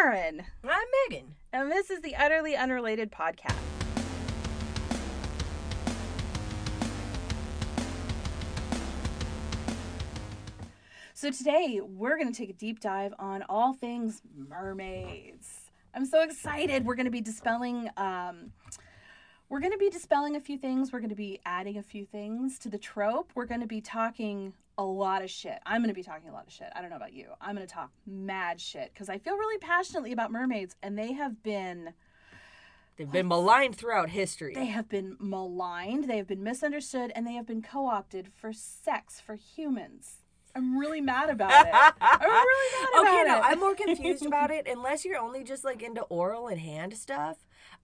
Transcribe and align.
I'm 0.00 0.44
Megan. 1.10 1.34
and 1.52 1.72
this 1.72 1.90
is 1.90 2.00
the 2.02 2.14
Utterly 2.14 2.54
Unrelated 2.54 3.10
Podcast. 3.10 3.56
So, 11.14 11.32
today 11.32 11.80
we're 11.82 12.16
going 12.16 12.32
to 12.32 12.38
take 12.38 12.48
a 12.48 12.52
deep 12.52 12.78
dive 12.78 13.12
on 13.18 13.42
all 13.48 13.72
things 13.74 14.22
mermaids. 14.36 15.72
I'm 15.92 16.06
so 16.06 16.22
excited. 16.22 16.86
We're 16.86 16.94
going 16.94 17.06
to 17.06 17.10
be 17.10 17.20
dispelling. 17.20 17.90
Um, 17.96 18.52
we're 19.48 19.60
going 19.60 19.72
to 19.72 19.78
be 19.78 19.90
dispelling 19.90 20.36
a 20.36 20.40
few 20.40 20.58
things. 20.58 20.92
We're 20.92 21.00
going 21.00 21.10
to 21.10 21.16
be 21.16 21.40
adding 21.44 21.76
a 21.76 21.82
few 21.82 22.06
things 22.06 22.56
to 22.60 22.68
the 22.68 22.78
trope. 22.78 23.32
We're 23.34 23.46
going 23.46 23.62
to 23.62 23.66
be 23.66 23.80
talking 23.80 24.52
a 24.78 24.84
lot 24.84 25.22
of 25.22 25.28
shit. 25.30 25.58
I'm 25.66 25.80
going 25.82 25.88
to 25.88 25.94
be 25.94 26.02
talking 26.04 26.28
a 26.30 26.32
lot 26.32 26.46
of 26.46 26.52
shit. 26.52 26.68
I 26.74 26.80
don't 26.80 26.88
know 26.90 26.96
about 26.96 27.12
you. 27.12 27.30
I'm 27.40 27.56
going 27.56 27.66
to 27.66 27.72
talk 27.72 27.90
mad 28.06 28.60
shit 28.60 28.90
because 28.94 29.08
I 29.08 29.18
feel 29.18 29.34
really 29.36 29.58
passionately 29.58 30.12
about 30.12 30.30
mermaids 30.30 30.76
and 30.82 30.96
they 30.96 31.12
have 31.12 31.42
been 31.42 31.92
They've 32.96 33.10
been 33.10 33.28
maligned 33.28 33.76
throughout 33.76 34.10
history. 34.10 34.54
they 34.54 34.66
have 34.66 34.88
been 34.88 35.16
maligned, 35.20 36.04
they 36.08 36.16
have 36.16 36.26
been 36.26 36.42
misunderstood 36.42 37.12
and 37.14 37.26
they 37.26 37.34
have 37.34 37.46
been 37.46 37.62
co-opted 37.62 38.28
for 38.34 38.52
sex 38.52 39.20
for 39.20 39.34
humans. 39.36 40.22
I'm 40.54 40.76
really 40.76 41.00
mad 41.00 41.30
about 41.30 41.50
it. 41.52 41.72
I'm 42.00 42.20
really 42.20 42.72
mad 42.82 42.88
about 42.92 43.00
okay, 43.06 43.16
it. 43.16 43.20
Okay, 43.20 43.28
no, 43.28 43.40
I'm 43.42 43.60
more 43.60 43.74
confused 43.74 44.26
about 44.26 44.50
it. 44.50 44.66
Unless 44.68 45.04
you're 45.04 45.18
only 45.18 45.44
just 45.44 45.62
like 45.64 45.82
into 45.82 46.02
oral 46.02 46.48
and 46.48 46.60
hand 46.60 46.96
stuff, 46.96 47.36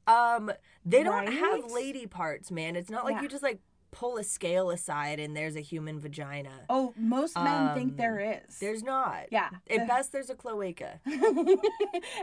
um, 0.09 0.51
they 0.84 1.02
don't 1.04 1.32
have 1.32 1.70
lady 1.70 2.06
parts, 2.06 2.51
man. 2.51 2.74
It's 2.74 2.90
not 2.90 3.04
like 3.04 3.16
Yeah. 3.16 3.23
you 3.23 3.29
just 3.29 3.42
like 3.42 3.60
pull 3.94 4.16
a 4.18 4.24
scale 4.24 4.70
aside 4.70 5.20
and 5.20 5.36
there's 5.36 5.54
a 5.56 5.60
human 5.60 6.00
vagina. 6.00 6.50
Oh, 6.68 6.92
most 6.96 7.36
men 7.36 7.74
think 7.74 7.90
Um, 7.92 7.96
there 7.96 8.18
is. 8.46 8.58
There's 8.58 8.82
not. 8.82 9.26
yeah. 9.30 9.50
At 9.70 9.86
best, 9.86 10.10
there's 10.12 10.30
a 10.30 10.34
cloaca. 10.34 11.00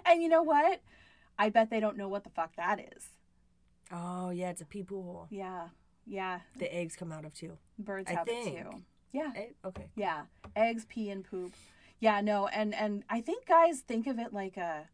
and 0.06 0.22
you 0.22 0.28
know 0.30 0.44
what? 0.44 0.82
I 1.40 1.50
bet 1.50 1.70
they 1.70 1.80
don't 1.80 1.98
know 1.98 2.10
what 2.10 2.24
the 2.24 2.30
fuck 2.30 2.56
that 2.58 2.80
is. 2.96 3.10
Oh 3.92 4.30
yeah, 4.30 4.50
it's 4.50 4.62
a 4.62 4.66
pee 4.66 4.84
pool. 4.84 5.28
Yeah. 5.30 5.70
Yeah. 6.06 6.40
The 6.58 6.74
eggs 6.74 6.96
come 6.96 7.12
out 7.12 7.26
of 7.26 7.34
too. 7.34 7.58
Birds 7.80 8.10
I 8.12 8.16
have 8.16 8.28
think. 8.28 8.58
it 8.60 8.64
too. 8.64 8.84
Yeah. 9.14 9.32
Eh, 9.36 9.48
okay. 9.66 9.90
Yeah. 9.96 10.24
Eggs, 10.56 10.86
pee, 10.88 11.10
and 11.10 11.24
poop. 11.24 11.54
Yeah, 12.00 12.22
no, 12.22 12.48
and 12.48 12.74
and 12.74 13.04
I 13.10 13.22
think 13.22 13.46
guys 13.48 13.80
think 13.82 14.08
of 14.08 14.18
it 14.20 14.34
like 14.34 14.58
a 14.58 14.88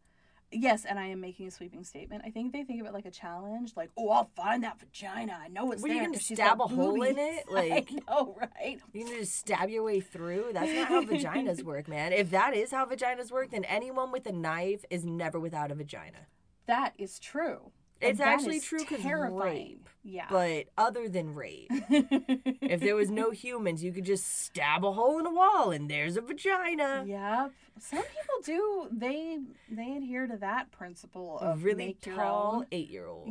yes, 0.52 0.86
and 0.86 0.98
I 1.00 1.08
am 1.08 1.20
making 1.22 1.48
a 1.48 1.52
sweeping 1.52 1.84
statement. 1.84 2.24
I 2.26 2.30
think 2.32 2.54
they 2.54 2.64
think 2.64 2.82
of 2.82 2.88
it 2.88 2.94
like 2.94 3.06
a 3.06 3.12
challenge, 3.12 3.74
like, 3.76 3.90
oh, 3.98 4.10
I'll 4.10 4.30
find 4.36 4.64
that 4.64 4.80
vagina. 4.80 5.38
I 5.42 5.48
know 5.48 5.72
it's 5.72 5.82
What, 5.82 5.92
are 5.92 5.94
you 5.94 6.00
there. 6.02 6.10
gonna 6.10 6.20
stab 6.20 6.62
a 6.62 6.66
hole 6.68 7.02
in 7.04 7.18
it? 7.18 7.46
Like- 7.52 7.92
know, 8.08 8.38
right? 8.40 8.80
You 8.94 9.06
can 9.06 9.14
just 9.20 9.36
stab 9.36 9.70
your 9.70 9.84
way 9.84 10.00
through. 10.00 10.52
That's 10.54 10.72
not 10.74 10.88
how 10.88 11.04
vaginas 11.04 11.64
work, 11.64 11.88
man. 11.88 12.14
If 12.14 12.30
that 12.32 12.56
is 12.56 12.72
how 12.72 12.86
vaginas 12.86 13.32
work, 13.32 13.52
then 13.52 13.64
anyone 13.66 14.12
with 14.12 14.26
a 14.28 14.32
knife 14.32 14.86
is 14.90 15.06
never 15.06 15.40
without 15.40 15.72
a 15.72 15.76
vagina. 15.76 16.28
That 16.68 16.94
is 16.98 17.20
true. 17.20 17.72
It's 18.02 18.20
actually 18.20 18.60
true 18.60 18.84
'cause 18.86 19.00
terrifying. 19.02 19.40
rape. 19.40 19.90
Yeah. 20.04 20.28
But 20.30 20.68
other 20.78 21.10
than 21.10 21.34
rape, 21.36 21.68
if 21.70 22.80
there 22.80 22.96
was 22.96 23.10
no 23.22 23.32
humans, 23.32 23.84
you 23.84 23.92
could 23.92 24.06
just 24.06 24.26
stab 24.44 24.86
a 24.86 24.92
hole 24.94 25.20
in 25.20 25.26
a 25.26 25.32
wall 25.34 25.72
and 25.72 25.90
there's 25.90 26.16
a 26.16 26.22
vagina. 26.22 27.04
Yep. 27.06 27.52
Some 27.80 28.04
people 28.04 28.42
do. 28.44 28.88
They 28.92 29.40
they 29.70 29.98
adhere 29.98 30.28
to 30.28 30.38
that 30.38 30.72
principle 30.72 31.40
A 31.42 31.48
of 31.52 31.64
really 31.64 31.88
make 31.88 32.02
tall 32.02 32.64
eight 32.72 32.90
year 32.90 33.08
old. 33.08 33.28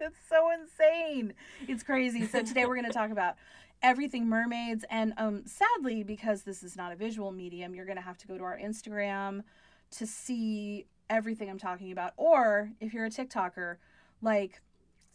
It's 0.00 0.16
so 0.28 0.50
insane. 0.50 1.34
It's 1.66 1.82
crazy. 1.82 2.26
So 2.26 2.42
today 2.42 2.64
we're 2.66 2.76
going 2.76 2.86
to 2.86 2.92
talk 2.92 3.10
about 3.10 3.34
everything 3.80 4.26
mermaids 4.28 4.84
and 4.90 5.12
um 5.18 5.44
sadly 5.46 6.02
because 6.02 6.42
this 6.42 6.64
is 6.64 6.76
not 6.76 6.92
a 6.92 6.96
visual 6.96 7.30
medium, 7.30 7.74
you're 7.76 7.84
going 7.84 7.96
to 7.96 8.02
have 8.02 8.18
to 8.18 8.26
go 8.26 8.36
to 8.36 8.42
our 8.44 8.58
Instagram 8.58 9.42
to 9.92 10.04
see 10.06 10.84
everything 11.10 11.50
I'm 11.50 11.58
talking 11.58 11.92
about 11.92 12.12
or 12.16 12.70
if 12.80 12.92
you're 12.92 13.06
a 13.06 13.10
TikToker, 13.10 13.76
like 14.22 14.60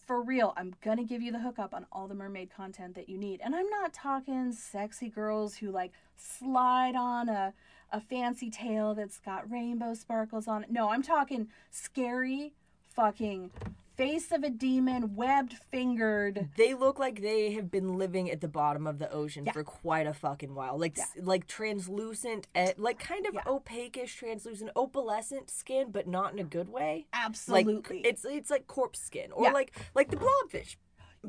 for 0.05 0.21
real, 0.21 0.53
I'm 0.57 0.75
to 0.97 1.03
give 1.03 1.21
you 1.21 1.31
the 1.31 1.39
hookup 1.39 1.73
on 1.73 1.85
all 1.91 2.07
the 2.07 2.15
mermaid 2.15 2.49
content 2.53 2.95
that 2.95 3.07
you 3.07 3.17
need. 3.17 3.39
And 3.43 3.55
I'm 3.55 3.69
not 3.69 3.93
talking 3.93 4.51
sexy 4.51 5.09
girls 5.09 5.55
who 5.55 5.71
like 5.71 5.93
slide 6.17 6.95
on 6.95 7.29
a 7.29 7.53
a 7.93 8.01
fancy 8.01 8.49
tail 8.49 8.95
that's 8.95 9.19
got 9.19 9.49
rainbow 9.49 9.93
sparkles 9.93 10.47
on 10.47 10.63
it. 10.63 10.71
No, 10.71 10.89
I'm 10.89 11.03
talking 11.03 11.47
scary 11.69 12.53
fucking 12.89 13.51
face 13.95 14.31
of 14.31 14.43
a 14.43 14.49
demon, 14.49 15.15
webbed 15.15 15.53
fingered. 15.71 16.49
They 16.57 16.73
look 16.73 16.99
like 16.99 17.21
they 17.21 17.51
have 17.53 17.69
been 17.71 17.97
living 17.97 18.29
at 18.31 18.41
the 18.41 18.47
bottom 18.47 18.87
of 18.87 18.99
the 18.99 19.11
ocean 19.11 19.45
Yeah. 19.45 19.51
for 19.51 19.63
quite 19.63 20.07
a 20.07 20.13
fucking 20.13 20.55
while. 20.55 20.77
Like 20.77 20.97
s 20.97 21.11
like 21.21 21.47
translucent, 21.47 22.47
eh, 22.55 22.73
like 22.77 22.99
kind 22.99 23.25
of 23.25 23.33
Yeah. 23.33 23.43
opaque-ish 23.47 24.15
translucent, 24.15 24.71
opalescent 24.75 25.49
skin, 25.49 25.91
but 25.91 26.07
not 26.07 26.33
in 26.33 26.39
a 26.39 26.43
good 26.43 26.69
way. 26.69 27.07
Absolutely. 27.13 27.97
Like 27.97 28.05
it's 28.05 28.25
it's 28.25 28.49
like 28.49 28.67
corpse 28.67 28.99
skin 28.99 29.31
or 29.31 29.45
Yeah. 29.45 29.51
like 29.51 29.71
like 29.95 30.09
the 30.09 30.17
blobfish. 30.17 30.77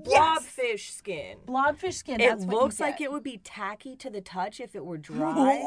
Yes. 0.06 0.42
Blobfish 0.58 0.90
skin. 0.90 1.38
blobfish 1.46 1.94
skin. 1.94 2.20
It 2.20 2.28
that's 2.28 2.44
what 2.44 2.52
you 2.52 2.60
looks 2.60 2.80
like 2.80 3.00
it 3.00 3.12
would 3.12 3.22
be 3.22 3.38
tacky 3.44 3.94
to 3.96 4.10
the 4.10 4.20
touch 4.20 4.60
if 4.60 4.74
it 4.74 4.84
were 4.84 4.98
dry. 5.12 5.64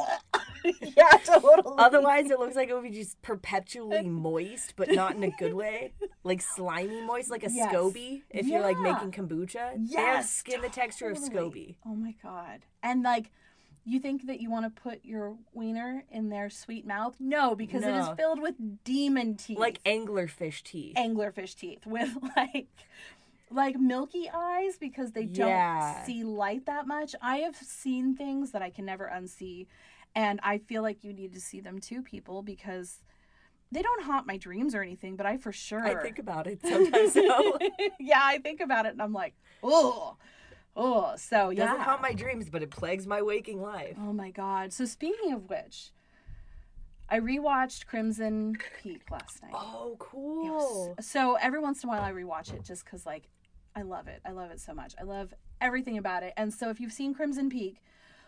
yeah, 0.81 1.09
totally. 1.23 1.75
Otherwise, 1.77 2.29
it 2.29 2.37
looks 2.39 2.55
like 2.55 2.67
it 2.69 2.73
would 2.73 2.83
be 2.83 2.89
just 2.91 3.21
perpetually 3.21 4.03
moist, 4.03 4.73
but 4.75 4.91
not 4.91 5.15
in 5.15 5.23
a 5.23 5.31
good 5.31 5.53
way. 5.53 5.93
Like 6.23 6.41
slimy 6.41 7.01
moist, 7.03 7.31
like 7.31 7.45
a 7.45 7.49
Yes. 7.49 7.71
SCOBY. 7.73 8.23
If 8.31 8.47
you're 8.47 8.59
like 8.61 8.77
making 8.79 9.11
kombucha, 9.13 9.75
Yes, 9.79 10.29
skin 10.29 10.61
the 10.61 10.67
texture 10.67 11.09
of. 11.09 11.17
SCOBY. 11.17 11.77
Oh 11.85 11.95
my 11.95 12.15
god. 12.21 12.65
And 12.83 13.01
like 13.01 13.31
you 13.85 14.01
think 14.01 14.27
that 14.27 14.41
you 14.41 14.51
want 14.51 14.65
to 14.65 14.81
put 14.81 15.05
your 15.05 15.37
wiener 15.53 16.03
in 16.11 16.27
their 16.27 16.49
sweet 16.49 16.85
mouth? 16.85 17.15
No, 17.21 17.55
because 17.55 17.83
it 17.83 17.95
is 17.95 18.09
filled 18.17 18.41
with 18.41 18.55
demon 18.83 19.35
teeth. 19.37 19.57
Like 19.57 19.81
anglerfish 19.85 20.61
teeth. 20.63 20.97
anglerfish 20.97 21.55
teeth 21.55 21.85
with 21.85 22.09
like 22.35 22.67
like 23.49 23.79
milky 23.79 24.29
eyes 24.33 24.77
because 24.77 25.11
they 25.11 25.25
don't 25.25 25.47
Yeah. 25.49 26.03
see 26.05 26.23
light 26.23 26.65
that 26.65 26.85
much. 26.87 27.15
I 27.21 27.37
have 27.37 27.55
seen 27.55 28.15
things 28.15 28.51
that 28.51 28.61
I 28.61 28.69
can 28.69 28.85
never 28.85 29.09
unsee 29.13 29.67
and 30.15 30.39
I 30.43 30.57
feel 30.57 30.81
like 30.81 31.03
you 31.03 31.13
need 31.13 31.33
to 31.33 31.39
see 31.41 31.59
them 31.61 31.79
too 31.79 32.01
people 32.01 32.41
because 32.41 33.01
they 33.71 33.81
don't 33.81 34.03
haunt 34.03 34.25
my 34.27 34.37
dreams 34.37 34.73
or 34.73 34.81
anything, 34.81 35.15
but 35.15 35.25
I 35.25 35.37
for 35.37 35.51
sure 35.51 35.83
I 35.85 36.01
think 36.01 36.19
about 36.19 36.47
it 36.47 36.61
sometimes. 36.65 37.13
though. 37.13 37.57
yeah, 37.99 38.21
I 38.23 38.39
think 38.39 38.59
about 38.61 38.85
it 38.85 38.93
and 38.93 39.01
I'm 39.01 39.13
like, 39.13 39.35
"Oh. 39.63 40.17
Oh, 40.79 41.15
so 41.17 41.49
yeah. 41.49 41.65
Doesn't 41.67 41.81
haunt 41.81 42.01
my 42.03 42.13
dreams, 42.13 42.49
but 42.51 42.61
it 42.61 42.69
plagues 42.69 43.07
my 43.07 43.21
waking 43.23 43.61
life. 43.61 43.95
Oh 43.99 44.13
my 44.13 44.29
god. 44.29 44.71
So 44.73 44.85
speaking 44.85 45.33
of 45.33 45.49
which, 45.49 45.91
I 47.09 47.19
rewatched 47.19 47.85
Crimson 47.87 48.55
Peak 48.83 49.09
last 49.09 49.41
night. 49.41 49.53
Oh, 49.55 49.95
cool. 49.99 50.93
was- 50.97 51.05
So 51.07 51.35
every 51.35 51.59
once 51.59 51.81
in 51.83 51.89
a 51.89 51.91
while 51.93 52.03
I 52.03 52.11
rewatch 52.11 52.53
it 52.53 52.63
just 52.63 52.83
because 52.85 53.05
like 53.05 53.27
I 53.77 53.83
love 53.83 54.07
it. 54.07 54.21
I 54.25 54.31
love 54.31 54.49
it 54.49 54.59
so 54.59 54.73
much. 54.73 54.95
I 54.99 55.03
love 55.03 55.35
everything 55.61 55.99
about 55.99 56.23
it. 56.23 56.33
And 56.35 56.51
so 56.51 56.71
if 56.71 56.79
you've 56.79 56.91
seen 56.91 57.13
Crimson 57.13 57.47
Peak, 57.47 57.79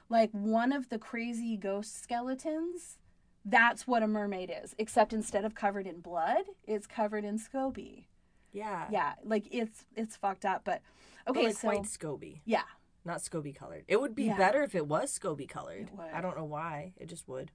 like 0.08 0.30
one 0.32 0.72
of 0.72 0.90
the 0.90 1.00
crazy 1.00 1.58
ghost 1.58 2.00
skeletons, 2.04 3.00
that's 3.44 3.88
what 3.88 4.04
a 4.04 4.08
mermaid 4.08 4.54
is. 4.64 4.76
Except 4.78 5.12
instead 5.12 5.46
of 5.46 5.56
covered 5.56 5.88
in 5.88 6.02
blood, 6.02 6.44
it's 6.68 6.86
covered 6.86 7.26
in 7.26 7.40
SCOBY. 7.40 8.06
Yeah. 8.52 8.86
Yeah, 8.92 9.14
like 9.24 9.48
it's 9.50 9.86
it's 9.96 10.16
fucked 10.16 10.46
up. 10.46 10.62
But 10.66 10.82
But 11.26 11.32
okay, 11.36 11.48
like 11.48 11.58
so 11.58 11.68
white 11.68 11.82
SCOBY, 11.84 12.42
yeah, 12.46 12.64
not 13.04 13.18
SCOBY 13.18 13.56
colored. 13.56 13.86
It 13.88 14.00
would 14.00 14.14
be 14.14 14.26
Yeah. 14.26 14.38
better 14.38 14.62
if 14.62 14.76
it 14.76 14.86
was 14.86 15.12
SCOBY 15.18 15.50
colored. 15.50 15.88
It 15.88 15.96
would. 15.98 16.12
I 16.14 16.22
don't 16.22 16.38
know 16.38 16.46
why. 16.46 16.94
It 16.98 17.08
just 17.08 17.28
would. 17.28 17.50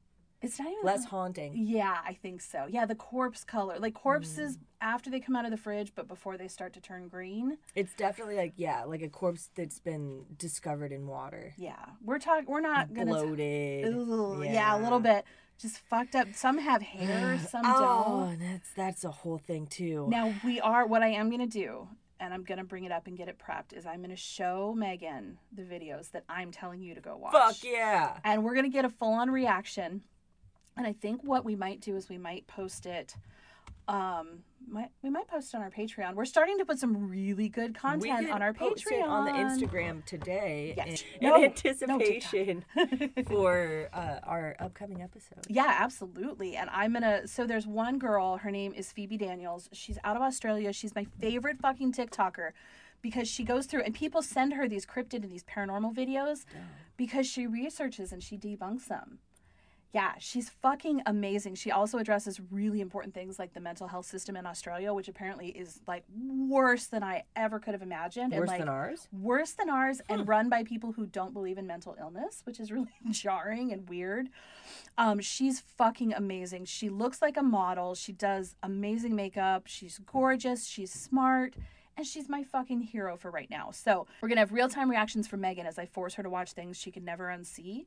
It's 0.44 0.58
not 0.58 0.68
even 0.70 0.84
Less 0.84 1.04
haunting. 1.06 1.52
Yeah, 1.56 1.98
I 2.06 2.14
think 2.14 2.40
so. 2.40 2.66
Yeah, 2.68 2.86
the 2.86 2.94
corpse 2.94 3.44
color, 3.44 3.78
like 3.78 3.94
corpses 3.94 4.56
Mm. 4.56 4.60
after 4.80 5.10
they 5.10 5.20
come 5.20 5.34
out 5.36 5.44
of 5.44 5.50
the 5.50 5.56
fridge, 5.56 5.92
but 5.94 6.06
before 6.08 6.36
they 6.36 6.48
start 6.48 6.72
to 6.74 6.80
turn 6.80 7.08
green. 7.08 7.58
It's 7.74 7.94
definitely 7.94 8.36
like 8.36 8.52
yeah, 8.56 8.84
like 8.84 9.02
a 9.02 9.08
corpse 9.08 9.50
that's 9.54 9.78
been 9.80 10.24
discovered 10.38 10.92
in 10.92 11.06
water, 11.06 11.54
Yeah, 11.56 11.74
we're 12.04 12.18
talking. 12.18 12.46
We're 12.46 12.60
not 12.60 12.92
gonna. 12.94 13.12
t- 13.12 13.26
bloated. 13.26 13.94
Ugh, 13.94 14.44
yeah. 14.44 14.76
a 14.76 14.80
little 14.80 15.00
bit. 15.00 15.24
Just 15.58 15.78
fucked 15.78 16.14
up. 16.16 16.28
Some 16.34 16.58
have 16.58 16.82
hair, 16.96 17.38
some 17.48 17.62
oh, 17.64 17.80
don't. 17.80 18.32
Oh, 18.32 18.36
that's 18.40 18.70
that's 18.74 19.04
a 19.04 19.10
whole 19.10 19.38
thing 19.38 19.66
too. 19.66 20.06
Now 20.10 20.34
we 20.44 20.60
are. 20.60 20.86
What 20.86 21.02
I 21.02 21.08
am 21.08 21.30
gonna 21.30 21.46
do, 21.46 21.88
and 22.20 22.34
I'm 22.34 22.42
gonna 22.42 22.64
bring 22.64 22.84
it 22.84 22.90
up 22.92 23.06
and 23.06 23.16
get 23.16 23.28
it 23.28 23.38
prepped, 23.38 23.72
is 23.72 23.86
I'm 23.86 24.00
gonna 24.02 24.16
show 24.16 24.74
Megan 24.76 25.38
the 25.52 25.62
videos 25.62 26.10
that 26.10 26.24
I'm 26.28 26.50
telling 26.50 26.80
you 26.82 26.94
to 26.96 27.00
go 27.00 27.16
watch. 27.16 27.32
Fuck 27.32 27.62
yeah. 27.62 28.18
and 28.24 28.42
we're 28.44 28.54
gonna 28.56 28.68
get 28.68 28.84
a 28.84 28.90
full 28.90 29.12
on 29.12 29.30
reaction. 29.30 30.02
And 30.76 30.86
I 30.86 30.92
think 30.92 31.20
what 31.22 31.44
we 31.44 31.54
might 31.56 31.80
do 31.80 31.96
is 31.96 32.08
we 32.08 32.18
might 32.18 32.46
post 32.46 32.86
it. 32.86 33.16
Um, 33.86 34.38
might 34.66 34.88
we 35.02 35.10
might 35.10 35.28
post 35.28 35.54
on 35.54 35.60
our 35.60 35.70
Patreon. 35.70 36.14
We're 36.14 36.24
starting 36.24 36.56
to 36.56 36.64
put 36.64 36.78
some 36.78 37.10
really 37.10 37.50
good 37.50 37.74
content 37.74 38.30
on 38.30 38.40
our 38.40 38.54
post 38.54 38.86
Patreon 38.86 38.92
it 39.00 39.04
on 39.06 39.24
the 39.26 39.32
Instagram 39.32 40.02
today 40.06 40.72
Yes. 40.74 41.04
in, 41.20 41.28
No, 41.28 41.34
in 41.36 41.40
no 41.42 41.46
anticipation 41.46 42.64
for 43.26 43.90
uh, 43.92 44.20
our 44.22 44.56
upcoming 44.58 45.02
episode. 45.02 45.44
Yeah, 45.48 45.76
absolutely. 45.80 46.56
And 46.56 46.70
I'm 46.70 46.94
gonna. 46.94 47.28
So 47.28 47.46
there's 47.46 47.66
one 47.66 47.98
girl. 47.98 48.38
Her 48.38 48.50
name 48.50 48.72
is 48.74 48.90
Phoebe 48.90 49.18
Daniels. 49.18 49.68
She's 49.72 49.98
out 50.02 50.16
of 50.16 50.22
Australia. 50.22 50.72
She's 50.72 50.94
my 50.94 51.06
favorite 51.20 51.58
fucking 51.58 51.92
TikToker 51.92 52.52
because 53.02 53.28
she 53.28 53.44
goes 53.44 53.66
through 53.66 53.82
and 53.82 53.94
people 53.94 54.22
send 54.22 54.54
her 54.54 54.66
these 54.66 54.86
cryptid 54.86 55.22
and 55.24 55.30
these 55.30 55.44
paranormal 55.44 55.94
videos 55.94 56.46
because 56.96 57.26
she 57.26 57.46
researches 57.46 58.12
and 58.12 58.22
she 58.22 58.38
debunks 58.38 58.86
them. 58.86 59.18
Yeah, 59.94 60.14
she's 60.18 60.50
fucking 60.50 61.02
amazing. 61.06 61.54
She 61.54 61.70
also 61.70 61.98
addresses 61.98 62.40
really 62.50 62.80
important 62.80 63.14
things 63.14 63.38
like 63.38 63.54
the 63.54 63.60
mental 63.60 63.86
health 63.86 64.06
system 64.06 64.34
in 64.34 64.44
Australia, 64.44 64.92
which 64.92 65.06
apparently 65.06 65.50
is 65.50 65.82
like 65.86 66.02
worse 66.26 66.86
than 66.86 67.04
I 67.04 67.22
ever 67.36 67.60
could 67.60 67.74
have 67.74 67.82
imagined. 67.82 68.32
Worse 68.32 68.40
and, 68.40 68.48
like, 68.48 68.58
than 68.58 68.68
ours? 68.68 69.06
Worse 69.12 69.52
than 69.52 69.70
ours, 69.70 70.00
and 70.08 70.26
run 70.26 70.48
by 70.48 70.64
people 70.64 70.90
who 70.90 71.06
don't 71.06 71.32
believe 71.32 71.58
in 71.58 71.68
mental 71.68 71.94
illness, 72.00 72.42
which 72.42 72.58
is 72.58 72.72
really 72.72 72.90
jarring 73.12 73.70
and 73.70 73.88
weird. 73.88 74.30
Um, 74.98 75.20
she's 75.20 75.60
fucking 75.60 76.12
amazing. 76.12 76.64
She 76.64 76.88
looks 76.88 77.22
like 77.22 77.36
a 77.36 77.42
model. 77.42 77.94
She 77.94 78.10
does 78.10 78.56
amazing 78.64 79.14
makeup. 79.14 79.62
She's 79.66 80.00
gorgeous. 80.04 80.66
She's 80.66 80.90
smart. 80.90 81.54
And 81.96 82.04
she's 82.04 82.28
my 82.28 82.42
fucking 82.42 82.80
hero 82.80 83.16
for 83.16 83.30
right 83.30 83.48
now. 83.48 83.70
So 83.70 84.08
we're 84.20 84.28
gonna 84.28 84.40
have 84.40 84.50
real 84.50 84.68
time 84.68 84.90
reactions 84.90 85.28
from 85.28 85.40
Megan 85.40 85.66
as 85.66 85.78
I 85.78 85.86
force 85.86 86.14
her 86.14 86.24
to 86.24 86.30
watch 86.30 86.50
things 86.50 86.76
she 86.76 86.90
can 86.90 87.04
never 87.04 87.26
unsee. 87.28 87.84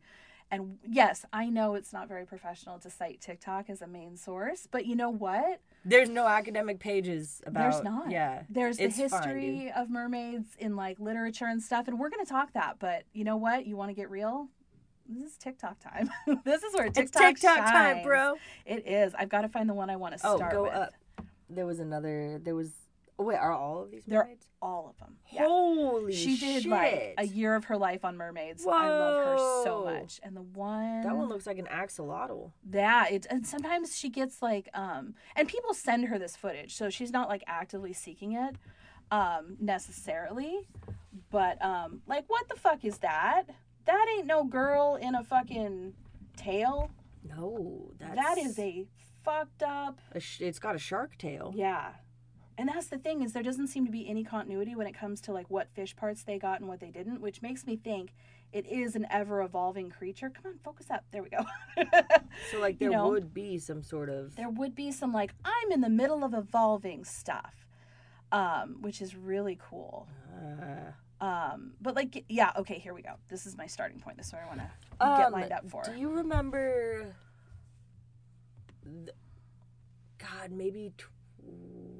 And 0.49 0.77
yes, 0.87 1.25
I 1.33 1.49
know 1.49 1.73
it's 1.75 1.91
not 1.91 2.07
very 2.07 2.25
professional 2.25 2.79
to 2.79 2.89
cite 2.89 3.19
TikTok 3.19 3.69
as 3.69 3.81
a 3.81 3.87
main 3.87 4.15
source, 4.15 4.67
but 4.69 4.85
you 4.85 4.95
know 4.95 5.09
what? 5.09 5.59
There's 5.83 6.09
no 6.09 6.25
academic 6.25 6.79
pages 6.79 7.41
about. 7.45 7.71
There's 7.71 7.83
not. 7.83 8.11
Yeah. 8.11 8.43
There's 8.49 8.77
the 8.77 8.87
history 8.87 9.71
of 9.75 9.89
mermaids 9.89 10.47
in 10.57 10.75
like 10.77 10.99
literature 10.99 11.45
and 11.47 11.61
stuff, 11.61 11.87
and 11.89 11.99
we're 11.99 12.09
gonna 12.09 12.25
talk 12.25 12.53
that. 12.53 12.77
But 12.79 13.03
you 13.13 13.23
know 13.25 13.35
what? 13.37 13.65
You 13.65 13.75
want 13.75 13.89
to 13.89 13.93
get 13.93 14.09
real? 14.09 14.47
This 15.09 15.31
is 15.31 15.37
TikTok 15.37 15.79
time. 15.79 16.09
this 16.45 16.63
is 16.63 16.73
where 16.73 16.87
It's 16.87 16.97
TikTok 16.97 17.21
TikTok 17.23 17.57
time, 17.57 17.95
shines. 17.95 18.05
bro. 18.05 18.35
It 18.65 18.87
is. 18.87 19.13
I've 19.17 19.29
got 19.29 19.41
to 19.41 19.49
find 19.49 19.69
the 19.69 19.73
one 19.73 19.89
I 19.89 19.95
want 19.95 20.17
to 20.17 20.27
Oh, 20.27 20.35
start 20.37 20.51
go 20.51 20.63
with. 20.63 20.73
up. 20.73 20.93
There 21.49 21.65
was 21.65 21.79
another. 21.79 22.39
There 22.43 22.55
was. 22.55 22.71
Oh 23.19 23.23
wait, 23.23 23.37
are 23.37 23.51
all 23.51 23.81
of 23.83 23.89
these 23.89 24.03
They're 24.05 24.23
mermaids? 24.23 24.45
all 24.61 24.89
of 24.89 24.97
them. 24.99 25.17
Yeah. 25.31 25.45
Holy 25.47 26.13
she 26.13 26.37
did 26.37 26.63
shit! 26.63 26.71
like 26.71 27.15
a 27.17 27.25
year 27.25 27.55
of 27.55 27.65
her 27.65 27.75
life 27.77 28.05
on 28.05 28.15
mermaids. 28.15 28.63
I 28.65 28.89
love 28.89 29.25
her 29.25 29.63
so 29.63 29.83
much. 29.85 30.19
And 30.21 30.35
the 30.37 30.43
one 30.43 31.01
That 31.01 31.15
one 31.17 31.27
looks 31.27 31.47
like 31.47 31.57
an 31.57 31.65
axolotl. 31.65 32.51
Yeah, 32.71 33.07
it 33.07 33.25
and 33.29 33.45
sometimes 33.45 33.97
she 33.97 34.09
gets 34.09 34.41
like 34.43 34.69
um 34.75 35.15
and 35.35 35.47
people 35.47 35.73
send 35.73 36.05
her 36.05 36.19
this 36.19 36.35
footage, 36.35 36.75
so 36.75 36.89
she's 36.91 37.11
not 37.11 37.27
like 37.27 37.43
actively 37.47 37.91
seeking 37.93 38.33
it 38.33 38.55
um 39.09 39.57
necessarily. 39.59 40.67
But 41.31 41.63
um 41.63 42.01
like 42.07 42.25
what 42.27 42.47
the 42.49 42.55
fuck 42.55 42.85
is 42.85 42.99
that? 42.99 43.43
That 43.85 44.05
ain't 44.15 44.27
no 44.27 44.43
girl 44.43 44.95
in 45.01 45.15
a 45.15 45.23
fucking 45.23 45.93
tail. 46.35 46.91
No, 47.27 47.91
that's 47.99 48.15
That 48.15 48.37
is 48.37 48.59
a 48.59 48.85
fucked 49.23 49.63
up 49.63 49.99
a 50.11 50.19
sh- 50.19 50.41
it's 50.41 50.59
got 50.59 50.75
a 50.75 50.79
shark 50.79 51.17
tail. 51.17 51.51
Yeah. 51.55 51.93
And 52.59 52.67
that's 52.69 52.87
the 52.87 52.97
thing 52.97 53.21
is 53.21 53.33
there 53.33 53.43
doesn't 53.43 53.67
seem 53.67 53.85
to 53.85 53.91
be 53.91 54.09
any 54.09 54.23
continuity 54.23 54.75
when 54.75 54.87
it 54.87 54.93
comes 54.93 55.21
to 55.21 55.31
like 55.31 55.49
what 55.49 55.69
fish 55.75 55.95
parts 55.95 56.23
they 56.23 56.39
got 56.39 56.59
and 56.59 56.67
what 56.67 56.79
they 56.79 56.89
didn't, 56.89 57.21
which 57.21 57.41
makes 57.43 57.67
me 57.67 57.75
think 57.75 58.13
it 58.51 58.65
is 58.65 58.95
an 58.95 59.05
ever 59.11 59.41
evolving 59.43 59.89
creature. 59.91 60.29
Come 60.31 60.53
on, 60.53 60.59
focus 60.63 60.87
up. 60.89 61.03
There 61.11 61.21
we 61.21 61.29
go. 61.29 61.45
So 62.51 62.59
like 62.59 62.75
You 62.79 62.89
there 62.89 62.97
know, 62.97 63.09
would 63.09 63.33
be 63.33 63.59
some 63.59 63.83
sort 63.83 64.09
of. 64.09 64.35
there 64.35 64.49
would 64.49 64.73
be 64.73 64.91
some 64.91 65.13
like 65.13 65.33
I'm 65.45 65.71
in 65.71 65.81
the 65.81 65.89
middle 65.89 66.23
of 66.23 66.33
evolving 66.33 67.03
stuff. 67.05 67.65
Um, 68.31 68.77
which 68.81 69.01
is 69.01 69.15
really 69.15 69.57
cool. 69.69 70.07
Uh, 70.35 70.91
Um, 71.25 71.71
but 71.81 71.95
like 71.95 72.25
yeah, 72.27 72.51
okay, 72.57 72.77
here 72.79 72.93
we 72.93 73.01
go. 73.01 73.13
This 73.29 73.45
is 73.45 73.55
my 73.55 73.67
starting 73.67 73.99
point. 73.99 74.17
This 74.17 74.27
is 74.27 74.33
what 74.33 74.41
I 74.43 74.47
want 74.47 74.59
to 74.59 74.69
get 74.99 75.25
um, 75.27 75.31
lined 75.33 75.51
up 75.53 75.69
for. 75.69 75.83
Do 75.83 75.93
you 75.97 76.09
remember? 76.09 77.15
th- 78.83 79.15
God, 80.17 80.51
maybe 80.51 80.91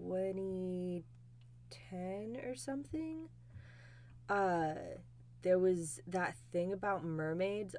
twenty 0.08 1.04
ten 1.90 2.38
or 2.46 2.56
something. 2.56 3.30
Uh, 4.30 4.74
there 5.42 5.60
was 5.60 6.00
that 6.08 6.36
thing 6.52 6.74
about 6.74 7.04
mermaids. 7.04 7.76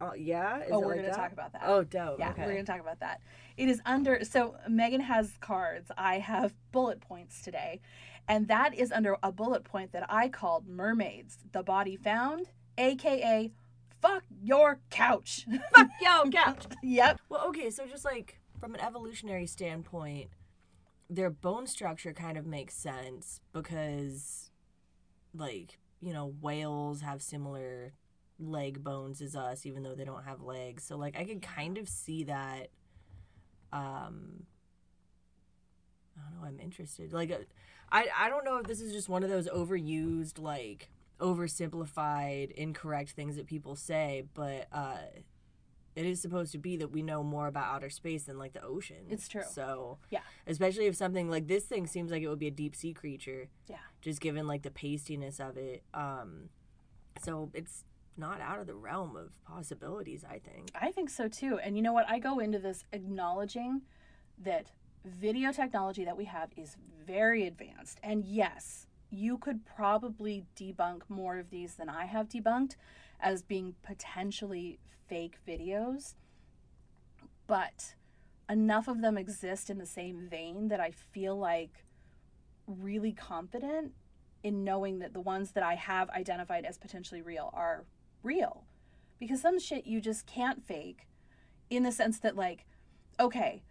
Uh, 0.00 0.12
yeah. 0.16 0.60
Is 0.60 0.68
oh, 0.70 0.80
we're 0.80 0.88
like 0.88 0.96
gonna 0.96 1.08
that? 1.08 1.16
talk 1.16 1.32
about 1.32 1.52
that. 1.52 1.62
Oh, 1.64 1.82
dope. 1.82 2.18
Yeah, 2.18 2.30
okay. 2.30 2.42
we're 2.42 2.52
going 2.52 2.64
to 2.64 2.70
talk 2.70 2.80
about 2.80 3.00
that. 3.00 3.20
It 3.56 3.68
is 3.68 3.80
under, 3.84 4.24
so 4.24 4.54
Megan 4.68 5.00
has 5.00 5.32
cards. 5.40 5.90
I 5.98 6.20
have 6.20 6.54
bullet 6.70 7.00
points 7.00 7.42
today. 7.42 7.80
And 8.28 8.46
that 8.48 8.74
is 8.74 8.92
under 8.92 9.16
a 9.22 9.32
bullet 9.32 9.64
point 9.64 9.92
that 9.92 10.06
I 10.08 10.28
called 10.28 10.68
Mermaids, 10.68 11.38
the 11.50 11.62
body 11.62 11.96
found, 11.96 12.50
AKA, 12.76 13.50
fuck 14.00 14.22
your 14.40 14.78
couch. 14.90 15.46
Fuck 15.74 15.88
yo, 16.00 16.30
couch. 16.30 16.64
yep. 16.82 17.20
Well, 17.28 17.48
okay, 17.48 17.70
so 17.70 17.86
just 17.86 18.04
like 18.04 18.38
from 18.60 18.74
an 18.74 18.80
evolutionary 18.80 19.46
standpoint, 19.46 20.28
their 21.10 21.30
bone 21.30 21.66
structure 21.66 22.12
kind 22.12 22.36
of 22.36 22.46
makes 22.46 22.74
sense 22.74 23.40
because, 23.52 24.50
like, 25.34 25.78
you 26.00 26.12
know, 26.12 26.34
whales 26.40 27.00
have 27.00 27.22
similar 27.22 27.92
leg 28.38 28.84
bones 28.84 29.20
as 29.20 29.34
us, 29.34 29.66
even 29.66 29.82
though 29.82 29.94
they 29.94 30.04
don't 30.04 30.24
have 30.24 30.42
legs. 30.42 30.84
So, 30.84 30.96
like, 30.96 31.16
I 31.18 31.24
could 31.24 31.42
kind 31.42 31.78
of 31.78 31.88
see 31.88 32.24
that. 32.24 32.68
Um, 33.72 34.44
I 36.16 36.30
don't 36.30 36.40
know. 36.40 36.46
I'm 36.46 36.60
interested. 36.60 37.12
Like, 37.12 37.30
uh, 37.30 37.38
I 37.90 38.08
I 38.16 38.28
don't 38.28 38.44
know 38.44 38.58
if 38.58 38.66
this 38.66 38.80
is 38.80 38.92
just 38.92 39.08
one 39.08 39.22
of 39.22 39.30
those 39.30 39.48
overused, 39.48 40.38
like, 40.38 40.90
oversimplified, 41.20 42.52
incorrect 42.52 43.10
things 43.10 43.36
that 43.36 43.46
people 43.46 43.76
say, 43.76 44.24
but 44.34 44.66
uh, 44.72 44.98
it 45.98 46.06
is 46.06 46.20
supposed 46.22 46.52
to 46.52 46.58
be 46.58 46.76
that 46.76 46.92
we 46.92 47.02
know 47.02 47.22
more 47.24 47.48
about 47.48 47.66
outer 47.74 47.90
space 47.90 48.24
than 48.24 48.38
like 48.38 48.52
the 48.52 48.62
ocean. 48.62 49.06
It's 49.10 49.26
true. 49.28 49.42
So 49.50 49.98
Yeah. 50.10 50.20
especially 50.46 50.86
if 50.86 50.94
something 50.94 51.28
like 51.28 51.48
this 51.48 51.64
thing 51.64 51.86
seems 51.86 52.10
like 52.12 52.22
it 52.22 52.28
would 52.28 52.38
be 52.38 52.46
a 52.46 52.52
deep 52.52 52.76
sea 52.76 52.94
creature, 52.94 53.48
Yeah. 53.66 53.78
just 54.00 54.20
given 54.20 54.46
like 54.46 54.62
the 54.62 54.70
pastiness 54.70 55.40
of 55.40 55.56
it. 55.56 55.82
Um, 55.92 56.50
so 57.20 57.50
it's 57.52 57.84
not 58.16 58.40
out 58.40 58.58
of 58.60 58.66
the 58.66 58.74
realm 58.74 59.16
of 59.16 59.30
possibilities. 59.44 60.24
I 60.24 60.38
think. 60.38 60.70
I 60.74 60.92
think 60.92 61.10
so 61.10 61.28
too. 61.28 61.58
And 61.58 61.76
you 61.76 61.82
know 61.82 61.92
what? 61.92 62.08
I 62.08 62.18
go 62.18 62.38
into 62.38 62.58
this 62.58 62.84
acknowledging 62.92 63.82
that 64.38 64.70
video 65.04 65.52
technology 65.52 66.04
that 66.04 66.16
we 66.16 66.26
have 66.26 66.50
is 66.56 66.76
very 67.06 67.46
advanced. 67.46 67.98
And 68.02 68.24
yes, 68.24 68.86
you 69.10 69.38
could 69.38 69.64
probably 69.64 70.44
debunk 70.54 71.02
more 71.08 71.38
of 71.38 71.50
these 71.50 71.74
than 71.74 71.88
I 71.88 72.04
have 72.04 72.28
debunked 72.28 72.76
as 73.20 73.42
being 73.42 73.74
potentially 73.82 74.78
fake 75.08 75.38
videos. 75.46 76.14
But 77.46 77.94
enough 78.48 78.88
of 78.88 79.00
them 79.00 79.18
exist 79.18 79.70
in 79.70 79.78
the 79.78 79.86
same 79.86 80.28
vein 80.28 80.68
that 80.68 80.80
I 80.80 80.90
feel 80.90 81.36
like 81.36 81.84
really 82.66 83.12
confident 83.12 83.92
in 84.42 84.64
knowing 84.64 84.98
that 85.00 85.14
the 85.14 85.20
ones 85.20 85.52
that 85.52 85.64
I 85.64 85.74
have 85.74 86.10
identified 86.10 86.64
as 86.64 86.78
potentially 86.78 87.22
real 87.22 87.50
are 87.52 87.84
real. 88.22 88.64
Because 89.18 89.40
some 89.40 89.58
shit 89.58 89.86
you 89.86 90.00
just 90.00 90.26
can't 90.26 90.64
fake 90.64 91.08
in 91.70 91.82
the 91.82 91.92
sense 91.92 92.20
that, 92.20 92.36
like, 92.36 92.66
okay, 93.18 93.62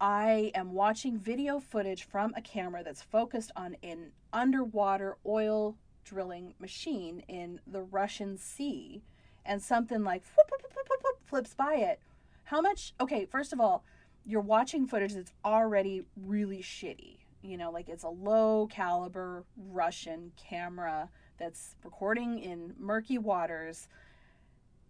I 0.00 0.50
am 0.54 0.72
watching 0.72 1.18
video 1.18 1.58
footage 1.58 2.04
from 2.04 2.32
a 2.34 2.42
camera 2.42 2.82
that's 2.82 3.02
focused 3.02 3.50
on 3.56 3.76
an 3.82 4.12
underwater 4.32 5.16
oil 5.26 5.76
drilling 6.06 6.54
machine 6.58 7.22
in 7.28 7.60
the 7.66 7.82
Russian 7.82 8.38
Sea, 8.38 9.02
and 9.44 9.62
something 9.62 10.02
like 10.02 10.22
whoop, 10.36 10.50
whoop, 10.50 10.62
whoop, 11.04 11.18
flips 11.26 11.54
by 11.54 11.74
it. 11.74 12.00
How 12.44 12.60
much? 12.60 12.94
Okay, 13.00 13.26
first 13.26 13.52
of 13.52 13.60
all, 13.60 13.84
you're 14.24 14.40
watching 14.40 14.86
footage 14.86 15.14
that's 15.14 15.32
already 15.44 16.02
really 16.16 16.62
shitty. 16.62 17.18
You 17.42 17.56
know, 17.56 17.70
like 17.70 17.88
it's 17.88 18.04
a 18.04 18.08
low 18.08 18.66
caliber 18.70 19.44
Russian 19.56 20.32
camera 20.36 21.10
that's 21.38 21.76
recording 21.84 22.38
in 22.38 22.74
murky 22.78 23.18
waters 23.18 23.88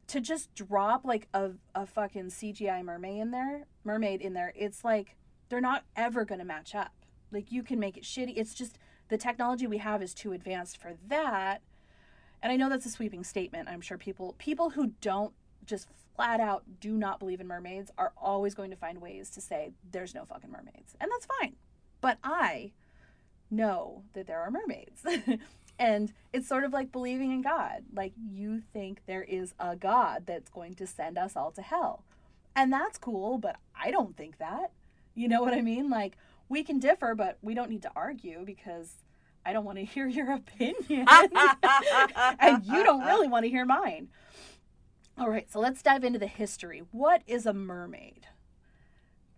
to 0.08 0.20
just 0.20 0.54
drop 0.54 1.04
like 1.04 1.28
a, 1.34 1.50
a 1.74 1.86
fucking 1.86 2.26
CGI 2.26 2.84
mermaid 2.84 3.20
in 3.20 3.30
there, 3.30 3.66
mermaid 3.84 4.20
in 4.20 4.34
there, 4.34 4.52
it's 4.54 4.84
like 4.84 5.16
they're 5.48 5.60
not 5.60 5.84
ever 5.96 6.24
to 6.38 6.44
match 6.44 6.74
up. 6.74 6.92
Like 7.32 7.50
you 7.50 7.62
can 7.62 7.80
make 7.80 7.96
it 7.96 8.04
shitty. 8.04 8.34
It's 8.36 8.54
just 8.54 8.78
the 9.08 9.18
technology 9.18 9.66
we 9.66 9.78
have 9.78 10.02
is 10.02 10.14
too 10.14 10.32
advanced 10.32 10.80
for 10.80 10.94
that. 11.08 11.62
And 12.42 12.52
I 12.52 12.56
know 12.56 12.68
that's 12.68 12.86
a 12.86 12.90
sweeping 12.90 13.24
statement. 13.24 13.68
I'm 13.68 13.80
sure 13.80 13.98
people 13.98 14.34
people 14.38 14.70
who 14.70 14.92
don't 15.00 15.32
just 15.64 15.88
flat 16.14 16.40
out 16.40 16.64
do 16.80 16.92
not 16.92 17.18
believe 17.18 17.40
in 17.40 17.46
mermaids 17.46 17.90
are 17.98 18.12
always 18.16 18.54
going 18.54 18.70
to 18.70 18.76
find 18.76 19.00
ways 19.00 19.30
to 19.30 19.40
say 19.40 19.72
there's 19.90 20.14
no 20.14 20.24
fucking 20.24 20.50
mermaids. 20.50 20.96
And 21.00 21.10
that's 21.10 21.26
fine. 21.40 21.56
But 22.00 22.18
I 22.24 22.72
know 23.50 24.02
that 24.14 24.26
there 24.26 24.40
are 24.40 24.50
mermaids. 24.50 25.04
and 25.78 26.12
it's 26.32 26.48
sort 26.48 26.64
of 26.64 26.72
like 26.72 26.92
believing 26.92 27.32
in 27.32 27.42
God. 27.42 27.84
Like 27.92 28.12
you 28.16 28.62
think 28.72 29.02
there 29.06 29.22
is 29.22 29.54
a 29.58 29.76
God 29.76 30.24
that's 30.26 30.50
going 30.50 30.74
to 30.74 30.86
send 30.86 31.18
us 31.18 31.36
all 31.36 31.50
to 31.52 31.62
hell. 31.62 32.04
And 32.54 32.72
that's 32.72 32.96
cool, 32.96 33.38
but 33.38 33.56
I 33.78 33.90
don't 33.90 34.16
think 34.16 34.38
that. 34.38 34.72
You 35.14 35.28
know 35.28 35.42
what 35.42 35.54
I 35.54 35.60
mean? 35.60 35.90
Like 35.90 36.16
we 36.48 36.62
can 36.62 36.78
differ, 36.78 37.14
but 37.14 37.38
we 37.42 37.54
don't 37.54 37.70
need 37.70 37.82
to 37.82 37.90
argue 37.94 38.44
because 38.44 38.94
I 39.44 39.52
don't 39.52 39.64
want 39.64 39.78
to 39.78 39.84
hear 39.84 40.06
your 40.06 40.32
opinion. 40.32 41.06
and 42.38 42.64
you 42.64 42.84
don't 42.84 43.04
really 43.04 43.28
want 43.28 43.44
to 43.44 43.50
hear 43.50 43.64
mine. 43.64 44.08
All 45.18 45.30
right, 45.30 45.50
so 45.50 45.60
let's 45.60 45.82
dive 45.82 46.04
into 46.04 46.18
the 46.18 46.26
history. 46.26 46.82
What 46.92 47.22
is 47.26 47.46
a 47.46 47.54
mermaid? 47.54 48.26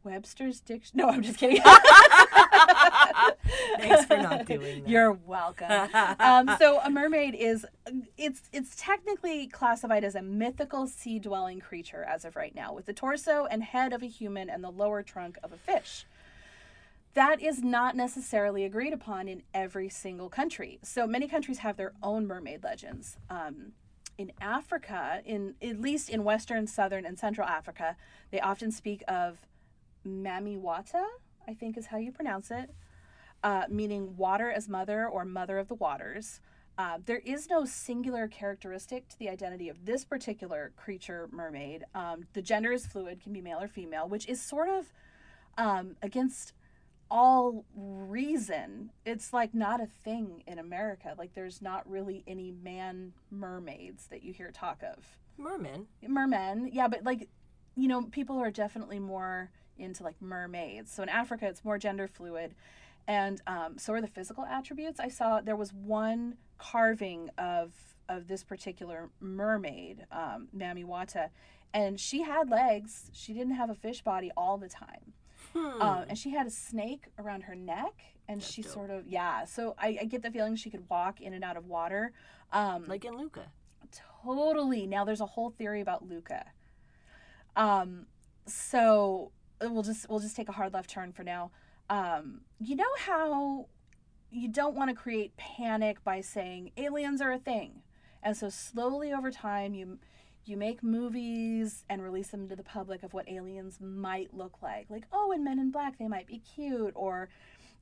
Webster's 0.02 0.60
dictionary. 0.60 1.06
No, 1.06 1.12
I'm 1.12 1.22
just 1.22 1.38
kidding. 1.38 1.62
Thanks 3.78 4.04
for 4.06 4.16
not 4.16 4.46
doing 4.46 4.82
that. 4.82 4.88
You're 4.88 5.12
welcome. 5.12 5.70
um, 6.18 6.50
so 6.58 6.80
a 6.80 6.90
mermaid 6.90 7.34
is 7.34 7.66
it's 8.16 8.42
it's 8.52 8.74
technically 8.76 9.46
classified 9.48 10.04
as 10.04 10.14
a 10.14 10.22
mythical 10.22 10.86
sea 10.86 11.18
dwelling 11.18 11.60
creature 11.60 12.04
as 12.04 12.24
of 12.24 12.36
right 12.36 12.54
now, 12.54 12.72
with 12.72 12.86
the 12.86 12.92
torso 12.92 13.46
and 13.50 13.62
head 13.62 13.92
of 13.92 14.02
a 14.02 14.06
human 14.06 14.48
and 14.48 14.64
the 14.64 14.70
lower 14.70 15.02
trunk 15.02 15.36
of 15.42 15.52
a 15.52 15.58
fish. 15.58 16.06
That 17.18 17.42
is 17.42 17.64
not 17.64 17.96
necessarily 17.96 18.64
agreed 18.64 18.92
upon 18.92 19.26
in 19.26 19.42
every 19.52 19.88
single 19.88 20.28
country. 20.28 20.78
So 20.84 21.04
many 21.04 21.26
countries 21.26 21.58
have 21.58 21.76
their 21.76 21.92
own 22.00 22.28
mermaid 22.28 22.62
legends. 22.62 23.16
Um, 23.28 23.72
in 24.16 24.30
Africa, 24.40 25.20
in 25.24 25.56
at 25.60 25.80
least 25.80 26.10
in 26.10 26.22
Western, 26.22 26.68
Southern, 26.68 27.04
and 27.04 27.18
Central 27.18 27.48
Africa, 27.48 27.96
they 28.30 28.38
often 28.38 28.70
speak 28.70 29.02
of 29.08 29.38
Mamiwata, 30.06 31.04
I 31.48 31.54
think 31.54 31.76
is 31.76 31.86
how 31.86 31.96
you 31.96 32.12
pronounce 32.12 32.52
it, 32.52 32.70
uh, 33.42 33.64
meaning 33.68 34.16
water 34.16 34.52
as 34.52 34.68
mother 34.68 35.08
or 35.08 35.24
mother 35.24 35.58
of 35.58 35.66
the 35.66 35.74
waters. 35.74 36.40
Uh, 36.78 36.98
there 37.04 37.22
is 37.24 37.50
no 37.50 37.64
singular 37.64 38.28
characteristic 38.28 39.08
to 39.08 39.18
the 39.18 39.28
identity 39.28 39.68
of 39.68 39.86
this 39.86 40.04
particular 40.04 40.70
creature, 40.76 41.28
mermaid. 41.32 41.82
Um, 41.96 42.26
the 42.34 42.42
gender 42.42 42.70
is 42.70 42.86
fluid, 42.86 43.20
can 43.20 43.32
be 43.32 43.40
male 43.40 43.58
or 43.60 43.66
female, 43.66 44.08
which 44.08 44.28
is 44.28 44.40
sort 44.40 44.68
of 44.68 44.92
um, 45.56 45.96
against 46.00 46.52
all 47.10 47.64
reason. 47.74 48.90
It's 49.04 49.32
like 49.32 49.54
not 49.54 49.80
a 49.80 49.86
thing 50.04 50.42
in 50.46 50.58
America. 50.58 51.14
Like 51.16 51.34
there's 51.34 51.62
not 51.62 51.88
really 51.88 52.24
any 52.26 52.52
man 52.52 53.12
mermaids 53.30 54.06
that 54.08 54.22
you 54.22 54.32
hear 54.32 54.50
talk 54.50 54.82
of. 54.82 55.18
mermen 55.36 55.86
Mermen, 56.06 56.70
yeah, 56.72 56.88
but 56.88 57.04
like, 57.04 57.28
you 57.76 57.88
know, 57.88 58.02
people 58.02 58.38
are 58.38 58.50
definitely 58.50 58.98
more 58.98 59.50
into 59.78 60.02
like 60.02 60.20
mermaids. 60.20 60.92
So 60.92 61.02
in 61.02 61.08
Africa, 61.08 61.46
it's 61.46 61.64
more 61.64 61.78
gender 61.78 62.08
fluid 62.08 62.54
and 63.08 63.40
um, 63.46 63.78
so 63.78 63.94
are 63.94 64.00
the 64.00 64.06
physical 64.06 64.44
attributes. 64.44 65.00
I 65.00 65.08
saw 65.08 65.40
there 65.40 65.56
was 65.56 65.72
one 65.72 66.36
carving 66.58 67.30
of 67.38 67.72
of 68.08 68.28
this 68.28 68.42
particular 68.42 69.10
mermaid, 69.20 70.06
um, 70.12 70.48
Mamiwata, 70.56 71.28
and 71.74 71.98
she 71.98 72.22
had 72.22 72.50
legs. 72.50 73.10
She 73.12 73.32
didn't 73.32 73.54
have 73.54 73.70
a 73.70 73.74
fish 73.74 74.02
body 74.02 74.30
all 74.36 74.56
the 74.56 74.68
time, 74.68 75.14
Hmm. 75.54 75.80
uh, 75.82 76.04
and 76.08 76.18
she 76.18 76.30
had 76.30 76.46
a 76.46 76.50
snake 76.50 77.06
around 77.18 77.42
her 77.42 77.54
neck, 77.54 77.94
and 78.28 78.40
That's 78.40 78.52
she 78.52 78.62
dope. 78.62 78.72
sort 78.72 78.90
of 78.90 79.06
yeah. 79.06 79.44
So 79.44 79.74
I, 79.78 79.98
I 80.02 80.04
get 80.04 80.22
the 80.22 80.30
feeling 80.30 80.56
she 80.56 80.70
could 80.70 80.88
walk 80.88 81.20
in 81.20 81.32
and 81.32 81.42
out 81.44 81.56
of 81.56 81.66
water. 81.66 82.12
Um, 82.52 82.84
like 82.86 83.04
in 83.04 83.16
Luca. 83.16 83.50
Totally. 84.24 84.86
Now 84.86 85.04
there's 85.04 85.20
a 85.20 85.26
whole 85.26 85.50
theory 85.50 85.80
about 85.80 86.08
Luca. 86.08 86.46
Um, 87.56 88.06
so 88.46 89.32
uh, 89.64 89.70
we'll 89.70 89.82
just 89.82 90.08
we'll 90.08 90.20
just 90.20 90.36
take 90.36 90.48
a 90.48 90.52
hard 90.52 90.72
left 90.72 90.90
turn 90.90 91.12
for 91.12 91.24
now. 91.24 91.50
Um, 91.90 92.42
you 92.60 92.76
know 92.76 92.84
how 92.98 93.66
you 94.30 94.48
don't 94.48 94.74
want 94.74 94.90
to 94.90 94.94
create 94.94 95.36
panic 95.36 96.04
by 96.04 96.20
saying 96.20 96.72
aliens 96.76 97.20
are 97.20 97.32
a 97.32 97.38
thing, 97.38 97.82
and 98.22 98.36
so 98.36 98.48
slowly 98.50 99.12
over 99.12 99.30
time 99.30 99.74
you 99.74 99.98
you 100.48 100.56
make 100.56 100.82
movies 100.82 101.84
and 101.88 102.02
release 102.02 102.28
them 102.28 102.48
to 102.48 102.56
the 102.56 102.62
public 102.62 103.02
of 103.02 103.12
what 103.12 103.28
aliens 103.28 103.78
might 103.80 104.34
look 104.34 104.62
like. 104.62 104.86
Like 104.88 105.04
oh, 105.12 105.32
in 105.32 105.44
Men 105.44 105.58
in 105.58 105.70
Black 105.70 105.98
they 105.98 106.08
might 106.08 106.26
be 106.26 106.38
cute, 106.38 106.92
or 106.94 107.28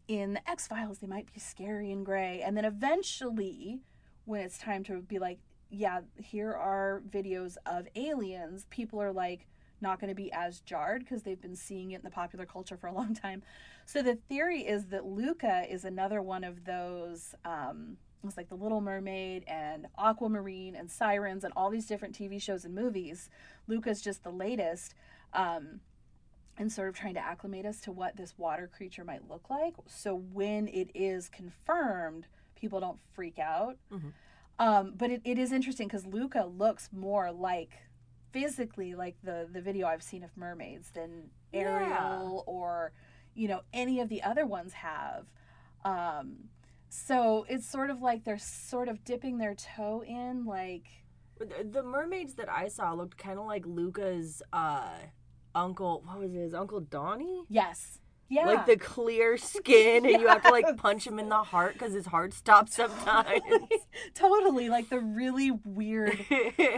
in 0.08 0.34
the 0.34 0.50
X 0.50 0.66
Files 0.66 0.98
they 0.98 1.06
might 1.06 1.32
be 1.32 1.40
scary 1.40 1.90
and 1.90 2.04
gray, 2.04 2.42
and 2.44 2.56
then 2.56 2.64
eventually 2.64 3.80
when 4.24 4.40
it's 4.40 4.58
time 4.58 4.82
to 4.84 5.00
be 5.02 5.18
like 5.18 5.38
yeah, 5.68 6.00
here 6.22 6.52
are 6.52 7.02
videos 7.10 7.56
of 7.66 7.88
aliens, 7.96 8.66
people 8.70 9.00
are 9.02 9.12
like 9.12 9.46
not 9.80 10.00
going 10.00 10.08
to 10.08 10.14
be 10.14 10.32
as 10.32 10.60
jarred 10.60 11.00
because 11.00 11.22
they've 11.22 11.40
been 11.40 11.56
seeing 11.56 11.90
it 11.90 11.96
in 11.96 12.02
the 12.02 12.10
popular 12.10 12.46
culture 12.46 12.76
for 12.76 12.86
a 12.86 12.92
long 12.92 13.14
time. 13.14 13.42
So 13.84 14.02
the 14.02 14.14
theory 14.14 14.60
is 14.60 14.86
that 14.86 15.04
Luca 15.04 15.64
is 15.68 15.84
another 15.84 16.22
one 16.22 16.44
of 16.44 16.64
those. 16.64 17.34
Um, 17.44 17.98
it's 18.28 18.36
like 18.36 18.48
the 18.48 18.54
Little 18.56 18.80
Mermaid 18.80 19.44
and 19.46 19.86
Aquamarine 19.98 20.74
and 20.76 20.90
Sirens 20.90 21.44
and 21.44 21.52
all 21.56 21.70
these 21.70 21.86
different 21.86 22.14
TV 22.18 22.40
shows 22.40 22.64
and 22.64 22.74
movies. 22.74 23.28
Luca's 23.66 24.00
just 24.00 24.22
the 24.24 24.30
latest. 24.30 24.94
Um, 25.32 25.80
and 26.58 26.72
sort 26.72 26.88
of 26.88 26.94
trying 26.94 27.12
to 27.12 27.20
acclimate 27.20 27.66
us 27.66 27.82
to 27.82 27.92
what 27.92 28.16
this 28.16 28.32
water 28.38 28.66
creature 28.74 29.04
might 29.04 29.28
look 29.28 29.50
like. 29.50 29.74
So 29.88 30.14
when 30.14 30.68
it 30.68 30.88
is 30.94 31.28
confirmed, 31.28 32.28
people 32.54 32.80
don't 32.80 32.98
freak 33.12 33.38
out. 33.38 33.76
Mhm. 33.92 34.12
Um, 34.58 34.94
but 34.96 35.10
it, 35.10 35.20
it 35.24 35.38
is 35.38 35.52
interesting 35.52 35.86
because 35.86 36.06
Luca 36.06 36.46
looks 36.46 36.88
more 36.92 37.30
like 37.30 37.76
physically 38.32 38.94
like 38.94 39.16
the 39.22 39.46
the 39.52 39.60
video 39.60 39.86
I've 39.86 40.02
seen 40.02 40.22
of 40.24 40.34
mermaids 40.34 40.90
than 40.92 41.28
Yeah. 41.52 41.60
Ariel 41.60 42.42
or 42.46 42.92
you 43.34 43.48
know 43.48 43.60
any 43.74 44.00
of 44.00 44.08
the 44.08 44.22
other 44.22 44.46
ones 44.46 44.72
have. 44.72 45.26
Um, 45.84 46.48
so 46.96 47.44
it's 47.48 47.68
sort 47.70 47.90
of 47.90 48.00
like 48.02 48.24
they're 48.24 48.38
sort 48.38 48.88
of 48.88 49.04
dipping 49.04 49.38
their 49.38 49.54
toe 49.54 50.02
in, 50.06 50.44
like 50.46 50.86
The 51.38 51.82
mermaids 51.82 52.34
that 52.34 52.48
I 52.50 52.68
saw 52.68 52.92
looked 52.94 53.18
kind 53.18 53.38
of 53.38 53.46
like 53.46 53.64
Luca's 53.66 54.42
uh, 54.52 54.88
uncle. 55.54 56.02
What 56.06 56.18
was 56.18 56.32
his 56.32 56.54
uncle 56.54 56.80
Donnie? 56.80 57.42
yes, 57.48 57.98
yeah, 58.28 58.46
Like 58.46 58.66
the 58.66 58.76
clear 58.76 59.36
skin, 59.36 60.04
and 60.04 60.20
you 60.20 60.26
have 60.28 60.42
to 60.42 60.50
like 60.50 60.76
punch 60.76 61.06
him 61.06 61.18
in 61.18 61.28
the 61.28 61.42
heart 61.42 61.74
because 61.74 61.92
his 61.94 62.06
heart 62.06 62.32
stops 62.34 62.74
sometimes. 62.76 63.42
totally 64.14 64.68
like 64.68 64.88
the 64.88 64.98
really 65.00 65.50
weird, 65.64 66.18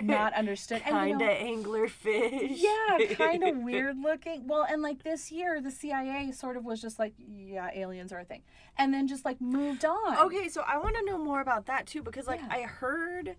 not 0.03 0.33
understood, 0.37 0.83
and 0.85 0.95
you 1.09 1.17
kind 1.17 1.19
know, 1.19 1.25
of 1.25 1.31
angler 1.39 1.89
fish. 1.89 2.61
yeah, 2.63 3.15
kind 3.15 3.43
of 3.45 3.57
weird 3.63 3.97
looking. 3.99 4.47
Well, 4.47 4.67
and 4.69 4.83
like 4.83 5.03
this 5.05 5.33
year, 5.33 5.61
the 5.61 5.71
CIA 5.71 6.33
sort 6.33 6.57
of 6.57 6.65
was 6.65 6.81
just 6.83 6.99
like, 6.99 7.15
yeah, 7.19 7.71
aliens 7.75 8.13
are 8.13 8.21
a 8.21 8.25
thing, 8.25 8.43
and 8.77 8.93
then 8.93 9.09
just 9.09 9.25
like 9.25 9.41
moved 9.41 9.85
on. 9.85 10.19
Okay, 10.19 10.49
so 10.49 10.63
I 10.67 10.79
want 10.79 10.97
to 10.97 11.05
know 11.05 11.19
more 11.19 11.41
about 11.41 11.67
that 11.67 11.87
too 11.87 12.03
because 12.03 12.27
like 12.27 12.41
Yeah. 12.41 12.49
I 12.57 12.63
heard 12.63 13.37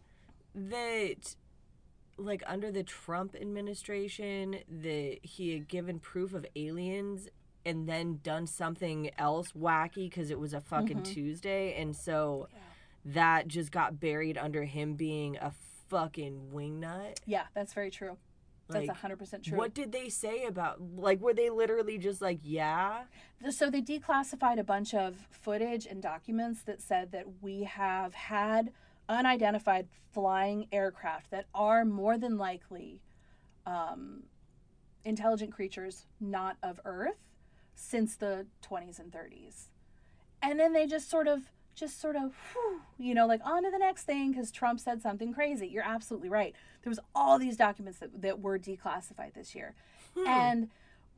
that 0.55 1.35
like 2.17 2.43
under 2.47 2.71
the 2.71 2.83
Trump 2.83 3.35
administration 3.39 4.57
that 4.67 5.19
he 5.23 5.53
had 5.53 5.67
given 5.67 5.99
proof 5.99 6.33
of 6.33 6.45
aliens 6.55 7.29
and 7.69 7.87
then 7.87 8.19
done 8.23 8.47
something 8.47 9.11
else 9.17 9.51
wacky 9.53 10.11
cuz 10.11 10.29
it 10.31 10.39
was 10.39 10.53
a 10.53 10.61
fucking 10.61 10.99
Mhm. 11.01 11.05
Tuesday 11.05 11.79
and 11.81 11.95
so 11.95 12.47
Yeah. 12.51 12.59
that 13.05 13.47
just 13.47 13.71
got 13.71 13.99
buried 13.99 14.37
under 14.37 14.63
him 14.65 14.95
being 14.95 15.37
a 15.37 15.51
fucking 15.87 16.49
wingnut. 16.53 17.17
Yeah, 17.25 17.45
that's 17.53 17.73
very 17.73 17.89
true. 17.91 18.17
That's 18.67 18.87
Like 18.87 18.97
hundred 18.97 19.17
percent 19.17 19.43
true. 19.45 19.57
what 19.57 19.73
did 19.73 19.91
they 19.91 20.09
say 20.09 20.45
about 20.45 20.79
like 20.81 21.19
were 21.19 21.33
they 21.33 21.49
literally 21.49 21.97
just 21.97 22.21
like 22.21 22.39
yeah? 22.43 23.05
So 23.49 23.69
they 23.71 23.81
declassified 23.81 24.59
a 24.59 24.63
bunch 24.63 24.93
of 24.93 25.15
footage 25.31 25.85
and 25.87 26.01
documents 26.01 26.61
that 26.63 26.81
said 26.81 27.11
that 27.11 27.41
we 27.41 27.63
have 27.63 28.13
had 28.13 28.71
unidentified 29.07 29.87
flying 30.11 30.67
aircraft 30.71 31.31
that 31.31 31.45
are 31.53 31.83
more 31.85 32.17
than 32.17 32.37
likely 32.37 33.01
um, 33.65 34.23
intelligent 35.03 35.51
creatures 35.51 36.05
not 36.19 36.57
of 36.61 36.79
Earth 36.85 37.17
since 37.79 38.15
the 38.15 38.45
20s 38.67 38.99
and 38.99 39.11
30s. 39.11 39.67
And 40.41 40.59
then 40.59 40.73
they 40.73 40.85
just 40.85 41.09
sort 41.09 41.27
of, 41.27 41.43
just 41.75 41.99
sort 41.99 42.15
of, 42.15 42.33
whew, 42.53 42.81
you 42.97 43.13
know, 43.13 43.25
like 43.25 43.41
on 43.45 43.63
to 43.63 43.71
the 43.71 43.77
next 43.77 44.03
thing 44.03 44.31
because 44.31 44.51
Trump 44.51 44.79
said 44.79 45.01
something 45.01 45.33
crazy. 45.33 45.67
You're 45.67 45.85
absolutely 45.85 46.29
right. 46.29 46.53
There 46.83 46.91
was 46.91 46.99
all 47.15 47.39
these 47.39 47.55
documents 47.55 47.99
that, 47.99 48.21
that 48.21 48.41
were 48.41 48.59
declassified 48.59 49.33
this 49.33 49.55
year. 49.55 49.75
Hmm. 50.15 50.27
And 50.27 50.69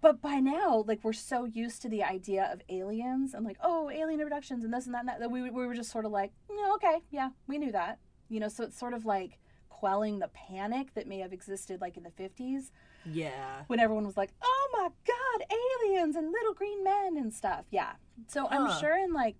but 0.01 0.21
by 0.21 0.35
now, 0.35 0.83
like 0.87 1.03
we're 1.03 1.13
so 1.13 1.45
used 1.45 1.81
to 1.83 1.89
the 1.89 2.03
idea 2.03 2.49
of 2.51 2.61
aliens 2.69 3.33
and 3.33 3.45
like, 3.45 3.57
oh, 3.63 3.89
alien 3.89 4.19
abductions 4.21 4.63
and 4.63 4.73
this 4.73 4.85
and 4.85 4.95
that 4.95 5.01
and 5.01 5.09
that, 5.09 5.19
that 5.19 5.31
we, 5.31 5.43
we 5.43 5.65
were 5.65 5.75
just 5.75 5.91
sort 5.91 6.05
of 6.05 6.11
like, 6.11 6.31
no, 6.49 6.73
okay, 6.75 7.01
yeah, 7.11 7.29
we 7.47 7.57
knew 7.57 7.71
that. 7.71 7.99
You 8.27 8.39
know, 8.39 8.47
so 8.47 8.63
it's 8.63 8.77
sort 8.77 8.93
of 8.93 9.05
like 9.05 9.37
quelling 9.69 10.19
the 10.19 10.29
panic 10.29 10.93
that 10.93 11.07
may 11.07 11.19
have 11.19 11.33
existed 11.33 11.81
like 11.81 11.97
in 11.97 12.03
the 12.03 12.11
50s 12.11 12.71
yeah. 13.05 13.63
when 13.67 13.79
everyone 13.79 14.05
was 14.05 14.17
like, 14.17 14.31
oh 14.41 14.69
my 14.73 14.89
God, 15.07 15.45
aliens 15.51 16.15
and 16.15 16.31
little 16.31 16.53
green 16.53 16.83
men 16.83 17.17
and 17.17 17.33
stuff. 17.33 17.65
Yeah. 17.71 17.93
So 18.27 18.47
I'm 18.49 18.79
sure 18.79 18.97
in 18.97 19.13
like 19.13 19.35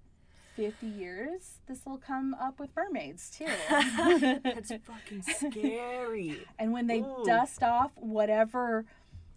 50 0.56 0.86
years, 0.86 1.60
this 1.68 1.86
will 1.86 1.98
come 1.98 2.34
up 2.34 2.60
with 2.60 2.70
mermaids 2.76 3.30
too. 3.30 3.46
That's 3.70 4.72
fucking 4.72 5.22
scary. 5.24 6.46
and 6.60 6.74
when 6.74 6.88
they 6.88 7.00
Ooh. 7.00 7.24
dust 7.26 7.64
off 7.64 7.92
whatever 7.96 8.86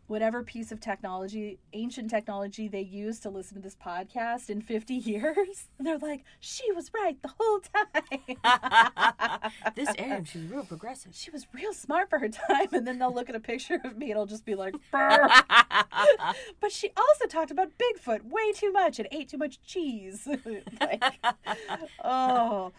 whatever 0.06 0.42
piece 0.42 0.70
of 0.70 0.80
technology 0.80 1.58
ancient 1.72 2.10
technology 2.10 2.68
they 2.68 2.80
use 2.80 3.18
to 3.20 3.30
listen 3.30 3.56
to 3.56 3.62
this 3.62 3.76
podcast 3.76 4.50
in 4.50 4.60
50 4.60 4.94
years 5.12 5.68
they're 5.78 5.98
like 5.98 6.24
she 6.40 6.70
was 6.72 6.90
right 6.94 7.20
the 7.22 7.30
whole 7.38 7.60
time. 7.60 9.52
This 9.74 9.88
Erin, 9.98 10.24
she's 10.24 10.42
real 10.42 10.64
progressive. 10.64 11.14
she 11.14 11.30
was 11.30 11.46
real 11.52 11.72
smart 11.72 12.08
for 12.08 12.18
her 12.18 12.28
time 12.28 12.68
and 12.72 12.86
then 12.86 12.98
they'll 12.98 13.12
look 13.14 13.28
at 13.28 13.34
a 13.34 13.40
picture 13.40 13.80
of 13.84 13.96
me 13.96 14.06
and 14.06 14.12
it'll 14.12 14.26
just 14.26 14.44
be 14.44 14.54
like 14.54 14.74
but 14.92 16.70
she 16.70 16.90
also 16.96 17.26
talked 17.28 17.50
about 17.50 17.70
bigfoot 17.78 18.22
way 18.24 18.52
too 18.52 18.72
much 18.72 18.98
and 18.98 19.08
ate 19.10 19.28
too 19.28 19.38
much 19.38 19.62
cheese. 19.62 20.28
Like, 20.80 21.02
oh 22.02 22.72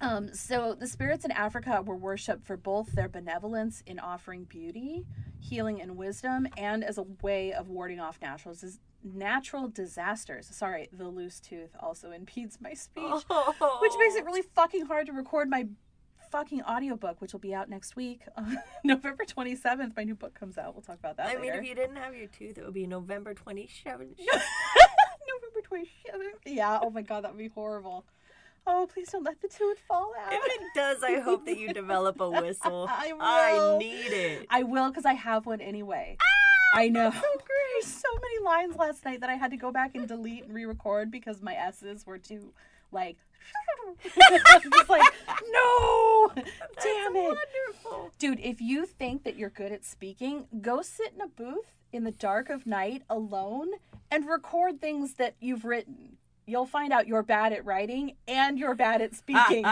Um, 0.00 0.32
so 0.34 0.74
the 0.78 0.86
spirits 0.86 1.24
in 1.24 1.30
Africa 1.30 1.82
were 1.84 1.96
worshipped 1.96 2.46
for 2.46 2.56
both 2.56 2.92
their 2.92 3.08
benevolence 3.08 3.82
in 3.86 3.98
offering 3.98 4.44
beauty, 4.44 5.04
healing, 5.38 5.80
and 5.80 5.96
wisdom, 5.96 6.46
and 6.56 6.82
as 6.82 6.96
a 6.96 7.04
way 7.22 7.52
of 7.52 7.68
warding 7.68 8.00
off 8.00 8.18
natural 8.22 8.54
natural 9.04 9.68
disasters. 9.68 10.46
Sorry, 10.46 10.88
the 10.92 11.08
loose 11.08 11.40
tooth 11.40 11.70
also 11.78 12.12
impedes 12.12 12.58
my 12.60 12.72
speech, 12.72 13.04
which 13.80 13.92
makes 13.98 14.14
it 14.14 14.24
really 14.24 14.42
fucking 14.54 14.86
hard 14.86 15.06
to 15.06 15.12
record 15.12 15.50
my 15.50 15.66
fucking 16.30 16.62
audiobook, 16.62 17.20
which 17.20 17.32
will 17.32 17.40
be 17.40 17.54
out 17.54 17.68
next 17.68 17.96
week, 17.96 18.22
uh, 18.36 18.54
November 18.84 19.24
twenty 19.24 19.54
seventh. 19.54 19.94
My 19.96 20.04
new 20.04 20.14
book 20.14 20.32
comes 20.32 20.56
out. 20.56 20.74
We'll 20.74 20.82
talk 20.82 20.98
about 20.98 21.18
that 21.18 21.26
I 21.26 21.40
mean, 21.40 21.52
if 21.52 21.64
you 21.64 21.74
didn't 21.74 21.96
have 21.96 22.14
your 22.14 22.28
tooth, 22.28 22.56
it 22.56 22.64
would 22.64 22.74
be 22.74 22.86
November 22.86 23.34
27th. 23.34 23.84
November 23.98 25.60
twenty 25.62 25.90
seventh. 26.06 26.36
Yeah. 26.46 26.78
Oh 26.82 26.90
my 26.90 27.02
god, 27.02 27.24
that 27.24 27.32
would 27.32 27.38
be 27.38 27.48
horrible. 27.48 28.06
Oh, 28.66 28.88
please 28.92 29.08
don't 29.10 29.24
let 29.24 29.40
the 29.40 29.48
tooth 29.48 29.78
fall 29.88 30.12
out. 30.24 30.32
if 30.32 30.44
it 30.44 30.60
does, 30.74 31.02
I 31.02 31.18
hope 31.20 31.44
that 31.46 31.58
you 31.58 31.72
develop 31.72 32.20
a 32.20 32.30
whistle. 32.30 32.86
I 32.90 33.12
will. 33.12 33.20
I 33.22 33.78
need 33.78 34.12
it. 34.12 34.46
I 34.50 34.62
will 34.62 34.88
because 34.90 35.04
I 35.06 35.14
have 35.14 35.46
one 35.46 35.60
anyway. 35.60 36.16
Ah, 36.20 36.78
I 36.78 36.88
know. 36.88 37.10
So 37.10 37.20
There's 37.20 37.86
so 37.94 38.08
many 38.14 38.44
lines 38.44 38.76
last 38.76 39.04
night 39.04 39.20
that 39.20 39.30
I 39.30 39.34
had 39.34 39.50
to 39.50 39.56
go 39.56 39.70
back 39.72 39.94
and 39.94 40.06
delete 40.06 40.44
and 40.44 40.54
re-record 40.54 41.10
because 41.10 41.42
my 41.42 41.54
S's 41.54 42.06
were 42.06 42.18
too 42.18 42.52
like. 42.92 43.16
just 44.04 44.88
like 44.88 45.02
no, 45.50 46.30
damn 46.34 47.16
it, 47.16 47.36
Wonderful. 47.82 48.12
dude. 48.18 48.38
If 48.40 48.60
you 48.60 48.84
think 48.86 49.24
that 49.24 49.36
you're 49.36 49.48
good 49.50 49.72
at 49.72 49.84
speaking, 49.84 50.46
go 50.60 50.82
sit 50.82 51.12
in 51.14 51.20
a 51.22 51.26
booth 51.26 51.72
in 51.92 52.04
the 52.04 52.10
dark 52.10 52.50
of 52.50 52.66
night 52.66 53.02
alone 53.08 53.70
and 54.10 54.28
record 54.28 54.80
things 54.80 55.14
that 55.14 55.34
you've 55.40 55.64
written. 55.64 56.18
You'll 56.50 56.66
find 56.66 56.92
out 56.92 57.06
you're 57.06 57.22
bad 57.22 57.52
at 57.52 57.64
writing 57.64 58.16
and 58.26 58.58
you're 58.58 58.74
bad 58.74 59.00
at 59.00 59.14
speaking. 59.22 59.64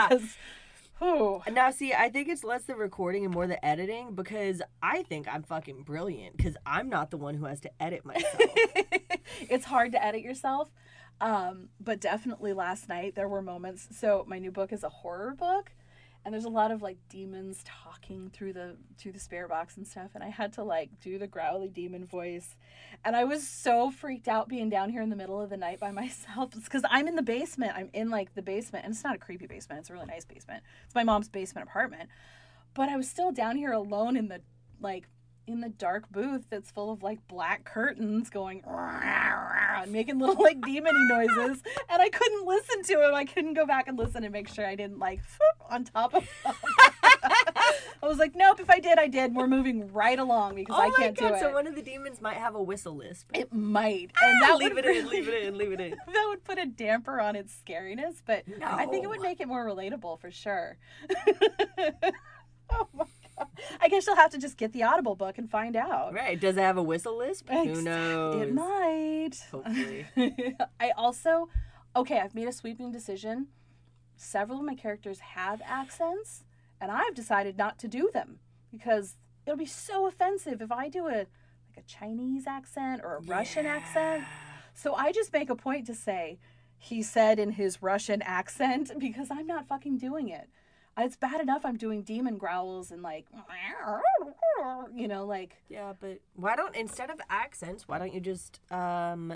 Whew. 0.99 1.43
Now, 1.53 1.71
see, 1.71 1.93
I 1.93 2.09
think 2.09 2.29
it's 2.29 2.43
less 2.43 2.63
the 2.65 2.75
recording 2.75 3.25
and 3.25 3.33
more 3.33 3.47
the 3.47 3.65
editing 3.65 4.15
because 4.15 4.61
I 4.83 5.03
think 5.05 5.29
I'm 5.29 5.43
fucking 5.45 5.83
brilliant 5.83 6.37
because 6.37 6.57
I'm 6.67 6.89
not 6.89 7.11
the 7.11 7.17
one 7.17 7.35
who 7.37 7.45
has 7.45 7.61
to 7.61 7.71
edit 7.81 8.05
myself. 8.05 8.43
it's 9.49 9.65
hard 9.65 9.93
to 9.93 10.05
edit 10.05 10.23
yourself. 10.23 10.71
Um, 11.21 11.69
but 11.81 12.01
definitely 12.01 12.53
last 12.53 12.89
night 12.89 13.15
there 13.15 13.29
were 13.29 13.43
moments. 13.43 13.89
So 13.93 14.25
my 14.29 14.39
new 14.39 14.51
book 14.51 14.73
is 14.73 14.83
a 14.85 14.89
horror 14.89 15.35
book, 15.39 15.73
and 16.29 16.35
there's 16.35 16.45
a 16.45 16.51
lot 16.51 16.71
of 16.71 16.83
like 16.83 16.99
demons 17.09 17.65
talking 17.65 18.29
through 18.29 18.53
the 18.53 18.77
through 18.99 19.13
the 19.13 19.19
spirit 19.19 19.49
box 19.49 19.79
and 19.79 19.87
stuff. 19.87 20.11
And 20.15 20.23
I 20.23 20.29
had 20.29 20.53
to 20.53 20.63
like 20.63 20.91
do 21.01 21.19
the 21.19 21.27
growly 21.27 21.71
demon 21.71 22.05
voice, 22.05 22.55
and 23.03 23.17
I 23.17 23.25
was 23.25 23.49
so 23.49 23.91
freaked 23.91 24.29
out 24.29 24.47
being 24.47 24.69
down 24.69 24.91
here 24.91 25.01
in 25.01 25.09
the 25.09 25.17
middle 25.17 25.41
of 25.41 25.49
the 25.49 25.57
night 25.57 25.81
by 25.81 25.91
myself. 25.91 26.51
Because 26.51 26.83
I'm 26.91 27.09
in 27.09 27.17
the 27.17 27.23
basement. 27.23 27.73
I'm 27.75 27.89
in 27.95 28.11
like 28.11 28.35
the 28.35 28.43
basement, 28.43 28.85
and 28.85 28.93
it's 28.93 29.03
not 29.03 29.15
a 29.15 29.19
creepy 29.19 29.47
basement. 29.47 29.81
It's 29.81 29.89
a 29.89 29.95
really 29.95 30.05
nice 30.05 30.27
basement. 30.27 30.63
It's 30.85 30.95
my 30.95 31.03
mom's 31.03 31.31
basement 31.31 31.67
apartment, 31.67 32.11
but 32.75 32.91
I 32.91 32.99
was 32.99 33.09
still 33.09 33.33
down 33.33 33.57
here 33.57 33.73
alone 33.73 34.15
in 34.15 34.29
the 34.29 34.43
like 34.83 35.09
in 35.49 35.61
the 35.61 35.69
dark 35.69 36.11
booth 36.11 36.45
that's 36.51 36.71
full 36.71 36.93
of 36.93 37.03
like 37.03 37.27
black 37.27 37.65
curtains 37.65 38.31
going 38.31 38.63
and 38.67 39.93
making 39.93 40.19
little 40.19 40.43
like 40.43 40.61
demony 40.61 41.09
noises 41.09 41.63
and 41.89 42.03
I 42.03 42.09
couldn't 42.09 42.47
listen 42.47 42.83
to 42.85 43.07
him. 43.07 43.15
I 43.15 43.25
couldn't 43.25 43.55
go 43.55 43.67
back 43.67 43.89
and 43.89 43.99
listen 43.99 44.25
and 44.25 44.33
make 44.33 44.49
sure 44.49 44.67
I 44.67 44.75
didn't 44.75 44.99
like 44.99 45.21
on 45.71 45.85
top 45.85 46.15
of. 46.15 46.29
I 48.01 48.07
was 48.07 48.19
like, 48.19 48.37
nope, 48.37 48.61
if 48.61 48.71
I 48.71 48.79
did, 48.79 48.99
I 48.99 49.09
did. 49.09 49.35
We're 49.35 49.49
moving 49.49 49.93
right 49.93 50.19
along 50.19 50.55
because 50.55 50.77
oh 50.79 50.83
I 50.83 50.91
can't 50.97 51.19
god! 51.19 51.29
do 51.29 51.35
it. 51.35 51.41
So 51.41 51.53
one 51.53 51.67
of 51.67 51.75
the 51.75 51.83
demons 51.83 52.21
might 52.21 52.37
have 52.37 52.55
a 52.55 52.63
whistle 52.63 52.95
lisp. 52.95 53.31
It 53.35 53.53
might. 53.53 54.13
And 54.23 54.43
ah, 54.43 54.47
that 54.47 54.59
leave 54.59 54.75
would 54.75 54.85
it 54.85 54.97
in. 54.97 55.09
Leave 55.09 55.29
it 55.29 55.43
in. 55.45 55.59
Leave 55.59 55.73
it 55.73 55.81
in. 55.81 55.91
that 55.91 56.27
would 56.29 56.45
put 56.45 56.59
a 56.59 56.67
damper 56.67 57.21
on 57.21 57.35
its 57.35 57.55
scariness, 57.67 58.23
but 58.25 58.45
I 58.63 58.87
think 58.87 59.05
it 59.05 59.09
would 59.09 59.21
make 59.21 59.41
it 59.41 59.49
more 59.49 59.67
relatable 59.67 60.21
for 60.21 60.31
sure. 60.31 60.77
oh 62.71 62.89
my. 62.93 63.05
I 63.81 63.89
guess 63.89 64.07
you'll 64.07 64.17
have 64.17 64.31
to 64.31 64.39
just 64.39 64.57
get 64.57 64.73
the 64.73 64.83
Audible 64.83 65.15
book 65.15 65.39
and 65.39 65.51
find 65.51 65.77
out. 65.77 66.13
Right? 66.15 66.39
Does 66.39 66.57
it 66.57 66.61
have 66.61 66.77
a 66.77 66.83
whistle 66.83 67.17
lisp? 67.19 67.47
Ex- 67.51 67.79
Who 67.79 67.83
knows? 67.83 68.43
It 68.43 68.55
might. 68.55 69.31
Hopefully. 69.51 70.07
I 70.81 70.91
also, 70.97 71.49
okay, 71.97 72.21
I've 72.21 72.35
made 72.35 72.49
a 72.49 72.53
sweeping 72.53 72.91
decision. 72.93 73.49
Several 74.17 74.59
of 74.59 74.65
my 74.65 74.75
characters 74.75 75.21
have 75.21 75.63
accents, 75.65 76.45
and 76.81 76.91
I've 76.91 77.15
decided 77.15 77.57
not 77.57 77.79
to 77.81 77.89
do 77.89 78.11
them 78.13 78.41
because 78.71 79.17
it'll 79.47 79.57
be 79.59 79.67
so 79.67 80.07
offensive 80.07 80.61
if 80.61 80.71
I 80.73 80.89
do 80.89 81.07
a 81.07 81.27
like 81.69 81.79
a 81.79 81.83
Chinese 81.87 82.47
accent 82.47 83.03
or 83.05 83.17
a 83.17 83.21
Russian 83.23 83.67
accent. 83.67 84.25
So 84.75 84.95
I 84.95 85.13
just 85.13 85.33
make 85.33 85.51
a 85.51 85.57
point 85.57 85.87
to 85.87 85.95
say, 85.95 86.39
he 86.79 87.03
said 87.03 87.39
in 87.39 87.53
his 87.53 87.83
Russian 87.83 88.23
accent 88.23 88.93
because 88.99 89.29
I'm 89.31 89.47
not 89.47 89.67
fucking 89.67 89.99
doing 89.99 90.29
it. 90.29 90.49
It's 90.99 91.17
bad 91.17 91.41
enough 91.41 91.65
I'm 91.65 91.77
doing 91.77 92.03
demon 92.03 92.39
growls 92.39 92.91
and 92.91 93.03
like, 93.03 93.27
you 94.95 95.09
know, 95.09 95.25
like 95.25 95.57
Yeah, 95.69 95.93
but 95.99 96.21
why 96.35 96.57
don't 96.57 96.75
instead 96.75 97.11
of 97.11 97.21
accents, 97.31 97.87
why 97.87 97.99
don't 97.99 98.13
you 98.13 98.21
just 98.21 98.61
um 98.73 99.35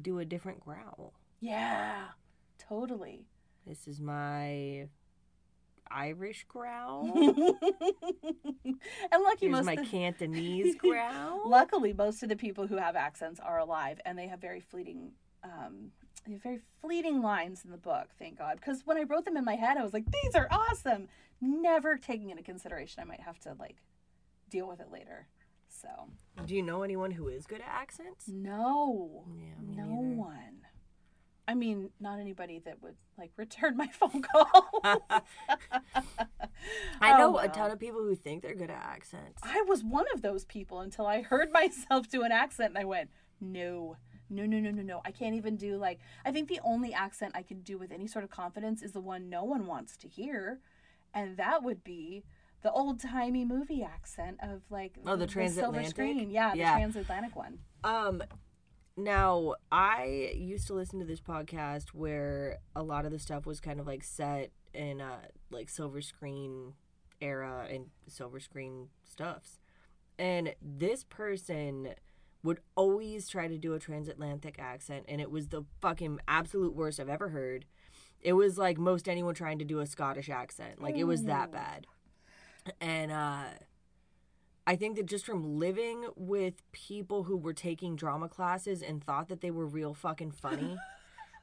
do 0.00 0.18
a 0.18 0.24
different 0.24 0.60
growl? 0.60 1.14
Yeah, 1.40 2.08
totally. 2.58 3.26
This 3.66 3.88
is 3.88 4.00
my 4.00 4.88
Irish 5.90 6.44
growl. 6.48 7.12
and 7.16 7.36
lucky 9.22 9.46
Here's 9.46 9.52
most 9.52 9.66
my 9.66 9.76
the, 9.76 9.84
Cantonese 9.90 10.76
growl. 10.76 11.48
luckily 11.48 11.92
most 11.92 12.22
of 12.22 12.28
the 12.28 12.36
people 12.36 12.68
who 12.68 12.76
have 12.76 12.94
accents 12.94 13.40
are 13.40 13.58
alive 13.58 14.00
and 14.04 14.16
they 14.16 14.28
have 14.28 14.40
very 14.40 14.60
fleeting 14.60 15.10
um 15.42 15.90
very 16.42 16.60
fleeting 16.80 17.22
lines 17.22 17.64
in 17.64 17.70
the 17.70 17.76
book 17.78 18.08
thank 18.18 18.38
god. 18.38 18.56
Because 18.56 18.82
when 18.86 18.96
i 18.96 19.02
wrote 19.04 19.24
them 19.24 19.36
in 19.36 19.44
my 19.44 19.56
head 19.56 19.76
i 19.78 19.82
was 19.82 19.92
like 19.92 20.04
these 20.10 20.34
are 20.34 20.48
awesome! 20.50 21.08
Never 21.40 21.96
taking 21.96 22.30
into 22.30 22.42
consideration 22.42 23.00
i 23.02 23.04
might 23.04 23.20
have 23.22 23.38
to 23.40 23.54
like 23.58 23.76
deal 24.50 24.68
with 24.68 24.80
it 24.80 24.90
later 24.92 25.26
so. 25.72 25.88
Do 26.46 26.54
you 26.56 26.62
know 26.62 26.82
anyone 26.82 27.12
who 27.12 27.28
is 27.28 27.46
good 27.46 27.60
at 27.60 27.68
accents? 27.68 28.26
no. 28.28 29.24
Yeah, 29.36 29.54
no 29.84 29.84
neither. 30.02 30.16
one. 30.16 30.56
I 31.48 31.54
mean 31.54 31.90
not 32.00 32.18
anybody 32.20 32.58
that 32.64 32.82
would 32.82 32.96
like 33.18 33.30
return 33.36 33.76
my 33.76 33.86
phone 33.88 34.22
call 34.22 34.80
I 37.00 37.12
Oh, 37.14 37.18
know 37.18 37.38
a 37.38 37.48
ton 37.48 37.70
of 37.70 37.78
people 37.78 38.00
who 38.02 38.14
think 38.14 38.42
they're 38.42 38.54
good 38.54 38.70
at 38.70 38.82
accents. 38.82 39.40
I 39.42 39.62
was 39.62 39.82
one 39.82 40.04
of 40.14 40.22
those 40.22 40.44
people 40.44 40.80
until 40.80 41.06
I 41.06 41.22
heard 41.22 41.50
myself 41.52 42.08
do 42.08 42.22
an 42.22 42.32
accent 42.32 42.70
and 42.70 42.78
I 42.78 42.84
went, 42.84 43.10
no, 43.40 43.96
no, 44.30 44.46
no, 44.46 44.58
no, 44.60 44.70
no, 44.70 44.82
no. 44.82 45.00
I 45.04 45.10
can't 45.10 45.34
even 45.34 45.56
do 45.56 45.76
like, 45.76 45.98
I 46.24 46.30
think 46.32 46.48
the 46.48 46.60
only 46.64 46.94
accent 46.94 47.32
I 47.34 47.42
can 47.42 47.60
do 47.60 47.76
with 47.78 47.90
any 47.92 48.06
sort 48.06 48.24
of 48.24 48.30
confidence 48.30 48.80
is 48.82 48.92
the 48.92 49.00
one 49.00 49.28
no 49.28 49.44
one 49.44 49.66
wants 49.66 49.96
to 49.98 50.08
hear. 50.08 50.60
And 51.12 51.36
that 51.36 51.62
would 51.62 51.82
be 51.84 52.22
the 52.62 52.70
old 52.70 53.00
timey 53.00 53.44
movie 53.44 53.82
accent 53.82 54.38
of 54.42 54.62
like 54.70 54.98
Oh, 55.06 55.16
the 55.16 55.26
silver 55.28 55.32
transatlantic? 55.32 55.90
screen. 55.90 56.30
Yeah, 56.30 56.52
the 56.54 56.58
transatlantic 56.62 57.34
one. 57.34 57.58
Um, 57.84 58.22
now 58.96 59.54
I 59.72 60.32
used 60.36 60.66
to 60.68 60.74
listen 60.74 60.98
to 61.00 61.06
this 61.06 61.20
podcast 61.20 61.88
where 61.94 62.58
a 62.76 62.82
lot 62.82 63.04
of 63.06 63.12
the 63.12 63.18
stuff 63.18 63.46
was 63.46 63.60
kind 63.60 63.80
of 63.80 63.86
like 63.86 64.04
set 64.04 64.50
in 64.74 65.00
uh 65.00 65.18
like 65.50 65.68
silver 65.68 66.00
screen 66.00 66.74
era 67.20 67.66
and 67.70 67.86
silver 68.06 68.38
screen 68.40 68.88
stuffs, 69.04 69.58
and 70.18 70.54
this 70.62 71.04
person 71.04 71.94
would 72.42 72.60
always 72.74 73.28
try 73.28 73.48
to 73.48 73.58
do 73.58 73.74
a 73.74 73.78
transatlantic 73.78 74.58
accent, 74.58 75.04
and 75.08 75.20
it 75.20 75.30
was 75.30 75.48
the 75.48 75.64
fucking 75.80 76.20
absolute 76.26 76.74
worst 76.74 76.98
I've 77.00 77.08
ever 77.08 77.28
heard. 77.28 77.66
It 78.20 78.34
was 78.34 78.58
like 78.58 78.78
most 78.78 79.08
anyone 79.08 79.34
trying 79.34 79.58
to 79.58 79.64
do 79.64 79.80
a 79.80 79.86
Scottish 79.86 80.28
accent, 80.28 80.80
like 80.80 80.96
it 80.96 81.04
was 81.04 81.24
that 81.24 81.52
bad, 81.52 81.86
and 82.80 83.10
uh. 83.12 83.44
I 84.66 84.76
think 84.76 84.96
that 84.96 85.06
just 85.06 85.26
from 85.26 85.58
living 85.58 86.04
with 86.14 86.62
people 86.70 87.24
who 87.24 87.36
were 87.36 87.54
taking 87.54 87.96
drama 87.96 88.28
classes 88.28 88.82
and 88.82 89.02
thought 89.02 89.28
that 89.28 89.40
they 89.40 89.50
were 89.50 89.66
real 89.66 89.94
fucking 89.94 90.30
funny, 90.30 90.76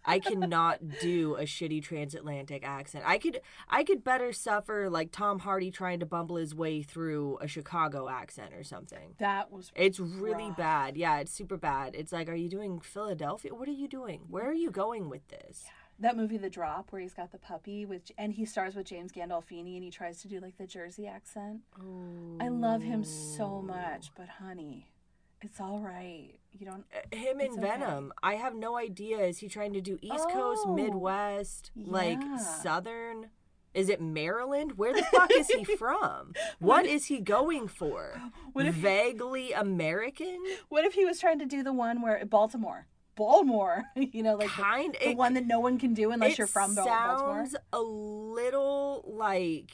I 0.08 0.20
cannot 0.20 0.80
do 1.02 1.36
a 1.36 1.44
shitty 1.44 1.84
transatlantic 1.84 2.66
accent. 2.66 3.04
I 3.06 3.18
could 3.18 3.42
I 3.70 3.84
could 3.84 4.04
better 4.04 4.32
suffer 4.34 4.90
like 4.90 5.12
Tom 5.12 5.40
Hardy 5.40 5.70
trying 5.70 6.00
to 6.00 6.06
bumble 6.06 6.38
his 6.38 6.56
way 6.56 6.82
through 6.82 7.38
a 7.42 7.48
Chicago 7.48 8.08
accent 8.10 8.54
or 8.54 8.64
something. 8.64 9.16
That 9.20 9.52
was 9.52 9.72
It's 9.76 10.00
really 10.00 10.48
Rough. 10.48 10.58
bad. 10.58 10.98
Yeah, 10.98 11.20
it's 11.20 11.32
super 11.32 11.58
bad. 11.58 11.94
It's 11.96 12.12
like, 12.12 12.30
are 12.30 12.36
you 12.36 12.50
doing 12.50 12.80
Philadelphia? 12.80 13.54
What 13.54 13.68
are 13.68 13.72
you 13.74 13.88
doing? 13.88 14.22
Where 14.30 14.48
are 14.50 14.54
you 14.54 14.72
going 14.72 15.10
with 15.10 15.28
this? 15.28 15.66
that 16.00 16.16
movie 16.16 16.38
The 16.38 16.48
Drop 16.48 16.92
where 16.92 17.02
he's 17.02 17.16
got 17.16 17.32
the 17.32 17.40
puppy 17.40 17.84
with 17.84 18.12
and 18.20 18.32
he 18.32 18.46
stars 18.46 18.76
with 18.76 18.86
James 18.86 19.12
Gandolfini 19.12 19.74
and 19.74 19.84
he 19.84 19.90
tries 19.90 20.22
to 20.22 20.28
do 20.28 20.40
like 20.40 20.56
the 20.60 20.68
Jersey 20.68 21.08
accent. 21.08 21.62
I 22.40 22.50
love 22.50 22.84
him 22.84 23.04
so 23.04 23.64
much, 23.64 24.12
but 24.16 24.28
honey, 24.30 24.90
it's 25.42 25.60
all 25.60 25.80
right. 25.80 26.34
You 26.58 26.66
don't 26.66 26.86
uh, 26.96 27.16
Him 27.16 27.40
It's 27.40 27.56
and 27.56 27.64
okay. 27.64 27.78
Venom. 27.78 28.14
I 28.24 28.36
have 28.36 28.56
no 28.56 28.78
idea. 28.78 29.20
Is 29.20 29.40
he 29.40 29.48
trying 29.48 29.74
to 29.74 29.82
do 29.82 30.00
East 30.02 30.30
Coast, 30.32 30.64
Oh, 30.66 30.74
Midwest, 30.76 31.72
like. 31.76 32.20
Southern? 32.64 33.30
Is 33.74 33.90
it 33.90 34.02
Maryland? 34.02 34.78
Where 34.78 34.94
the 34.94 35.04
fuck 35.12 35.30
is 35.32 35.48
he 35.50 35.64
from? 35.64 36.34
What 36.60 36.86
is 36.88 37.06
he 37.06 37.20
going 37.20 37.68
for? 37.68 38.20
What 38.54 38.66
if- 38.66 38.74
Vaguely 38.76 39.52
American? 39.54 40.40
What 40.70 40.84
if 40.86 40.94
he 40.94 41.06
was 41.06 41.20
trying 41.20 41.38
to 41.40 41.46
do 41.46 41.62
the 41.62 41.74
one 41.74 42.02
where 42.02 42.26
Baltimore? 42.26 42.88
Baltimore. 43.16 43.84
you 43.96 44.24
know, 44.24 44.36
like 44.36 44.50
kind 44.50 44.96
the 45.00 45.10
it, 45.10 45.18
one 45.18 45.36
that 45.36 45.46
no 45.46 45.60
one 45.60 45.78
can 45.78 45.94
do 45.94 46.10
unless 46.12 46.38
you're 46.40 46.48
from 46.48 46.74
Bal- 46.74 46.86
Baltimore. 46.86 47.36
sounds 47.46 47.56
a 47.72 47.80
little 47.80 49.04
like 49.08 49.72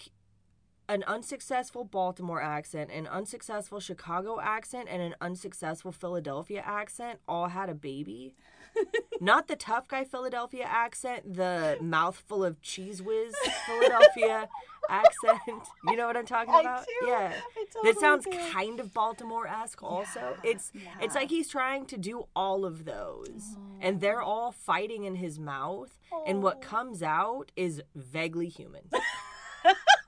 an 0.94 1.04
unsuccessful 1.08 1.84
Baltimore 1.84 2.40
accent, 2.42 2.92
an 2.92 3.08
unsuccessful 3.08 3.80
Chicago 3.80 4.40
accent, 4.40 4.88
and 4.92 5.02
an 5.02 5.16
unsuccessful 5.20 5.92
Philadelphia 5.92 6.62
accent 6.64 7.20
all 7.28 7.48
had 7.48 7.68
a 7.68 7.74
baby. 7.74 8.36
Not 9.20 9.48
the 9.48 9.56
tough 9.56 9.88
guy 9.88 10.04
Philadelphia 10.04 10.66
accent, 10.70 11.34
the 11.36 11.78
mouthful 11.82 12.44
of 12.46 12.62
Cheez 12.62 13.02
Whiz 13.02 13.34
Philadelphia 13.66 14.48
accent. 14.90 15.64
You 15.88 15.96
know 15.96 16.06
what 16.06 16.16
I'm 16.16 16.26
talking 16.28 16.54
about? 16.54 16.86
Yeah. 17.06 17.34
I 17.58 17.66
That 17.84 17.98
sounds 18.00 18.26
do. 18.26 18.38
kind 18.52 18.80
of 18.80 18.94
Baltimore 18.94 19.48
esque 19.48 19.82
also. 19.82 20.38
Yeah, 20.44 20.52
It's 20.52 20.72
it's 21.02 21.16
like 21.16 21.30
he's 21.32 21.48
trying 21.50 21.86
to 21.88 21.98
do 21.98 22.28
all 22.36 22.66
of 22.66 22.86
those. 22.86 23.56
Oh. 23.58 23.62
And 23.82 24.00
they're 24.00 24.22
all 24.22 24.52
fighting 24.52 25.06
in 25.06 25.16
his 25.16 25.40
mouth. 25.40 25.98
And 26.28 26.44
what 26.44 26.62
comes 26.62 27.02
out 27.02 27.52
is 27.56 27.82
vaguely 27.96 28.48
human. 28.48 28.84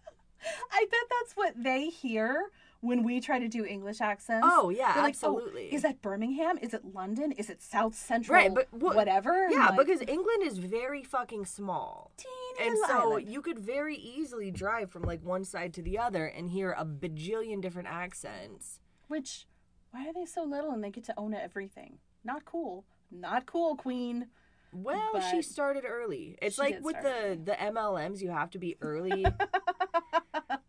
I 0.71 0.85
bet 0.89 0.99
that's 1.21 1.33
what 1.35 1.53
they 1.61 1.89
hear 1.89 2.51
when 2.81 3.03
we 3.03 3.19
try 3.19 3.39
to 3.39 3.47
do 3.47 3.65
English 3.65 3.99
accents. 4.01 4.45
Oh 4.49 4.69
yeah, 4.69 4.87
like, 4.89 4.97
"Oh, 4.97 5.07
absolutely. 5.07 5.73
is 5.73 5.81
that 5.81 6.01
Birmingham? 6.01 6.57
Is 6.61 6.73
it 6.73 6.83
London? 6.93 7.31
Is 7.31 7.49
it 7.49 7.61
South 7.61 7.95
Central? 7.95 8.35
Right, 8.35 8.53
but 8.53 8.67
what- 8.71 8.95
whatever. 8.95 9.47
yeah, 9.49 9.69
like, 9.69 9.77
because 9.87 10.01
England 10.01 10.43
is 10.43 10.57
very 10.59 11.03
fucking 11.03 11.45
small. 11.45 12.11
teeny 12.17 12.69
And 12.69 12.77
so 12.87 13.13
island. 13.13 13.29
you 13.29 13.41
could 13.41 13.57
very 13.59 13.95
easily 13.95 14.51
drive 14.51 14.91
from 14.91 15.01
like 15.03 15.23
one 15.23 15.43
side 15.45 15.73
to 15.75 15.81
the 15.81 15.97
other 15.97 16.25
and 16.27 16.49
hear 16.51 16.71
a 16.77 16.85
bajillion 16.85 17.61
different 17.61 17.87
accents. 17.87 18.79
which 19.07 19.47
why 19.91 20.07
are 20.07 20.13
they 20.13 20.25
so 20.25 20.43
little 20.43 20.71
and 20.71 20.83
they 20.83 20.89
get 20.91 21.05
to 21.05 21.13
own 21.17 21.33
everything? 21.33 21.99
Not 22.23 22.43
cool. 22.45 22.85
Not 23.09 23.45
cool, 23.45 23.75
Queen. 23.77 24.27
Well, 24.73 25.21
she 25.31 25.41
started 25.41 25.85
early. 25.87 26.37
It's 26.41 26.57
like 26.57 26.79
with 26.81 26.97
the 27.01 27.15
early. 27.27 27.35
the 27.35 27.53
MLMs, 27.53 28.21
you 28.21 28.29
have 28.29 28.49
to 28.51 28.59
be 28.59 28.75
early. 28.81 29.25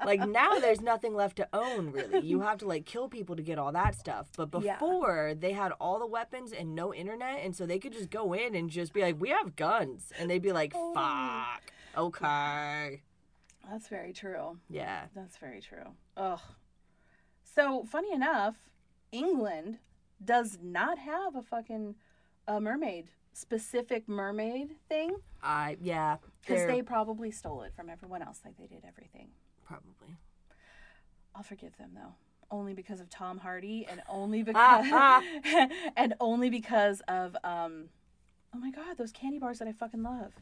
like 0.07 0.27
now 0.27 0.59
there's 0.59 0.81
nothing 0.81 1.15
left 1.15 1.37
to 1.37 1.49
own 1.53 1.91
really. 1.91 2.21
You 2.27 2.41
have 2.41 2.59
to 2.59 2.67
like 2.67 2.87
kill 2.87 3.09
people 3.09 3.37
to 3.37 3.43
get 3.43 3.59
all 3.59 3.73
that 3.73 3.95
stuff. 3.95 4.29
But 4.37 4.49
Yeah. 4.63 4.75
before 4.75 5.35
they 5.39 5.53
had 5.53 5.73
all 5.73 5.99
the 5.99 6.07
weapons 6.07 6.53
and 6.53 6.75
no 6.75 6.95
internet 6.95 7.41
and 7.43 7.55
so 7.55 7.67
they 7.67 7.79
could 7.79 7.93
just 7.93 8.09
go 8.11 8.33
in 8.33 8.55
and 8.55 8.71
just 8.71 8.93
be 8.93 9.03
like, 9.03 9.21
"We 9.21 9.31
have 9.31 9.57
guns." 9.57 10.13
And 10.19 10.31
they'd 10.31 10.41
be 10.43 10.53
like, 10.53 10.73
Totally. 10.73 10.95
"Fuck." 10.95 11.73
Okay. 11.99 13.03
That's 13.69 13.89
very 13.89 14.13
true. 14.13 14.59
Yeah. 14.71 15.07
That's 15.15 15.37
very 15.39 15.61
true. 15.61 15.95
Ugh. 16.17 16.41
So 17.43 17.85
funny 17.85 18.13
enough, 18.13 18.55
England 19.13 19.79
does 20.25 20.59
not 20.63 20.99
have 20.99 21.35
a 21.35 21.43
fucking 21.43 21.97
uh, 22.49 22.61
mermaid 22.61 23.11
specific 23.33 24.09
mermaid 24.09 24.77
thing 24.89 25.15
I 25.43 25.77
yeah. 25.83 26.17
because 26.41 26.67
they 26.67 26.81
probably 26.81 27.31
stole 27.31 27.63
it 27.63 27.75
from 27.77 27.91
everyone 27.91 28.23
else 28.23 28.41
like 28.45 28.57
they 28.57 28.67
did 28.67 28.83
everything. 28.87 29.29
Probably. 29.67 30.17
I'll 31.35 31.43
forgive 31.43 31.77
them 31.77 31.91
though. 31.95 32.15
Only 32.51 32.75
because 32.75 33.01
of 33.01 33.11
Tom 33.11 33.39
Hardy 33.39 33.87
and 33.91 34.01
only 34.09 34.43
because 34.43 34.87
and 35.97 36.15
only 36.21 36.49
because 36.51 37.01
of 37.09 37.37
um 37.45 37.89
oh 38.55 38.59
my 38.59 38.71
god, 38.71 38.97
those 38.97 39.13
candy 39.13 39.39
bars 39.39 39.59
that 39.59 39.69
I 39.69 39.73
fucking 39.73 40.03
love. 40.03 40.33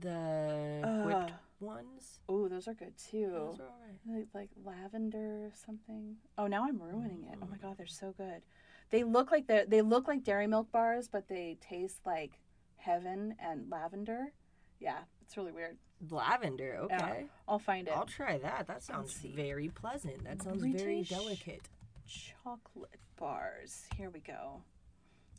The 0.00 1.02
whipped 1.06 1.30
Uh, 1.30 1.34
ones. 1.60 2.20
Oh, 2.28 2.48
those 2.48 2.66
are 2.66 2.74
good 2.74 2.94
too. 2.96 3.30
Those 3.32 3.60
are 3.60 3.68
alright. 3.68 4.00
Like, 4.06 4.26
like 4.34 4.50
lavender 4.64 5.46
or 5.46 5.52
something. 5.54 6.16
Oh, 6.38 6.46
now 6.46 6.64
I'm 6.66 6.80
ruining 6.82 7.24
it. 7.30 7.38
Oh 7.42 7.46
my 7.50 7.56
god, 7.58 7.76
they're 7.78 7.86
so 7.86 8.12
good. 8.16 8.42
They 8.90 9.04
look 9.04 9.30
like 9.30 9.46
they 9.46 9.64
they 9.68 9.80
look 9.82 10.08
like 10.08 10.24
dairy 10.24 10.46
milk 10.46 10.70
bars, 10.72 11.08
but 11.08 11.28
they 11.28 11.56
taste 11.60 12.00
like 12.04 12.40
heaven 12.76 13.36
and 13.38 13.70
lavender. 13.70 14.32
Yeah, 14.80 15.02
it's 15.32 15.38
really 15.38 15.52
weird. 15.52 15.78
Lavender. 16.10 16.76
Okay. 16.82 16.96
Yeah, 16.98 17.22
I'll 17.48 17.58
find 17.58 17.88
it. 17.88 17.94
I'll 17.96 18.04
try 18.04 18.36
that. 18.36 18.66
That 18.66 18.82
sounds 18.82 19.14
very 19.14 19.70
pleasant. 19.70 20.24
That 20.24 20.42
sounds 20.42 20.62
very 20.62 21.04
delicate. 21.04 21.62
Chocolate 22.06 23.00
bars. 23.16 23.84
Here 23.96 24.10
we 24.10 24.20
go. 24.20 24.60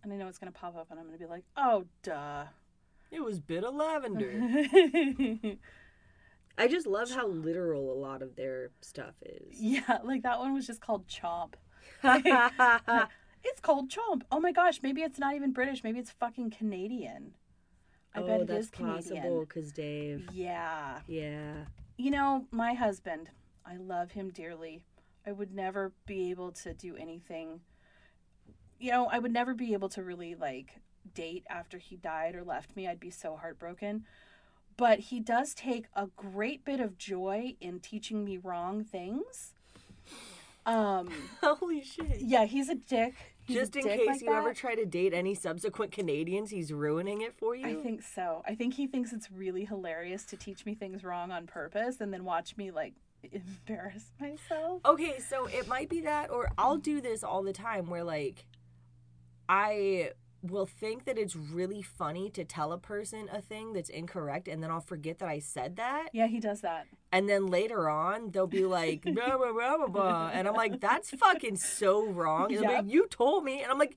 And 0.04 0.12
I 0.12 0.16
know 0.16 0.28
it's 0.28 0.40
gonna 0.40 0.52
pop 0.52 0.76
up, 0.76 0.88
and 0.90 1.00
I'm 1.00 1.06
gonna 1.06 1.20
be 1.20 1.28
like, 1.28 1.44
oh, 1.58 1.86
duh. 2.02 2.46
It 3.12 3.24
was 3.24 3.40
bit 3.40 3.64
of 3.64 3.76
lavender. 3.76 4.32
I 6.58 6.68
just 6.68 6.88
love 6.88 7.12
how 7.12 7.28
literal 7.28 7.92
a 7.92 8.00
lot 8.00 8.24
of 8.24 8.36
their 8.36 8.72
stuff 8.82 9.14
is. 9.24 9.62
yeah, 9.62 10.00
like 10.04 10.24
that 10.24 10.40
one 10.40 10.56
was 10.56 10.66
just 10.66 10.82
called 10.82 11.06
Chomp. 11.08 11.54
It's 13.46 13.60
called 13.60 13.90
Chomp. 13.90 14.22
Oh 14.32 14.40
my 14.40 14.54
gosh, 14.54 14.80
maybe 14.82 15.02
it's 15.02 15.20
not 15.20 15.36
even 15.36 15.52
British. 15.52 15.84
Maybe 15.84 16.00
it's 16.00 16.12
fucking 16.12 16.52
Canadian. 16.52 17.34
I 18.16 18.22
oh, 18.22 18.42
it 18.42 18.48
that's 18.48 18.66
is 18.66 18.72
possible 18.72 19.42
because 19.42 19.72
Dave. 19.72 20.28
Yeah. 20.32 21.00
Yeah. 21.08 21.54
You 21.98 22.12
know, 22.12 22.46
my 22.52 22.74
husband, 22.74 23.30
I 23.66 23.78
love 23.78 24.12
him 24.12 24.30
dearly. 24.30 24.84
I 25.26 25.32
would 25.32 25.54
never 25.54 25.94
be 26.06 26.30
able 26.32 26.52
to 26.52 26.74
do 26.74 26.96
anything. 26.96 27.62
You 28.80 28.92
know, 28.92 29.08
I 29.08 29.20
would 29.20 29.32
never 29.32 29.54
be 29.54 29.74
able 29.74 29.90
to 29.90 30.04
really 30.04 30.36
like 30.36 30.82
date 31.14 31.46
after 31.50 31.78
he 31.78 31.96
died 31.96 32.36
or 32.36 32.44
left 32.44 32.76
me. 32.76 32.88
I'd 32.88 33.00
be 33.00 33.10
so 33.10 33.36
heartbroken. 33.36 34.06
But 34.76 35.00
he 35.00 35.20
does 35.20 35.54
take 35.54 35.86
a 35.96 36.08
great 36.08 36.66
bit 36.66 36.80
of 36.80 36.98
joy 36.98 37.56
in 37.62 37.80
teaching 37.80 38.24
me 38.26 38.38
wrong 38.38 38.84
things. 38.84 39.54
Um, 40.66 41.10
Holy 41.42 41.84
shit. 41.84 42.22
yeah, 42.22 42.46
he's 42.46 42.70
a 42.70 42.76
dick. 42.76 43.14
Just 43.48 43.76
in 43.76 43.84
case 43.84 44.08
like 44.08 44.22
you 44.22 44.34
ever 44.34 44.54
try 44.54 44.76
to 44.76 44.86
date 44.86 45.14
any 45.14 45.36
subsequent 45.36 45.92
Canadians, 45.92 46.50
he's 46.50 46.72
ruining 46.72 47.22
it 47.22 47.34
for 47.34 47.56
you. 47.56 47.66
I 47.66 47.76
think 47.76 48.02
so. 48.02 48.42
I 48.48 48.56
think 48.56 48.76
he 48.76 48.88
thinks 48.88 49.12
it's 49.12 49.30
really 49.32 49.66
hilarious 49.66 50.24
to 50.26 50.38
teach 50.38 50.66
me 50.66 50.76
things 50.76 51.04
wrong 51.04 51.32
on 51.32 51.48
purpose 51.48 51.98
and 52.00 52.14
then 52.14 52.24
watch 52.24 52.56
me 52.56 52.72
like 52.72 52.94
embarrass 53.32 54.12
myself. 54.20 54.82
Okay, 54.86 55.20
so 55.20 55.46
it 55.48 55.68
might 55.68 55.90
be 55.90 56.02
that, 56.02 56.30
or 56.30 56.50
I'll 56.58 56.78
do 56.78 57.02
this 57.02 57.24
all 57.24 57.44
the 57.44 57.54
time 57.54 57.90
where, 57.90 58.04
like, 58.04 58.46
I 59.48 60.12
will 60.44 60.66
think 60.66 61.06
that 61.06 61.18
it's 61.18 61.36
really 61.36 61.82
funny 61.82 62.30
to 62.32 62.44
tell 62.44 62.74
a 62.74 62.78
person 62.78 63.30
a 63.32 63.42
thing 63.42 63.74
that's 63.74 63.90
incorrect, 63.90 64.48
and 64.48 64.62
then 64.62 64.70
I'll 64.70 64.82
forget 64.82 65.20
that 65.20 65.30
I 65.30 65.40
said 65.40 65.78
that. 65.78 66.10
Yeah, 66.14 66.28
he 66.28 66.40
does 66.40 66.62
that. 66.62 66.86
And 67.12 67.30
then 67.30 67.48
later 67.48 67.90
on, 67.90 68.32
they'll 68.32 68.46
be 68.46 68.66
like, 68.66 69.02
blah, 69.06 69.38
blah, 69.38 69.54
blah, 69.54 69.78
blah, 69.78 69.88
blah. 69.88 70.30
And 70.34 70.48
I'm 70.48 70.56
like, 70.56 70.82
that's 70.82 71.12
fucking 71.12 71.56
so 71.56 72.06
wrong. 72.06 72.52
And 72.54 72.64
Yep. 72.64 72.72
like, 72.72 72.92
you 72.92 73.08
told 73.08 73.44
me. 73.46 73.62
And 73.64 73.72
I'm 73.72 73.80
like, 73.80 73.96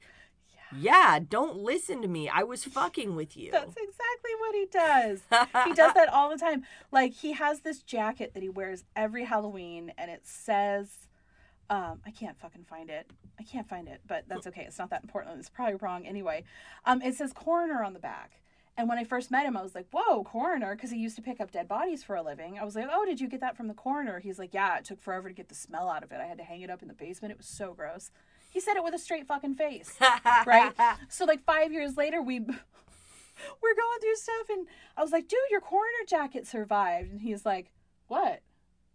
yeah, 0.77 1.19
don't 1.21 1.57
listen 1.59 2.03
to 2.03 2.09
me. 2.09 2.29
I 2.29 2.43
was 2.43 2.65
fucking 2.65 3.15
with 3.17 3.37
you. 3.37 3.51
That's 3.53 3.75
exactly 3.77 4.31
what 4.39 4.55
he 4.55 4.67
does. 4.71 5.21
he 5.65 5.73
does 5.73 5.95
that 5.95 6.09
all 6.13 6.29
the 6.31 6.39
time. 6.39 6.65
Like 6.91 7.13
he 7.15 7.33
has 7.33 7.61
this 7.61 7.83
jacket 7.83 8.35
that 8.35 8.43
he 8.43 8.49
wears 8.49 8.85
every 8.95 9.25
Halloween 9.25 9.93
and 9.97 10.11
it 10.11 10.23
says 10.27 11.07
um 11.71 12.01
I 12.07 12.11
can't 12.11 12.39
fucking 12.39 12.65
find 12.65 12.91
it. 12.91 13.11
I 13.39 13.43
can't 13.43 13.69
find 13.69 13.89
it, 13.89 14.01
but 14.07 14.25
that's 14.29 14.47
okay. 14.47 14.63
It's 14.63 14.79
not 14.79 14.91
that 14.91 15.03
important. 15.03 15.39
It's 15.39 15.49
probably 15.49 15.77
wrong 15.77 16.07
anyway. 16.07 16.45
Um 16.85 17.03
it 17.03 17.15
says 17.15 17.33
coroner 17.33 17.83
on 17.83 17.93
the 17.93 17.99
back. 17.99 18.41
And 18.79 18.89
when 18.89 18.99
I 18.99 19.05
first 19.05 19.31
met 19.31 19.47
him, 19.47 19.57
I 19.57 19.63
was 19.63 19.75
like, 19.75 19.87
"Whoa, 19.91 20.23
coroner!" 20.23 20.75
Because 20.75 20.91
he 20.91 20.99
used 20.99 21.17
to 21.17 21.23
pick 21.23 21.41
up 21.41 21.51
dead 21.51 21.67
bodies 21.67 22.05
for 22.05 22.15
a 22.15 22.23
living. 22.23 22.59
I 22.59 22.65
was 22.65 22.77
like, 22.77 22.89
"Oh, 22.93 23.07
did 23.07 23.21
you 23.21 23.29
get 23.29 23.41
that 23.41 23.57
from 23.57 23.69
the 23.69 23.75
coroner?" 23.75 24.21
He's 24.21 24.39
like, 24.39 24.53
"Yeah, 24.53 24.77
it 24.77 24.85
took 24.85 25.01
forever 25.01 25.29
to 25.29 25.35
get 25.35 25.49
the 25.49 25.55
smell 25.55 25.89
out 25.89 26.03
of 26.03 26.13
it. 26.13 26.21
I 26.21 26.27
had 26.27 26.39
to 26.39 26.45
hang 26.45 26.61
it 26.61 26.69
up 26.69 26.83
in 26.83 26.89
the 26.89 26.95
basement. 26.95 27.33
It 27.33 27.39
was 27.39 27.47
so 27.47 27.73
gross." 27.73 28.11
He 28.51 28.61
said 28.61 28.77
it 28.77 28.85
with 28.85 28.95
a 28.95 28.99
straight 28.99 29.27
fucking 29.27 29.55
face 29.55 29.99
right? 30.47 30.73
so 31.09 31.25
like 31.25 31.45
five 31.45 31.73
years 31.73 31.97
later, 31.97 32.23
we 32.23 32.41
we're 32.41 32.47
going 33.75 34.01
through 34.01 34.17
stuff, 34.17 34.51
and 34.51 34.67
I 34.97 35.03
was 35.03 35.13
like, 35.13 35.27
"Dude, 35.27 35.39
your 35.51 35.61
coroner 35.63 36.05
jacket 36.07 36.47
survived," 36.47 37.11
and 37.13 37.21
he's 37.23 37.47
like, 37.47 37.73
"What?" 38.09 38.43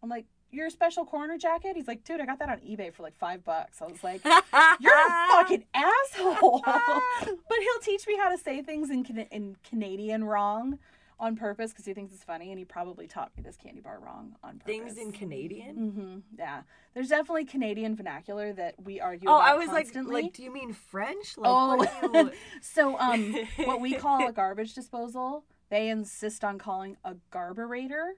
I'm 0.03 0.09
like, 0.09 0.25
"Your 0.51 0.69
special 0.69 1.05
coroner 1.05 1.37
jacket?" 1.37 1.75
He's 1.75 1.87
like, 1.87 2.03
"Dude, 2.03 2.21
I 2.21 2.25
got 2.25 2.39
that 2.39 2.49
on 2.49 2.59
eBay 2.59 2.93
for 2.93 3.03
like 3.03 3.17
five 3.17 3.43
bucks." 3.43 3.81
I 3.81 3.85
was 3.85 4.03
like, 4.03 4.23
"You're 4.79 4.93
a 4.93 5.27
fucking 5.31 5.65
asshole," 5.73 6.61
but 6.65 7.57
he'll 7.59 7.79
teach 7.83 8.07
me 8.07 8.17
how 8.17 8.29
to 8.29 8.37
say 8.37 8.61
things 8.61 8.89
in 8.89 9.03
Can- 9.03 9.27
in 9.31 9.55
Canadian 9.63 10.23
wrong 10.23 10.79
on 11.19 11.35
purpose 11.35 11.71
because 11.71 11.85
he 11.85 11.93
thinks 11.93 12.13
it's 12.13 12.23
funny, 12.23 12.49
and 12.49 12.57
he 12.57 12.65
probably 12.65 13.07
taught 13.07 13.31
me 13.37 13.43
this 13.43 13.55
candy 13.55 13.79
bar 13.79 13.99
wrong 14.03 14.35
on 14.43 14.57
purpose. 14.57 14.65
Things 14.65 14.97
in 14.97 15.11
Canadian? 15.11 15.75
hmm 15.75 16.19
Yeah, 16.39 16.61
there's 16.95 17.09
definitely 17.09 17.45
Canadian 17.45 17.95
vernacular 17.95 18.51
that 18.53 18.73
we 18.83 18.99
argue. 18.99 19.29
Oh, 19.29 19.35
I 19.37 19.55
was 19.55 19.67
like, 19.67 19.85
constantly. 19.85 20.23
like, 20.23 20.33
do 20.33 20.41
you 20.43 20.51
mean 20.51 20.73
French? 20.73 21.37
Like, 21.37 21.51
Oh, 21.53 21.87
you... 22.13 22.31
so 22.61 22.97
um, 22.97 23.35
what 23.65 23.79
we 23.81 23.93
call 23.93 24.27
a 24.27 24.31
garbage 24.31 24.73
disposal, 24.73 25.45
they 25.69 25.89
insist 25.89 26.43
on 26.43 26.57
calling 26.57 26.97
a 27.05 27.13
garburator. 27.31 28.13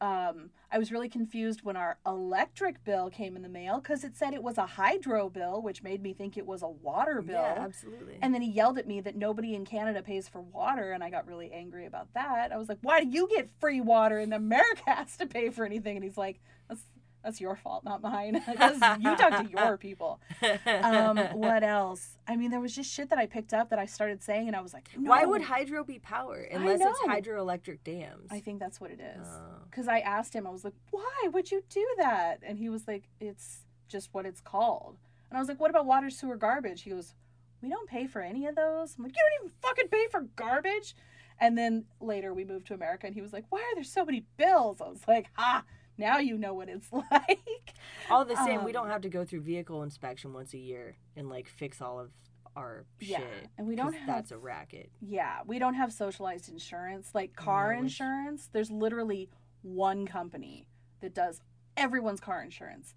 Um, 0.00 0.50
I 0.70 0.78
was 0.78 0.92
really 0.92 1.08
confused 1.08 1.62
when 1.62 1.76
our 1.76 1.98
electric 2.06 2.84
bill 2.84 3.10
came 3.10 3.34
in 3.34 3.42
the 3.42 3.48
mail 3.48 3.80
because 3.80 4.04
it 4.04 4.16
said 4.16 4.32
it 4.32 4.42
was 4.42 4.58
a 4.58 4.66
hydro 4.66 5.28
bill, 5.28 5.60
which 5.60 5.82
made 5.82 6.02
me 6.02 6.12
think 6.12 6.36
it 6.36 6.46
was 6.46 6.62
a 6.62 6.68
water 6.68 7.20
bill. 7.20 7.36
Yeah, 7.36 7.56
absolutely. 7.58 8.18
And 8.22 8.32
then 8.32 8.42
he 8.42 8.50
yelled 8.50 8.78
at 8.78 8.86
me 8.86 9.00
that 9.00 9.16
nobody 9.16 9.54
in 9.54 9.64
Canada 9.64 10.02
pays 10.02 10.28
for 10.28 10.40
water, 10.40 10.92
and 10.92 11.02
I 11.02 11.10
got 11.10 11.26
really 11.26 11.50
angry 11.52 11.86
about 11.86 12.12
that. 12.14 12.52
I 12.52 12.56
was 12.58 12.68
like, 12.68 12.78
"Why 12.82 13.02
do 13.02 13.08
you 13.08 13.28
get 13.28 13.50
free 13.58 13.80
water 13.80 14.18
and 14.18 14.32
America 14.32 14.82
has 14.86 15.16
to 15.16 15.26
pay 15.26 15.50
for 15.50 15.64
anything?" 15.64 15.96
And 15.96 16.04
he's 16.04 16.18
like, 16.18 16.40
"That's 16.68 16.84
That's 17.24 17.40
your 17.40 17.56
fault, 17.56 17.84
not 17.84 18.02
mine. 18.02 18.42
Because 18.48 18.80
you 19.00 19.16
talk 19.16 19.44
to 19.44 19.48
your 19.50 19.76
people. 19.76 20.20
Um, 20.66 21.18
what 21.34 21.62
else? 21.62 22.16
I 22.26 22.36
mean, 22.36 22.50
there 22.50 22.60
was 22.60 22.74
just 22.74 22.90
shit 22.90 23.10
that 23.10 23.18
I 23.18 23.26
picked 23.26 23.52
up 23.52 23.70
that 23.70 23.78
I 23.78 23.86
started 23.86 24.22
saying, 24.22 24.46
and 24.46 24.56
I 24.56 24.60
was 24.60 24.72
like, 24.72 24.88
no. 24.96 25.10
Why 25.10 25.24
would 25.24 25.42
hydro 25.42 25.84
be 25.84 25.98
power 25.98 26.46
unless 26.50 26.80
it's 26.80 27.00
hydroelectric 27.00 27.78
dams? 27.84 28.28
I 28.30 28.40
think 28.40 28.60
that's 28.60 28.80
what 28.80 28.90
it 28.90 29.00
is. 29.00 29.26
Oh. 29.26 29.62
Because 29.70 29.88
I 29.88 29.98
asked 30.00 30.34
him, 30.34 30.46
I 30.46 30.50
was 30.50 30.64
like, 30.64 30.74
why 30.90 31.28
would 31.32 31.50
you 31.50 31.62
do 31.68 31.86
that? 31.98 32.40
And 32.42 32.58
he 32.58 32.68
was 32.68 32.88
like, 32.88 33.04
it's 33.20 33.64
just 33.88 34.08
what 34.12 34.26
it's 34.26 34.40
called. 34.40 34.96
And 35.30 35.36
I 35.36 35.40
was 35.40 35.48
like, 35.48 35.60
what 35.60 35.70
about 35.70 35.86
water, 35.86 36.10
sewer, 36.10 36.36
garbage? 36.36 36.82
He 36.82 36.90
goes, 36.90 37.14
we 37.60 37.68
don't 37.68 37.88
pay 37.88 38.06
for 38.06 38.20
any 38.22 38.46
of 38.46 38.54
those. 38.54 38.96
I'm 38.96 39.04
like, 39.04 39.14
you 39.14 39.22
don't 39.22 39.46
even 39.46 39.56
fucking 39.60 39.88
pay 39.88 40.06
for 40.10 40.22
garbage. 40.36 40.94
And 41.40 41.56
then 41.56 41.84
later 42.00 42.34
we 42.34 42.44
moved 42.44 42.66
to 42.68 42.74
America, 42.74 43.06
and 43.06 43.14
he 43.14 43.20
was 43.20 43.32
like, 43.32 43.44
why 43.50 43.60
are 43.60 43.74
there 43.74 43.84
so 43.84 44.04
many 44.04 44.24
bills? 44.36 44.80
I 44.80 44.88
was 44.88 45.06
like, 45.06 45.26
ha, 45.34 45.64
now 45.98 46.18
you 46.18 46.38
know 46.38 46.54
what 46.54 46.68
it's 46.68 46.90
like. 46.92 47.74
All 48.10 48.24
the 48.24 48.36
same, 48.36 48.64
we 48.64 48.70
Um, 48.70 48.72
don't 48.84 48.88
have 48.90 49.02
to 49.02 49.08
go 49.08 49.24
through 49.24 49.40
vehicle 49.42 49.82
inspection 49.82 50.32
once 50.32 50.54
a 50.54 50.58
year 50.58 50.96
and 51.16 51.28
like 51.28 51.48
fix 51.48 51.82
all 51.82 51.98
of 52.00 52.10
our 52.56 52.86
Yeah, 53.00 53.18
shit. 53.18 53.48
and 53.58 53.68
we 53.68 53.76
don't 53.76 53.92
have 53.92 54.06
that's 54.06 54.30
a 54.30 54.38
racket. 54.38 54.90
Yeah, 55.00 55.40
we 55.46 55.58
don't 55.58 55.74
have 55.74 55.92
socialized 55.92 56.48
insurance. 56.48 57.10
Like 57.14 57.36
car 57.36 57.74
No, 57.74 57.80
insurance, 57.82 58.48
there's 58.52 58.70
literally 58.70 59.28
one 59.62 60.06
company 60.06 60.66
that 61.00 61.14
does 61.14 61.40
everyone's 61.76 62.20
car 62.20 62.42
insurance. 62.42 62.94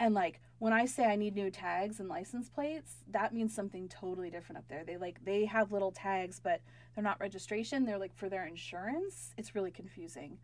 And 0.00 0.14
like 0.14 0.40
when 0.58 0.72
I 0.72 0.86
say 0.86 1.04
I 1.04 1.14
need 1.16 1.34
new 1.36 1.50
tags 1.50 2.00
and 2.00 2.08
license 2.08 2.48
plates, 2.48 2.96
that 3.10 3.32
means 3.34 3.54
something 3.54 3.88
totally 3.88 4.30
different 4.30 4.58
up 4.58 4.68
there. 4.68 4.82
They 4.84 4.96
like 4.96 5.24
they 5.24 5.44
have 5.44 5.70
little 5.70 5.92
tags, 5.92 6.40
but 6.42 6.62
they're 6.94 7.04
not 7.04 7.20
registration. 7.20 7.84
They're 7.84 7.98
like 7.98 8.14
for 8.16 8.28
their 8.28 8.46
insurance. 8.46 9.34
It's 9.36 9.54
really 9.54 9.70
confusing. 9.70 10.38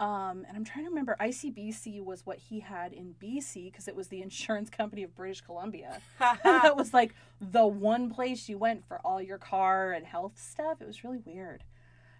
Um, 0.00 0.44
and 0.48 0.56
I'm 0.56 0.64
trying 0.64 0.84
to 0.84 0.90
remember. 0.90 1.16
ICBC 1.20 2.04
was 2.04 2.26
what 2.26 2.38
he 2.38 2.60
had 2.60 2.92
in 2.92 3.14
BC 3.22 3.70
because 3.70 3.86
it 3.86 3.94
was 3.94 4.08
the 4.08 4.22
insurance 4.28 4.70
company 4.70 5.02
of 5.02 5.14
British 5.14 5.40
Columbia. 5.40 6.00
That 6.44 6.76
was 6.76 6.92
like 6.92 7.14
the 7.40 7.66
one 7.66 8.10
place 8.10 8.48
you 8.48 8.58
went 8.58 8.86
for 8.86 8.98
all 9.04 9.20
your 9.20 9.38
car 9.38 9.92
and 9.92 10.06
health 10.06 10.32
stuff. 10.36 10.80
It 10.80 10.86
was 10.86 11.04
really 11.04 11.20
weird. 11.24 11.64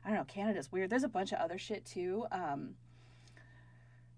I 0.05 0.09
don't 0.09 0.19
know. 0.19 0.25
Canada's 0.25 0.71
weird. 0.71 0.91
There's 0.91 1.05
a 1.05 1.09
bunch 1.09 1.33
of 1.33 1.39
other 1.39 1.59
shit 1.59 1.85
too. 1.85 2.27
Um, 2.31 2.75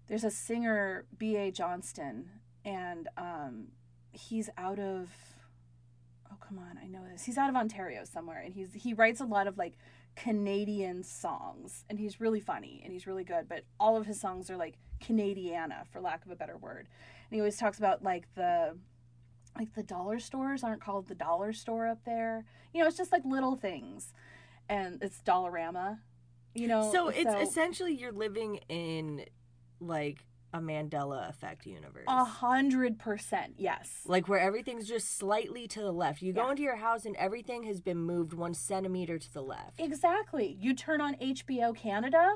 there's 0.07 0.23
a 0.23 0.31
singer, 0.31 1.05
B.A. 1.17 1.51
Johnston, 1.51 2.29
and 2.63 3.07
um, 3.17 3.67
he's 4.11 4.49
out 4.57 4.79
of. 4.79 5.09
Oh 6.31 6.35
come 6.45 6.59
on, 6.59 6.77
I 6.81 6.87
know 6.87 7.01
this. 7.09 7.23
He's 7.23 7.37
out 7.37 7.49
of 7.49 7.55
Ontario 7.55 8.03
somewhere, 8.03 8.41
and 8.41 8.53
he's 8.53 8.73
he 8.73 8.93
writes 8.93 9.21
a 9.21 9.25
lot 9.25 9.47
of 9.47 9.57
like 9.57 9.77
Canadian 10.17 11.03
songs, 11.03 11.85
and 11.89 11.99
he's 11.99 12.19
really 12.19 12.39
funny 12.39 12.81
and 12.83 12.91
he's 12.91 13.07
really 13.07 13.23
good. 13.23 13.47
But 13.47 13.63
all 13.79 13.95
of 13.95 14.05
his 14.05 14.19
songs 14.19 14.49
are 14.49 14.57
like 14.57 14.75
Canadiana, 14.99 15.87
for 15.91 16.01
lack 16.01 16.25
of 16.25 16.31
a 16.31 16.35
better 16.35 16.57
word. 16.57 16.87
And 17.29 17.35
he 17.35 17.39
always 17.39 17.57
talks 17.57 17.77
about 17.77 18.03
like 18.03 18.33
the 18.35 18.77
like 19.57 19.73
the 19.75 19.83
dollar 19.83 20.19
stores 20.19 20.63
aren't 20.63 20.81
called 20.81 21.07
the 21.07 21.15
dollar 21.15 21.53
store 21.53 21.87
up 21.87 22.03
there. 22.05 22.45
You 22.73 22.81
know, 22.81 22.87
it's 22.87 22.97
just 22.97 23.11
like 23.11 23.23
little 23.25 23.55
things, 23.55 24.13
and 24.67 25.01
it's 25.01 25.21
Dollarama. 25.25 25.99
You 26.53 26.67
know, 26.67 26.91
so 26.91 27.09
it's 27.09 27.49
essentially 27.49 27.93
you're 27.93 28.11
living 28.11 28.59
in 28.67 29.25
like 29.79 30.25
a 30.53 30.59
Mandela 30.59 31.29
effect 31.29 31.65
universe. 31.65 32.05
a 32.07 32.23
hundred 32.23 32.97
percent 32.99 33.53
yes. 33.57 34.01
Like 34.05 34.27
where 34.27 34.39
everything's 34.39 34.87
just 34.87 35.17
slightly 35.17 35.67
to 35.67 35.81
the 35.81 35.91
left. 35.91 36.21
You 36.21 36.33
go 36.33 36.49
into 36.49 36.63
your 36.63 36.77
house 36.77 37.05
and 37.05 37.15
everything 37.17 37.63
has 37.63 37.81
been 37.81 37.97
moved 37.97 38.33
one 38.33 38.53
centimeter 38.53 39.17
to 39.19 39.33
the 39.33 39.41
left. 39.41 39.79
Exactly. 39.79 40.57
You 40.59 40.73
turn 40.73 41.01
on 41.01 41.15
HBO 41.15 41.75
Canada, 41.75 42.35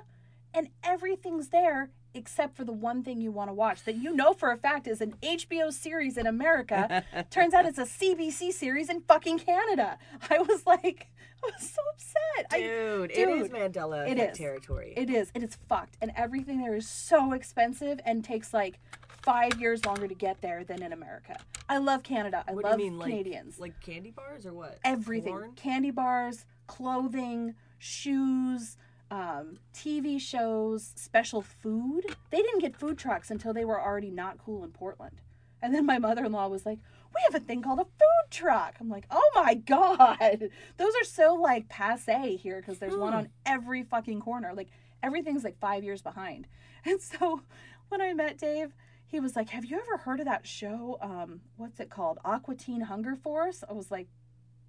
and 0.54 0.70
everything's 0.84 1.50
there 1.50 1.92
except 2.14 2.56
for 2.56 2.64
the 2.64 2.74
one 2.74 3.04
thing 3.04 3.22
you 3.22 3.32
want 3.32 3.50
to 3.50 3.54
watch 3.54 3.84
that 3.84 3.96
you 3.96 4.14
know 4.14 4.34
for 4.34 4.52
a 4.52 4.58
fact 4.58 4.88
is 4.88 5.02
an 5.02 5.16
HBO 5.24 5.72
series 5.72 6.18
in 6.18 6.28
America. 6.28 7.04
Turns 7.30 7.54
out 7.54 7.66
it's 7.66 7.78
a 7.78 7.84
CBC 7.84 8.52
series 8.52 8.90
in 8.90 9.02
fucking 9.02 9.40
Canada. 9.40 9.98
I 10.30 10.40
was 10.40 10.66
like, 10.66 11.08
I 11.44 11.48
was 11.48 11.70
so 11.70 11.82
upset. 11.94 12.48
I, 12.52 12.60
Dude, 12.60 13.12
it 13.12 13.30
is 13.30 13.48
Mandela 13.50 14.10
it 14.10 14.18
is. 14.20 14.38
territory. 14.38 14.94
It 14.96 15.10
is. 15.10 15.32
It 15.34 15.44
is 15.44 15.58
fucked. 15.70 15.98
And 16.02 16.12
everything 16.16 16.62
there 16.62 16.76
is 16.76 16.88
so 16.88 17.34
expensive 17.34 18.00
and 18.06 18.24
takes 18.24 18.54
like 18.54 18.80
five 19.08 19.60
years 19.60 19.86
longer 19.86 20.08
to 20.08 20.16
get 20.16 20.42
there 20.42 20.64
than 20.64 20.82
in 20.84 20.94
America. 20.94 21.40
I 21.70 21.78
love 21.78 22.04
Canada. 22.04 22.44
I 22.48 22.54
what 22.54 22.66
love 22.66 22.78
mean, 22.78 22.98
like, 22.98 23.10
Canadians. 23.10 23.60
Like 23.60 23.80
candy 23.82 24.12
bars 24.12 24.46
or 24.46 24.54
what? 24.54 24.80
Everything. 24.84 25.34
Corn? 25.34 25.52
Candy 25.56 25.92
bars, 25.92 26.46
clothing, 26.68 27.56
shoes, 27.80 28.78
um, 29.12 29.58
TV 29.76 30.20
shows, 30.20 30.94
special 30.96 31.42
food. 31.42 32.04
They 32.32 32.38
didn't 32.42 32.62
get 32.62 32.76
food 32.76 32.98
trucks 32.98 33.30
until 33.30 33.54
they 33.54 33.66
were 33.66 33.80
already 33.80 34.10
not 34.10 34.38
cool 34.40 34.64
in 34.64 34.72
Portland. 34.72 35.22
And 35.62 35.76
then 35.76 35.86
my 35.86 36.00
mother 36.00 36.26
in 36.26 36.32
law 36.32 36.48
was 36.48 36.66
like, 36.66 36.80
We 37.14 37.22
have 37.26 37.36
a 37.36 37.46
thing 37.46 37.62
called 37.62 37.80
a 37.80 37.84
food 37.84 38.32
truck. 38.32 38.78
I'm 38.80 38.90
like, 38.90 39.06
Oh 39.12 39.30
my 39.36 39.54
God. 39.54 40.18
Those 40.78 40.94
are 41.02 41.04
so 41.06 41.36
like 41.36 41.70
passe 41.70 42.38
here 42.38 42.60
because 42.62 42.80
there's 42.80 42.96
one 42.96 43.12
Hmm. 43.14 43.20
on 43.20 43.30
every 43.46 43.84
fucking 43.84 44.22
corner. 44.22 44.54
Like 44.56 44.70
everything's 45.04 45.44
like 45.44 45.60
five 45.60 45.84
years 45.84 46.02
behind. 46.02 46.48
And 46.84 47.00
so 47.00 47.42
when 47.90 48.02
I 48.02 48.14
met 48.16 48.40
Dave, 48.40 48.74
he 49.06 49.20
was 49.20 49.36
like, 49.36 49.50
Have 49.50 49.66
you 49.66 49.78
ever 49.80 49.98
heard 49.98 50.20
of 50.20 50.26
that 50.26 50.48
show? 50.48 50.98
Um, 51.00 51.42
what's 51.58 51.80
it 51.80 51.92
called? 51.92 52.18
Aqua 52.26 52.56
Teen 52.56 52.82
Hunger 52.82 53.16
Force? 53.16 53.64
I 53.70 53.74
was 53.74 53.92
like, 53.92 54.08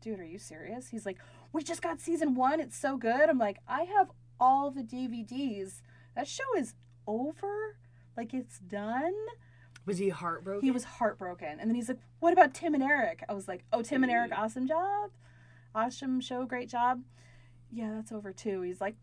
Dude, 0.02 0.20
are 0.20 0.24
you 0.26 0.38
serious? 0.38 0.88
He's 0.88 1.06
like, 1.06 1.16
We 1.54 1.62
just 1.62 1.80
got 1.80 2.00
season 2.00 2.34
one. 2.34 2.60
It's 2.60 2.76
so 2.76 2.98
good. 2.98 3.30
I'm 3.30 3.38
like, 3.38 3.60
I 3.66 3.84
have 3.84 4.10
all 4.42 4.72
the 4.72 4.82
DVDs. 4.82 5.82
That 6.16 6.26
show 6.26 6.56
is 6.58 6.74
over. 7.06 7.76
Like 8.16 8.34
it's 8.34 8.58
done. 8.58 9.14
Was 9.86 9.98
he 9.98 10.08
heartbroken? 10.08 10.64
He 10.64 10.72
was 10.72 10.84
heartbroken. 10.84 11.58
And 11.60 11.70
then 11.70 11.74
he's 11.76 11.88
like, 11.88 12.00
What 12.18 12.32
about 12.32 12.52
Tim 12.52 12.74
and 12.74 12.82
Eric? 12.82 13.24
I 13.28 13.32
was 13.32 13.46
like, 13.48 13.64
Oh, 13.72 13.82
Tim 13.82 14.02
and 14.02 14.12
Eric, 14.12 14.32
awesome 14.36 14.66
job. 14.66 15.10
Awesome 15.74 16.20
show, 16.20 16.44
great 16.44 16.68
job. 16.68 17.00
Yeah, 17.70 17.92
that's 17.94 18.12
over 18.12 18.32
too. 18.32 18.60
He's 18.62 18.80
like, 18.80 18.96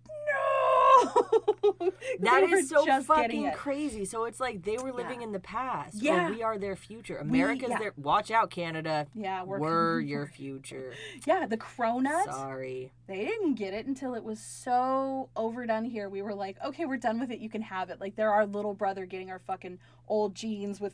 No. 2.20 2.32
That 2.32 2.44
is 2.44 2.70
so 2.70 3.02
fucking 3.04 3.52
crazy. 3.52 4.04
So 4.06 4.26
it's 4.26 4.40
like 4.40 4.64
they 4.64 4.78
were 4.78 4.92
living 4.92 5.22
Yeah. 5.22 5.28
in 5.28 5.32
the 5.32 5.40
past. 5.40 5.96
Yeah. 5.96 6.30
We 6.30 6.44
are 6.44 6.58
their 6.58 6.76
future. 6.76 7.18
America's 7.18 7.70
yeah. 7.70 7.80
their 7.80 7.94
watch 7.98 8.32
out, 8.32 8.50
Canada. 8.50 9.08
Yeah, 9.14 9.44
we're, 9.44 9.60
We're, 9.60 10.00
your 10.00 10.26
future. 10.26 10.94
Yeah, 11.26 11.46
the 11.46 11.58
cronut. 11.58 12.26
Sorry. 12.26 12.92
They 13.08 13.26
didn't 13.26 13.56
get 13.56 13.74
it 13.74 13.86
until 13.86 14.16
it 14.16 14.24
was 14.24 14.40
so 14.40 15.30
overdone 15.36 15.86
here. 15.86 16.10
We 16.10 16.22
were 16.22 16.36
like, 16.36 16.58
okay, 16.66 16.86
we're 16.86 16.98
done 16.98 17.20
with 17.20 17.32
it. 17.32 17.40
You 17.40 17.50
can 17.50 17.62
have 17.62 17.90
it. 17.90 18.00
Like, 18.02 18.16
they're 18.16 18.32
our 18.34 18.46
little 18.46 18.74
brother 18.74 19.06
getting 19.06 19.30
our 19.30 19.40
fucking 19.40 19.80
old 20.08 20.36
jeans 20.36 20.82
with 20.82 20.94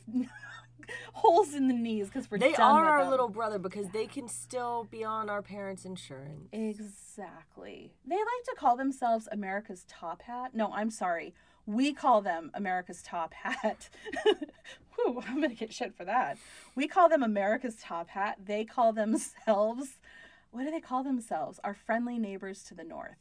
holes 1.14 1.54
in 1.54 1.68
the 1.68 1.74
knees 1.74 2.06
because 2.08 2.30
we're 2.30 2.38
They 2.38 2.54
are 2.54 2.84
our 2.84 3.00
them. 3.02 3.10
little 3.10 3.28
brother 3.28 3.58
because 3.58 3.88
they 3.90 4.06
can 4.06 4.28
still 4.28 4.86
be 4.90 5.04
on 5.04 5.28
our 5.30 5.42
parents' 5.42 5.84
insurance. 5.84 6.48
Exactly. 6.52 7.92
They 8.06 8.16
like 8.16 8.44
to 8.46 8.54
call 8.58 8.76
themselves 8.76 9.28
America's 9.32 9.84
Top 9.88 10.22
Hat. 10.22 10.54
No, 10.54 10.72
I'm 10.72 10.90
sorry. 10.90 11.34
We 11.66 11.92
call 11.92 12.20
them 12.22 12.50
America's 12.54 13.02
Top 13.02 13.34
Hat. 13.34 13.88
Whew, 14.94 15.22
I'm 15.26 15.36
going 15.36 15.50
to 15.50 15.56
get 15.56 15.72
shit 15.72 15.94
for 15.96 16.04
that. 16.04 16.38
We 16.74 16.86
call 16.86 17.08
them 17.08 17.22
America's 17.22 17.76
Top 17.76 18.08
Hat. 18.10 18.38
They 18.44 18.64
call 18.64 18.92
themselves, 18.92 19.98
what 20.52 20.64
do 20.64 20.70
they 20.70 20.80
call 20.80 21.02
themselves? 21.02 21.58
Our 21.64 21.74
friendly 21.74 22.18
neighbors 22.18 22.62
to 22.64 22.74
the 22.74 22.84
north. 22.84 23.16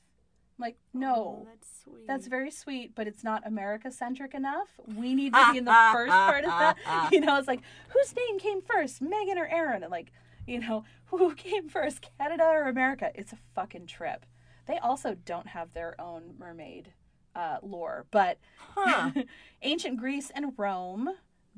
Like, 0.58 0.78
no. 0.94 1.16
Oh, 1.42 1.48
that's 1.50 1.68
sweet. 1.84 2.08
That's 2.08 2.28
very 2.28 2.50
sweet, 2.52 2.96
but 2.96 3.08
it's 3.08 3.24
not 3.24 3.46
America 3.46 3.92
centric 3.92 4.34
enough. 4.34 4.70
We 4.86 5.14
need 5.14 5.34
to 5.34 5.52
be 5.52 5.58
in 5.58 5.66
the 5.66 5.72
first 5.94 6.12
part 6.12 6.46
of 6.46 6.50
that. 6.52 6.78
You 7.12 7.20
know, 7.20 7.38
it's 7.38 7.48
like, 7.48 7.62
whose 7.90 8.16
name 8.16 8.40
came 8.40 8.62
first, 8.62 9.02
Megan 9.02 9.38
or 9.38 9.48
Erin? 9.48 9.84
And 9.84 9.92
like, 9.92 10.12
you 10.48 10.60
know, 10.60 10.86
who 11.08 11.34
came 11.36 11.68
first, 11.68 12.06
Canada 12.18 12.46
or 12.46 12.64
America? 12.70 13.12
It's 13.16 13.34
a 13.34 13.38
fucking 13.54 13.88
trip. 13.88 14.26
They 14.66 14.78
also 14.78 15.16
don't 15.26 15.48
have 15.48 15.74
their 15.74 16.00
own 16.00 16.36
mermaid 16.40 16.94
uh, 17.36 17.58
lore, 17.62 18.06
but 18.12 18.38
Huh. 18.76 19.12
ancient 19.62 19.98
Greece 19.98 20.32
and 20.34 20.54
Rome. 20.58 21.10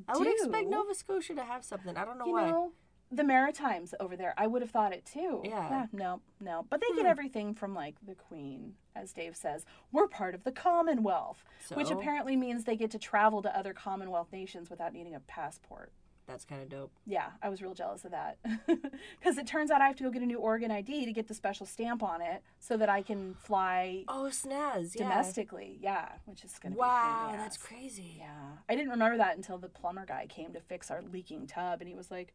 I 0.08 0.16
would 0.16 0.26
expect. 0.28 0.68
Nova 0.68 0.94
Scotia 0.94 1.34
to 1.34 1.42
have 1.44 1.64
something. 1.64 1.96
I 1.96 2.04
don't 2.04 2.18
know 2.18 2.26
you 2.26 2.32
why. 2.32 2.50
know, 2.50 2.72
the 3.10 3.24
Maritimes 3.24 3.94
over 3.98 4.16
there. 4.16 4.34
I 4.36 4.46
would 4.46 4.60
have 4.62 4.70
thought 4.70 4.92
it 4.92 5.04
too. 5.06 5.40
Yeah. 5.44 5.86
no, 5.92 6.20
no. 6.40 6.66
But 6.68 6.80
they 6.80 6.94
get 6.94 7.04
Hmm. 7.06 7.10
everything 7.10 7.54
from 7.54 7.74
like 7.74 7.94
the 8.06 8.14
Queen, 8.14 8.74
as 9.00 9.12
Dave 9.12 9.36
says. 9.36 9.64
We're 9.92 10.08
part 10.08 10.34
of 10.34 10.44
the 10.44 10.52
Commonwealth, 10.52 11.44
which 11.74 11.90
apparently 11.90 12.36
means 12.36 12.64
they 12.64 12.76
get 12.76 12.90
to 12.92 12.98
travel 12.98 13.42
to 13.42 13.56
other 13.56 13.72
Commonwealth 13.72 14.28
nations 14.32 14.70
without 14.70 14.92
needing 14.92 15.14
a 15.14 15.20
passport. 15.20 15.92
That's 16.26 16.44
kind 16.44 16.60
of 16.60 16.68
dope. 16.68 16.92
Yeah, 17.06 17.28
I 17.42 17.48
was 17.48 17.62
real 17.62 17.72
jealous 17.72 18.04
of 18.04 18.10
that. 18.10 18.36
Because 19.18 19.38
it 19.38 19.46
turns 19.46 19.70
out 19.70 19.80
I 19.80 19.86
have 19.86 19.96
to 19.96 20.04
go 20.04 20.10
get 20.10 20.20
a 20.22 20.26
new 20.26 20.38
Oregon 20.38 20.70
ID 20.70 21.06
to 21.06 21.12
get 21.12 21.26
the 21.26 21.34
special 21.34 21.64
stamp 21.66 22.02
on 22.02 22.20
it 22.20 22.42
so 22.60 22.76
that 22.76 22.88
I 22.90 23.00
can 23.02 23.34
fly 23.34 24.04
Oh, 24.08 24.28
snaz. 24.30 24.94
Yeah. 24.94 25.04
domestically. 25.08 25.78
Yeah, 25.80 26.08
which 26.26 26.44
is 26.44 26.58
going 26.58 26.74
to 26.74 26.78
Wow, 26.78 26.86
be 26.86 27.08
a 27.08 27.24
pain 27.24 27.30
in 27.34 27.38
the 27.38 27.44
that's 27.44 27.56
crazy. 27.56 28.16
Yeah. 28.18 28.26
I 28.68 28.74
didn't 28.76 28.90
remember 28.90 29.16
that 29.16 29.36
until 29.36 29.56
the 29.58 29.68
plumber 29.68 30.04
guy 30.06 30.26
came 30.28 30.52
to 30.52 30.60
fix 30.60 30.90
our 30.90 31.02
leaking 31.02 31.46
tub 31.46 31.80
and 31.80 31.88
he 31.88 31.94
was 31.94 32.10
like, 32.10 32.34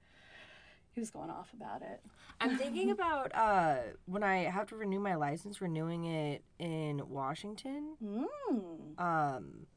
he 0.93 0.99
was 0.99 1.09
going 1.09 1.29
off 1.29 1.51
about 1.53 1.81
it. 1.81 2.01
I'm 2.39 2.57
thinking 2.57 2.91
about 2.91 3.33
uh, 3.35 3.77
when 4.05 4.23
I 4.23 4.43
have 4.43 4.67
to 4.67 4.75
renew 4.75 4.99
my 4.99 5.15
license, 5.15 5.61
renewing 5.61 6.05
it 6.05 6.43
in 6.59 7.01
Washington. 7.09 7.95
Mm. 8.03 8.99
Um, 8.99 9.67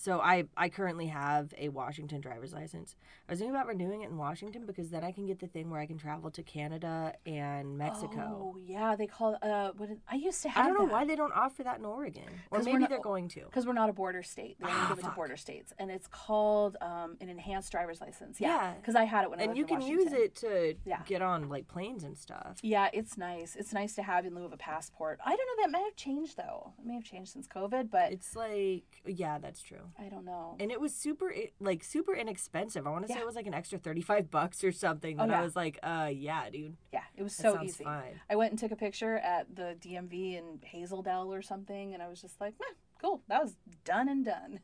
So 0.00 0.18
I 0.18 0.44
I 0.56 0.70
currently 0.70 1.08
have 1.08 1.52
a 1.58 1.68
Washington 1.68 2.22
driver's 2.22 2.54
license. 2.54 2.96
I 3.28 3.32
was 3.32 3.38
thinking 3.38 3.54
about 3.54 3.66
renewing 3.66 4.00
it 4.00 4.08
in 4.08 4.16
Washington 4.16 4.64
because 4.64 4.88
then 4.88 5.04
I 5.04 5.12
can 5.12 5.26
get 5.26 5.40
the 5.40 5.46
thing 5.46 5.68
where 5.68 5.78
I 5.78 5.84
can 5.84 5.98
travel 5.98 6.30
to 6.30 6.42
Canada 6.42 7.12
and 7.26 7.76
Mexico. 7.76 8.54
Oh 8.54 8.56
yeah, 8.64 8.96
they 8.96 9.06
call 9.06 9.36
uh. 9.42 9.72
What 9.76 9.90
it- 9.90 9.98
I 10.10 10.14
used 10.14 10.40
to 10.44 10.48
have. 10.48 10.64
I 10.64 10.68
don't 10.70 10.78
know 10.78 10.90
why 10.90 11.04
they 11.04 11.16
don't 11.16 11.34
offer 11.34 11.62
that 11.64 11.78
in 11.80 11.84
Oregon, 11.84 12.24
or 12.50 12.62
maybe 12.62 12.78
not- 12.78 12.88
they're 12.88 12.98
going 12.98 13.28
to. 13.28 13.40
Because 13.40 13.66
we're 13.66 13.74
not 13.74 13.90
a 13.90 13.92
border 13.92 14.22
state. 14.22 14.56
They 14.58 14.64
only 14.68 14.78
Ah, 14.80 14.88
give 14.88 15.00
it 15.00 15.04
to 15.04 15.10
border 15.10 15.36
states, 15.36 15.74
and 15.78 15.90
it's 15.90 16.06
called 16.06 16.78
um, 16.80 17.18
an 17.20 17.28
enhanced 17.28 17.70
driver's 17.70 18.00
license. 18.00 18.40
Yeah, 18.40 18.48
Yeah. 18.56 18.74
because 18.76 18.96
I 18.96 19.04
had 19.04 19.24
it 19.24 19.30
when 19.30 19.40
I 19.40 19.42
And 19.42 19.54
lived 19.54 19.70
you 19.70 19.76
in 19.76 19.82
can 19.82 19.86
use 19.90 20.12
it 20.14 20.34
to 20.36 20.76
Yeah. 20.86 21.02
get 21.04 21.20
on 21.20 21.50
like 21.50 21.68
planes 21.68 22.04
and 22.04 22.16
stuff. 22.16 22.58
Yeah, 22.62 22.88
it's 22.94 23.18
nice. 23.18 23.54
It's 23.54 23.74
nice 23.74 23.94
to 23.96 24.02
have 24.02 24.24
in 24.24 24.34
lieu 24.34 24.46
of 24.46 24.54
a 24.54 24.56
passport. 24.56 25.20
I 25.26 25.36
don't 25.36 25.46
know. 25.58 25.62
That 25.64 25.70
may 25.70 25.82
have 25.84 25.94
changed 25.96 26.38
though. 26.38 26.72
It 26.78 26.86
may 26.86 26.94
have 26.94 27.04
changed 27.04 27.32
since 27.32 27.46
COVID, 27.46 27.90
but 27.90 28.12
It's 28.12 28.34
like 28.34 28.84
yeah, 29.04 29.36
that's 29.38 29.60
true. 29.60 29.82
I 29.98 30.08
don't 30.08 30.24
know. 30.24 30.56
And 30.58 30.70
it 30.70 30.80
was 30.80 30.94
super 30.94 31.32
like 31.60 31.82
super 31.84 32.14
inexpensive. 32.14 32.86
I 32.86 32.90
want 32.90 33.06
to 33.06 33.12
say 33.12 33.18
it 33.18 33.26
was 33.26 33.34
like 33.36 33.46
an 33.46 33.54
extra 33.54 33.78
35 33.78 34.30
bucks 34.30 34.64
or 34.64 34.72
something. 34.72 35.20
Oh, 35.20 35.26
yeah. 35.26 35.40
I 35.40 35.42
was 35.42 35.56
like, 35.56 35.78
uh 35.82 36.10
yeah, 36.12 36.48
dude. 36.50 36.76
Yeah, 36.92 37.02
it 37.16 37.22
was 37.22 37.34
so 37.34 37.62
easy. 37.62 37.84
fine. 37.84 38.20
I 38.28 38.36
went 38.36 38.50
and 38.52 38.58
took 38.58 38.72
a 38.72 38.76
picture 38.76 39.16
at 39.18 39.54
the 39.54 39.76
DMV 39.80 40.38
in 40.38 40.60
Hazeldale 40.72 41.26
or 41.26 41.42
something, 41.42 41.94
and 41.94 42.02
I 42.02 42.08
was 42.08 42.20
just 42.20 42.40
like, 42.40 42.54
Meh, 42.60 42.74
cool. 43.00 43.22
That 43.28 43.42
was 43.42 43.56
done 43.84 44.08
and 44.08 44.24
done. 44.24 44.60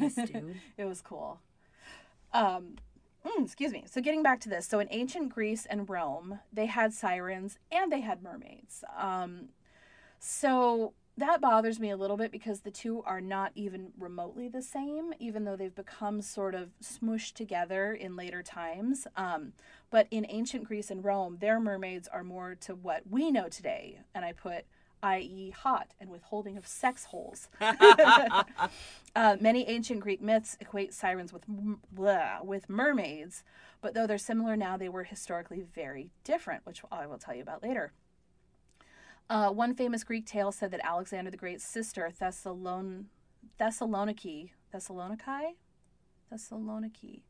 Nice, 0.00 0.14
dude. 0.26 0.60
it 0.76 0.84
was 0.84 1.00
cool. 1.00 1.40
Um, 2.32 2.76
mm, 3.24 3.44
excuse 3.44 3.72
me. 3.72 3.84
So 3.86 4.00
getting 4.00 4.22
back 4.22 4.40
to 4.40 4.48
this, 4.48 4.66
so 4.66 4.78
in 4.80 4.88
ancient 4.90 5.30
Greece 5.30 5.66
and 5.66 5.88
Rome, 5.88 6.40
they 6.52 6.66
had 6.66 6.92
sirens 6.92 7.58
and 7.70 7.90
they 7.90 8.00
had 8.00 8.22
mermaids. 8.22 8.84
Um, 8.96 9.50
so 10.18 10.92
that 11.18 11.40
bothers 11.40 11.80
me 11.80 11.90
a 11.90 11.96
little 11.96 12.16
bit 12.16 12.30
because 12.30 12.60
the 12.60 12.70
two 12.70 13.02
are 13.04 13.20
not 13.20 13.52
even 13.54 13.92
remotely 13.98 14.48
the 14.48 14.62
same, 14.62 15.14
even 15.18 15.44
though 15.44 15.56
they've 15.56 15.74
become 15.74 16.20
sort 16.20 16.54
of 16.54 16.70
smushed 16.82 17.34
together 17.34 17.94
in 17.94 18.16
later 18.16 18.42
times. 18.42 19.06
Um, 19.16 19.52
but 19.90 20.08
in 20.10 20.26
ancient 20.28 20.64
Greece 20.64 20.90
and 20.90 21.04
Rome, 21.04 21.38
their 21.40 21.58
mermaids 21.58 22.08
are 22.08 22.24
more 22.24 22.54
to 22.62 22.74
what 22.74 23.02
we 23.08 23.30
know 23.30 23.48
today, 23.48 24.00
and 24.14 24.24
I 24.24 24.32
put 24.32 24.66
i.e., 25.02 25.50
hot 25.50 25.92
and 26.00 26.10
withholding 26.10 26.56
of 26.56 26.66
sex 26.66 27.04
holes. 27.06 27.48
Uh, 29.14 29.34
many 29.40 29.66
ancient 29.66 30.00
Greek 30.00 30.20
myths 30.20 30.58
equate 30.60 30.92
sirens 30.92 31.32
with 31.32 31.42
blah, 31.90 32.42
with 32.42 32.68
mermaids, 32.68 33.42
but 33.80 33.94
though 33.94 34.06
they're 34.06 34.18
similar 34.18 34.58
now, 34.58 34.76
they 34.76 34.90
were 34.90 35.04
historically 35.04 35.62
very 35.74 36.10
different, 36.22 36.66
which 36.66 36.82
I 36.92 37.06
will 37.06 37.16
tell 37.16 37.34
you 37.34 37.40
about 37.40 37.62
later. 37.62 37.94
Uh, 39.28 39.50
one 39.50 39.74
famous 39.74 40.04
Greek 40.04 40.24
tale 40.26 40.52
said 40.52 40.70
that 40.70 40.84
Alexander 40.84 41.30
the 41.30 41.36
Great's 41.36 41.64
sister 41.64 42.10
Thessalon- 42.20 43.06
Thessaloniki 43.58 44.50
Thessaloniki 44.72 45.56
Thessaloniki 46.32 47.22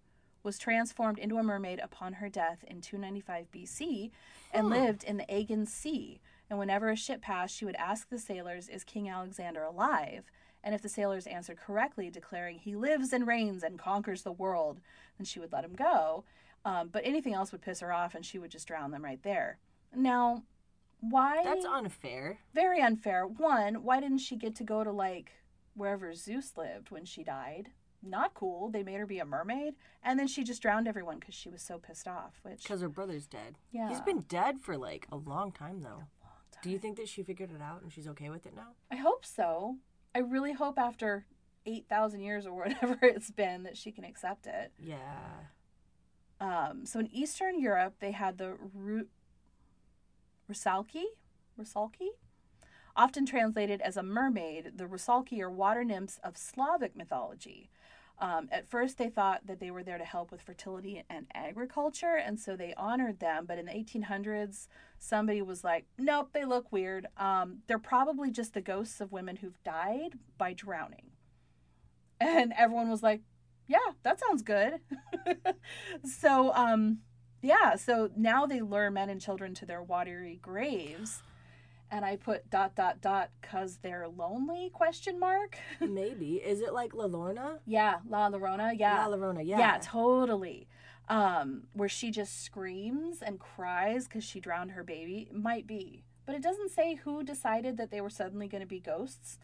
was 0.43 0.59
transformed 0.59 1.19
into 1.19 1.39
a 1.39 1.43
mermaid 1.43 1.81
upon 1.81 2.15
her 2.15 2.29
death 2.29 2.63
in 2.65 2.81
295 2.81 3.51
BC 3.51 4.11
and 4.53 4.65
Huh. 4.65 4.69
lived 4.69 5.05
in 5.05 5.17
the 5.17 5.35
Aegean 5.35 5.67
Sea. 5.67 6.21
And 6.49 6.59
whenever 6.59 6.91
a 6.91 6.97
ship 6.97 7.23
passed, 7.23 7.55
she 7.57 7.65
would 7.65 7.75
ask 7.77 8.09
the 8.09 8.19
sailors, 8.19 8.69
"Is 8.69 8.85
King 8.85 9.09
Alexander 9.09 9.63
alive?" 9.65 10.31
And 10.63 10.75
if 10.75 10.83
the 10.83 10.89
sailors 10.89 11.27
answered 11.27 11.57
correctly, 11.59 12.11
declaring 12.11 12.59
he 12.59 12.77
lives 12.77 13.13
and 13.13 13.27
reigns 13.27 13.63
and 13.65 13.79
conquers 13.79 14.23
the 14.23 14.33
world, 14.33 14.81
then 15.19 15.25
she 15.25 15.41
would 15.41 15.53
let 15.53 15.65
him 15.65 15.75
go. 15.75 16.25
Um, 16.65 16.89
but 16.89 17.05
anything 17.05 17.35
else 17.35 17.53
would 17.53 17.63
piss 17.63 17.81
her 17.81 17.93
off, 17.93 18.15
and 18.15 18.25
she 18.25 18.39
would 18.39 18.51
just 18.51 18.67
drown 18.69 18.91
them 18.91 19.05
right 19.05 19.23
there. 19.23 19.59
Now, 19.95 20.43
why? 21.01 21.43
That's 21.45 21.65
unfair. 21.65 22.39
very 22.55 22.81
unfair. 22.81 23.27
One, 23.27 23.83
why 23.83 24.01
didn't 24.01 24.19
she 24.19 24.37
get 24.37 24.55
to 24.57 24.65
go 24.65 24.83
to 24.85 24.91
like 24.93 25.33
wherever 25.75 26.15
Zeus 26.15 26.53
lived 26.57 26.91
when 26.91 27.05
she 27.05 27.23
died? 27.25 27.71
Not 28.03 28.35
cool. 28.35 28.71
They 28.71 28.83
made 28.83 28.97
her 28.99 29.07
be 29.07 29.19
a 29.19 29.25
mermaid, 29.25 29.75
and 30.03 30.19
then 30.19 30.27
she 30.29 30.45
just 30.45 30.63
drowned 30.63 30.87
everyone 30.87 31.19
because 31.19 31.35
she 31.35 31.49
was 31.49 31.63
so 31.63 31.79
pissed 31.79 32.07
off. 32.07 32.39
Which 32.43 32.63
Because 32.63 32.81
her 32.81 32.89
brother's 32.89 33.27
dead. 33.27 33.57
yeah, 33.73 33.89
He's 33.89 34.01
been 34.01 34.21
dead 34.29 34.61
for 34.61 34.77
like 34.77 35.07
a 35.11 35.17
long 35.17 35.51
time 35.53 35.81
though. 35.81 35.89
long 35.89 36.43
time. 36.53 36.61
Do 36.63 36.71
you 36.71 36.79
think 36.79 36.97
that 36.99 37.09
she 37.09 37.23
figured 37.23 37.51
it 37.51 37.61
out 37.63 37.83
and 37.83 37.93
she's 37.93 38.07
okay 38.09 38.31
with 38.31 38.47
it 38.47 38.55
now? 38.55 38.69
I 38.93 38.97
hope 38.97 39.25
so. 39.25 39.77
I 40.15 40.21
really 40.21 40.53
hope 40.53 40.79
after 40.79 41.27
eight 41.65 41.87
thousand 41.89 42.21
years 42.21 42.47
or 42.47 42.55
whatever 42.65 42.99
it's 43.03 43.31
been 43.31 43.65
that 43.65 43.77
she 43.77 43.91
can 43.91 44.05
accept 44.05 44.47
it. 44.47 44.73
Yeah. 44.79 44.97
Um, 46.41 46.85
so 46.85 47.01
in 47.01 47.09
Eastern 47.13 47.59
Europe, 47.61 47.95
they 47.99 48.13
had 48.13 48.39
the 48.39 48.57
Ru- 48.75 49.09
Rusalki, 50.51 51.05
Rusalki, 51.59 52.11
often 52.95 53.27
translated 53.27 53.81
as 53.81 53.97
a 53.97 54.03
mermaid. 54.03 54.73
The 54.77 54.87
Rusalki 54.87 55.41
are 55.41 55.51
water 55.51 55.85
nymphs 55.85 56.19
of 56.23 56.37
Slavic 56.37 56.97
mythology. 56.97 57.71
Um, 58.19 58.49
at 58.51 58.69
first, 58.69 58.97
they 58.97 59.11
thought 59.11 59.47
that 59.47 59.61
they 59.61 59.71
were 59.71 59.83
there 59.83 59.99
to 59.99 60.05
help 60.05 60.31
with 60.33 60.41
fertility 60.41 61.05
and 61.11 61.27
agriculture, 61.35 62.17
and 62.17 62.41
so 62.41 62.57
they 62.57 62.73
honored 62.75 63.21
them. 63.21 63.45
But 63.47 63.59
in 63.59 63.67
the 63.67 63.73
1800s, 63.73 64.69
somebody 64.99 65.43
was 65.43 65.63
like, 65.63 65.85
"Nope, 65.99 66.31
they 66.33 66.47
look 66.47 66.73
weird. 66.73 67.09
Um, 67.19 67.63
they're 67.67 67.79
probably 67.79 68.31
just 68.31 68.55
the 68.55 68.63
ghosts 68.63 69.01
of 69.03 69.13
women 69.13 69.37
who've 69.37 69.63
died 69.65 70.19
by 70.39 70.55
drowning." 70.55 71.11
And 72.19 72.55
everyone 72.57 72.89
was 72.89 73.03
like, 73.03 73.21
"Yeah, 73.67 73.93
that 74.03 74.19
sounds 74.19 74.43
good." 74.43 74.81
so, 76.05 76.55
um, 76.55 77.03
yeah, 77.43 77.77
so 77.77 78.11
now 78.17 78.47
they 78.47 78.61
lure 78.61 78.91
men 78.91 79.11
and 79.11 79.21
children 79.21 79.55
to 79.55 79.67
their 79.67 79.83
watery 79.83 80.39
graves. 80.43 81.23
And 81.91 82.05
I 82.05 82.17
put 82.17 82.51
dot 82.51 82.75
dot 82.75 83.01
dot 83.01 83.31
cause 83.43 83.79
they're 83.81 84.09
lonely 84.09 84.71
question 84.73 85.21
mark. 85.21 85.57
Maybe. 85.81 86.35
Is 86.37 86.61
it 86.61 86.73
like 86.73 86.95
La 86.95 87.05
Lorna? 87.05 87.61
yeah, 87.65 87.97
La 88.09 88.29
Llorona, 88.29 88.73
yeah. 88.77 89.07
La 89.07 89.17
Llorona, 89.17 89.47
yeah. 89.47 89.59
yeah. 89.59 89.79
totally. 89.81 90.67
Um, 91.09 91.69
where 91.75 91.89
she 91.89 92.11
just 92.11 92.43
screams 92.43 93.23
and 93.23 93.39
cries 93.39 94.09
because 94.09 94.25
she 94.25 94.41
drowned 94.41 94.73
her 94.73 94.83
baby. 94.83 95.29
Might 95.33 95.69
be. 95.69 96.03
But 96.27 96.35
it 96.35 96.43
doesn't 96.43 96.73
say 96.73 96.97
who 96.97 97.23
decided 97.23 97.77
that 97.77 97.93
they 97.93 98.01
were 98.01 98.11
suddenly 98.11 98.49
going 98.49 98.63
to 98.63 98.67
be 98.67 98.81
ghosts. 98.81 99.39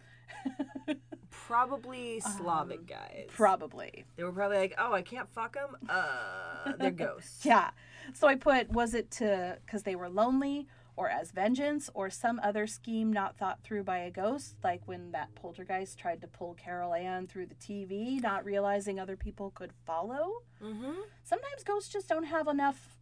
Probably 1.33 2.21
Slavic 2.21 2.81
Um, 2.81 2.85
guys. 2.87 3.27
Probably. 3.29 4.05
They 4.17 4.25
were 4.25 4.33
probably 4.33 4.59
like, 4.59 4.75
oh, 4.79 4.93
I 4.93 5.03
can't 5.03 5.29
fuck 5.31 5.55
them. 5.55 5.77
Uh, 5.89 6.73
they're 6.79 6.91
ghosts. 7.07 7.45
Yeah. 7.45 7.71
So 8.15 8.29
I 8.29 8.37
put, 8.37 8.71
was 8.71 8.95
it 8.95 9.11
to, 9.13 9.59
because 9.65 9.83
they 9.83 9.97
were 9.97 10.09
lonely, 10.09 10.67
or 10.95 11.09
as 11.09 11.31
vengeance, 11.31 11.89
or 11.95 12.11
some 12.11 12.39
other 12.43 12.67
scheme 12.67 13.13
not 13.13 13.37
thought 13.37 13.63
through 13.63 13.83
by 13.83 13.99
a 13.99 14.11
ghost, 14.11 14.57
like 14.63 14.83
when 14.87 15.11
that 15.13 15.35
poltergeist 15.35 15.99
tried 15.99 16.21
to 16.21 16.27
pull 16.27 16.55
Carol 16.55 16.93
Ann 16.95 17.27
through 17.27 17.47
the 17.47 17.55
TV, 17.55 18.21
not 18.23 18.45
realizing 18.45 19.01
other 19.01 19.17
people 19.17 19.51
could 19.55 19.73
follow? 19.87 20.43
Mm-hmm. 20.63 20.93
Sometimes 21.25 21.65
ghosts 21.65 21.91
just 21.91 22.09
don't 22.09 22.25
have 22.25 22.47
enough, 22.47 22.99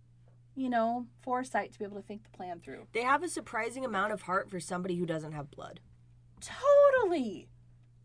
you 0.54 0.68
know, 0.70 1.06
foresight 1.20 1.72
to 1.72 1.78
be 1.80 1.84
able 1.84 1.96
to 1.96 2.02
think 2.06 2.22
the 2.22 2.30
plan 2.30 2.60
through. 2.60 2.86
They 2.92 3.02
have 3.02 3.24
a 3.24 3.28
surprising 3.28 3.84
amount 3.84 4.12
of 4.12 4.22
heart 4.22 4.48
for 4.50 4.60
somebody 4.60 4.94
who 4.96 5.04
doesn't 5.06 5.32
have 5.32 5.50
blood. 5.50 5.80
Totally. 6.40 7.48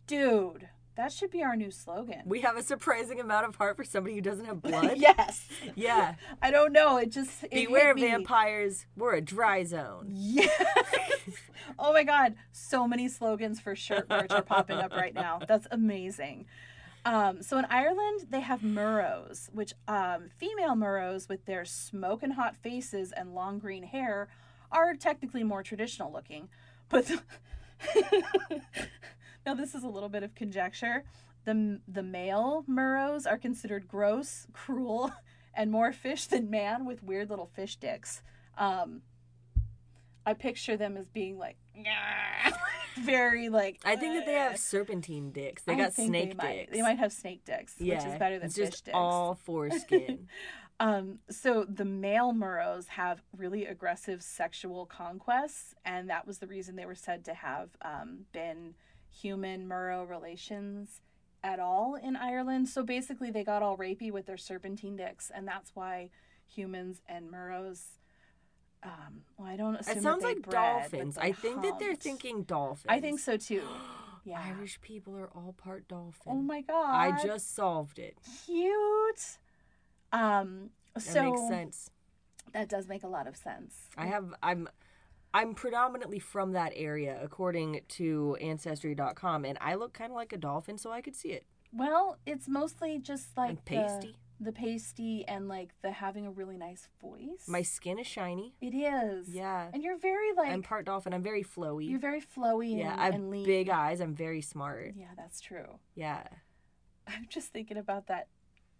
Dude, 0.07 0.69
that 0.95 1.11
should 1.11 1.29
be 1.29 1.43
our 1.43 1.55
new 1.55 1.71
slogan. 1.71 2.21
We 2.25 2.41
have 2.41 2.55
a 2.55 2.63
surprising 2.63 3.19
amount 3.19 3.47
of 3.47 3.55
heart 3.55 3.75
for 3.75 3.83
somebody 3.83 4.15
who 4.15 4.21
doesn't 4.21 4.45
have 4.45 4.61
blood. 4.61 4.93
yes. 4.97 5.47
Yeah. 5.75 6.15
I 6.41 6.51
don't 6.51 6.71
know. 6.71 6.97
It 6.97 7.11
just 7.11 7.43
it 7.45 7.51
Beware 7.51 7.93
vampires. 7.95 8.85
We're 8.95 9.15
a 9.15 9.21
dry 9.21 9.63
zone. 9.63 10.07
Yes. 10.09 10.49
oh 11.79 11.91
my 11.91 12.03
God. 12.03 12.35
So 12.51 12.87
many 12.87 13.09
slogans 13.09 13.59
for 13.59 13.75
shirt 13.75 14.09
merch 14.09 14.31
are 14.31 14.41
popping 14.41 14.77
up 14.77 14.93
right 14.93 15.13
now. 15.13 15.41
That's 15.47 15.67
amazing. 15.71 16.45
Um, 17.03 17.43
so 17.43 17.59
in 17.59 17.65
Ireland, 17.65 18.27
they 18.31 18.39
have 18.39 18.63
merrows, 18.63 19.49
which 19.53 19.73
um, 19.87 20.29
female 20.37 20.75
merrows 20.75 21.29
with 21.29 21.45
their 21.45 21.63
smoking 21.63 22.31
hot 22.31 22.55
faces 22.55 23.11
and 23.11 23.35
long 23.35 23.59
green 23.59 23.83
hair 23.83 24.27
are 24.71 24.95
technically 24.95 25.43
more 25.43 25.61
traditional 25.61 26.11
looking. 26.11 26.49
But 26.89 27.11
now 29.45 29.53
this 29.53 29.75
is 29.75 29.84
a 29.84 29.88
little 29.88 30.10
bit 30.10 30.23
of 30.23 30.36
conjecture. 30.36 31.03
The, 31.45 31.79
the 31.88 32.03
male 32.03 32.63
merrows 32.67 33.27
are 33.27 33.38
considered 33.38 33.88
gross, 33.88 34.47
cruel, 34.53 35.12
and 35.55 35.71
more 35.71 35.93
fish 35.93 36.25
than 36.25 36.49
man 36.49 36.86
with 36.86 37.03
weird 37.03 37.29
little 37.29 37.45
fish 37.45 37.75
dicks. 37.75 38.21
Um, 38.58 39.01
I 40.25 40.34
picture 40.34 40.75
them 40.75 40.97
as 40.97 41.08
being 41.08 41.38
like 41.38 41.58
very 42.99 43.49
like. 43.49 43.79
I 43.86 43.95
think 43.95 44.15
that 44.15 44.25
they 44.25 44.34
have 44.34 44.58
serpentine 44.58 45.31
dicks. 45.31 45.63
They 45.63 45.73
I 45.73 45.77
got 45.77 45.93
snake 45.93 46.29
they 46.29 46.36
might, 46.36 46.55
dicks. 46.55 46.71
They 46.71 46.81
might 46.81 46.97
have 46.97 47.13
snake 47.13 47.45
dicks, 47.45 47.75
yeah, 47.77 47.95
which 47.95 48.12
is 48.12 48.19
better 48.19 48.39
than 48.39 48.49
fish 48.49 48.81
dicks. 48.81 48.95
all 48.95 49.36
foreskin. 49.36 50.27
Um, 50.77 51.19
so 51.29 51.63
the 51.63 51.86
male 51.86 52.34
Merrows 52.34 52.88
have 52.88 53.21
really 53.38 53.65
aggressive 53.65 54.21
sexual 54.21 54.86
conquests, 54.86 55.73
and 55.86 56.10
that 56.10 56.27
was 56.27 56.39
the 56.39 56.47
reason 56.47 56.75
they 56.75 56.86
were 56.86 56.95
said 56.95 57.23
to 57.25 57.34
have 57.34 57.69
um, 57.81 58.25
been 58.34 58.75
human 59.21 59.67
Merrow 59.67 60.04
relations 60.04 61.01
at 61.43 61.59
all 61.59 61.95
in 61.95 62.16
Ireland. 62.16 62.68
So 62.70 62.84
basically, 62.84 63.32
they 63.32 63.43
got 63.43 63.61
all 63.63 63.78
rapey 63.78 64.11
with 64.11 64.26
their 64.26 64.38
serpentine 64.38 64.95
dicks, 64.95 65.32
and 65.34 65.47
that's 65.47 65.72
why 65.76 66.09
humans 66.47 67.01
and 67.07 67.30
Merrows. 67.32 67.99
Um, 68.84 69.22
well, 69.38 69.47
I 69.47 69.55
don't 69.55 69.76
assume 69.78 69.97
it 69.97 70.03
sounds 70.03 70.24
like 70.24 70.47
dolphins. 70.47 71.18
I 71.18 71.32
think 71.32 71.63
that 71.63 71.80
they're 71.80 71.95
thinking 71.95 72.43
dolphins. 72.43 72.86
I 72.88 72.99
think 72.99 73.20
so 73.20 73.38
too. 73.38 73.63
Yeah. 74.28 74.41
Irish 74.43 74.82
people 74.82 75.16
are 75.16 75.30
all 75.36 75.53
part 75.55 75.88
dolphin. 75.88 76.32
Oh 76.34 76.41
my 76.41 76.61
god. 76.61 76.89
I 76.89 77.24
just 77.24 77.53
solved 77.55 77.99
it. 77.99 78.18
cute. 78.43 79.38
Um 80.11 80.72
That 80.95 81.01
so 81.03 81.24
makes 81.26 81.47
sense. 81.47 81.91
that 82.51 82.68
does 82.68 82.88
make 82.88 83.03
a 83.03 83.07
lot 83.07 83.28
of 83.28 83.38
sense. 83.38 83.76
I 83.95 84.07
have 84.07 84.34
I'm 84.41 84.68
I'm 85.36 85.53
predominantly 85.53 86.19
from 86.19 86.53
that 86.53 86.71
area 86.75 87.19
according 87.21 87.81
to 87.89 88.38
ancestry.com 88.39 89.43
and 89.43 89.57
I 89.59 89.75
look 89.75 89.91
kind 89.91 90.09
of 90.11 90.15
like 90.15 90.31
a 90.31 90.38
dolphin 90.38 90.77
so 90.77 90.91
I 90.93 91.01
could 91.01 91.13
see 91.13 91.29
it. 91.29 91.45
Well, 91.73 92.17
it's 92.25 92.47
mostly 92.47 92.99
just 92.99 93.36
like 93.38 93.65
the- 93.65 93.75
pasty. 93.75 94.15
The, 94.39 94.51
pasty 94.51 95.25
and 95.27 95.47
like 95.47 95.73
the 95.81 95.91
having 95.91 96.25
a 96.27 96.31
really 96.31 96.57
nice 96.57 96.89
voice. 97.01 97.47
My 97.47 97.61
skin 97.61 97.97
is 97.99 98.05
shiny. 98.07 98.53
it 98.61 98.73
is. 98.75 99.29
Yeah. 99.29 99.69
And 99.73 99.81
you're 99.81 99.97
very 99.97 100.33
like 100.33 100.51
I'm 100.51 100.61
part 100.61 100.86
dolphin. 100.86 101.13
I'm 101.13 101.23
very 101.23 101.43
flowy. 101.43 101.89
you're 101.89 101.99
very 101.99 102.21
flowy 102.21 102.77
yeah, 102.77 102.91
and, 102.91 103.01
I 103.01 103.05
have 103.05 103.15
and 103.15 103.29
lean. 103.29 103.45
big 103.45 103.69
eyes. 103.69 104.01
I'm 104.01 104.13
very 104.13 104.41
smart. 104.41 104.93
Yeah, 104.97 105.07
that's 105.17 105.39
true. 105.39 105.79
Yeah. 105.95 106.23
I'm 107.07 107.27
just 107.29 107.49
thinking 107.53 107.77
about 107.77 108.07
that 108.07 108.27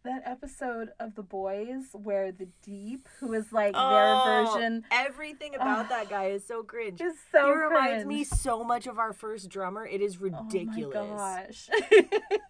that 0.06 0.24
episode 0.26 0.90
of 1.00 1.16
The 1.16 1.22
Boys 1.24 1.84
where 1.94 2.32
the 2.32 2.48
Deep, 2.64 3.08
who 3.20 3.34
is 3.34 3.52
like 3.52 3.74
their 3.74 3.82
Oh, 3.84 4.52
version, 4.54 4.84
Everything 4.92 5.56
about 5.56 5.90
that 5.90 6.10
guy 6.10 6.28
is 6.28 6.46
so 6.46 6.64
cringe. 6.64 7.02
is 7.02 7.16
so 7.32 7.46
he 7.48 7.52
reminds 7.52 8.04
cringe. 8.04 8.06
me 8.06 8.24
so 8.24 8.64
much 8.64 8.88
of 8.88 8.98
our 8.98 9.14
first 9.14 9.50
drummer. 9.50 9.86
It 9.86 10.02
is 10.02 10.20
ridiculous. 10.20 10.96
Oh 10.98 11.08
my 11.16 11.46
gosh. 11.48 11.70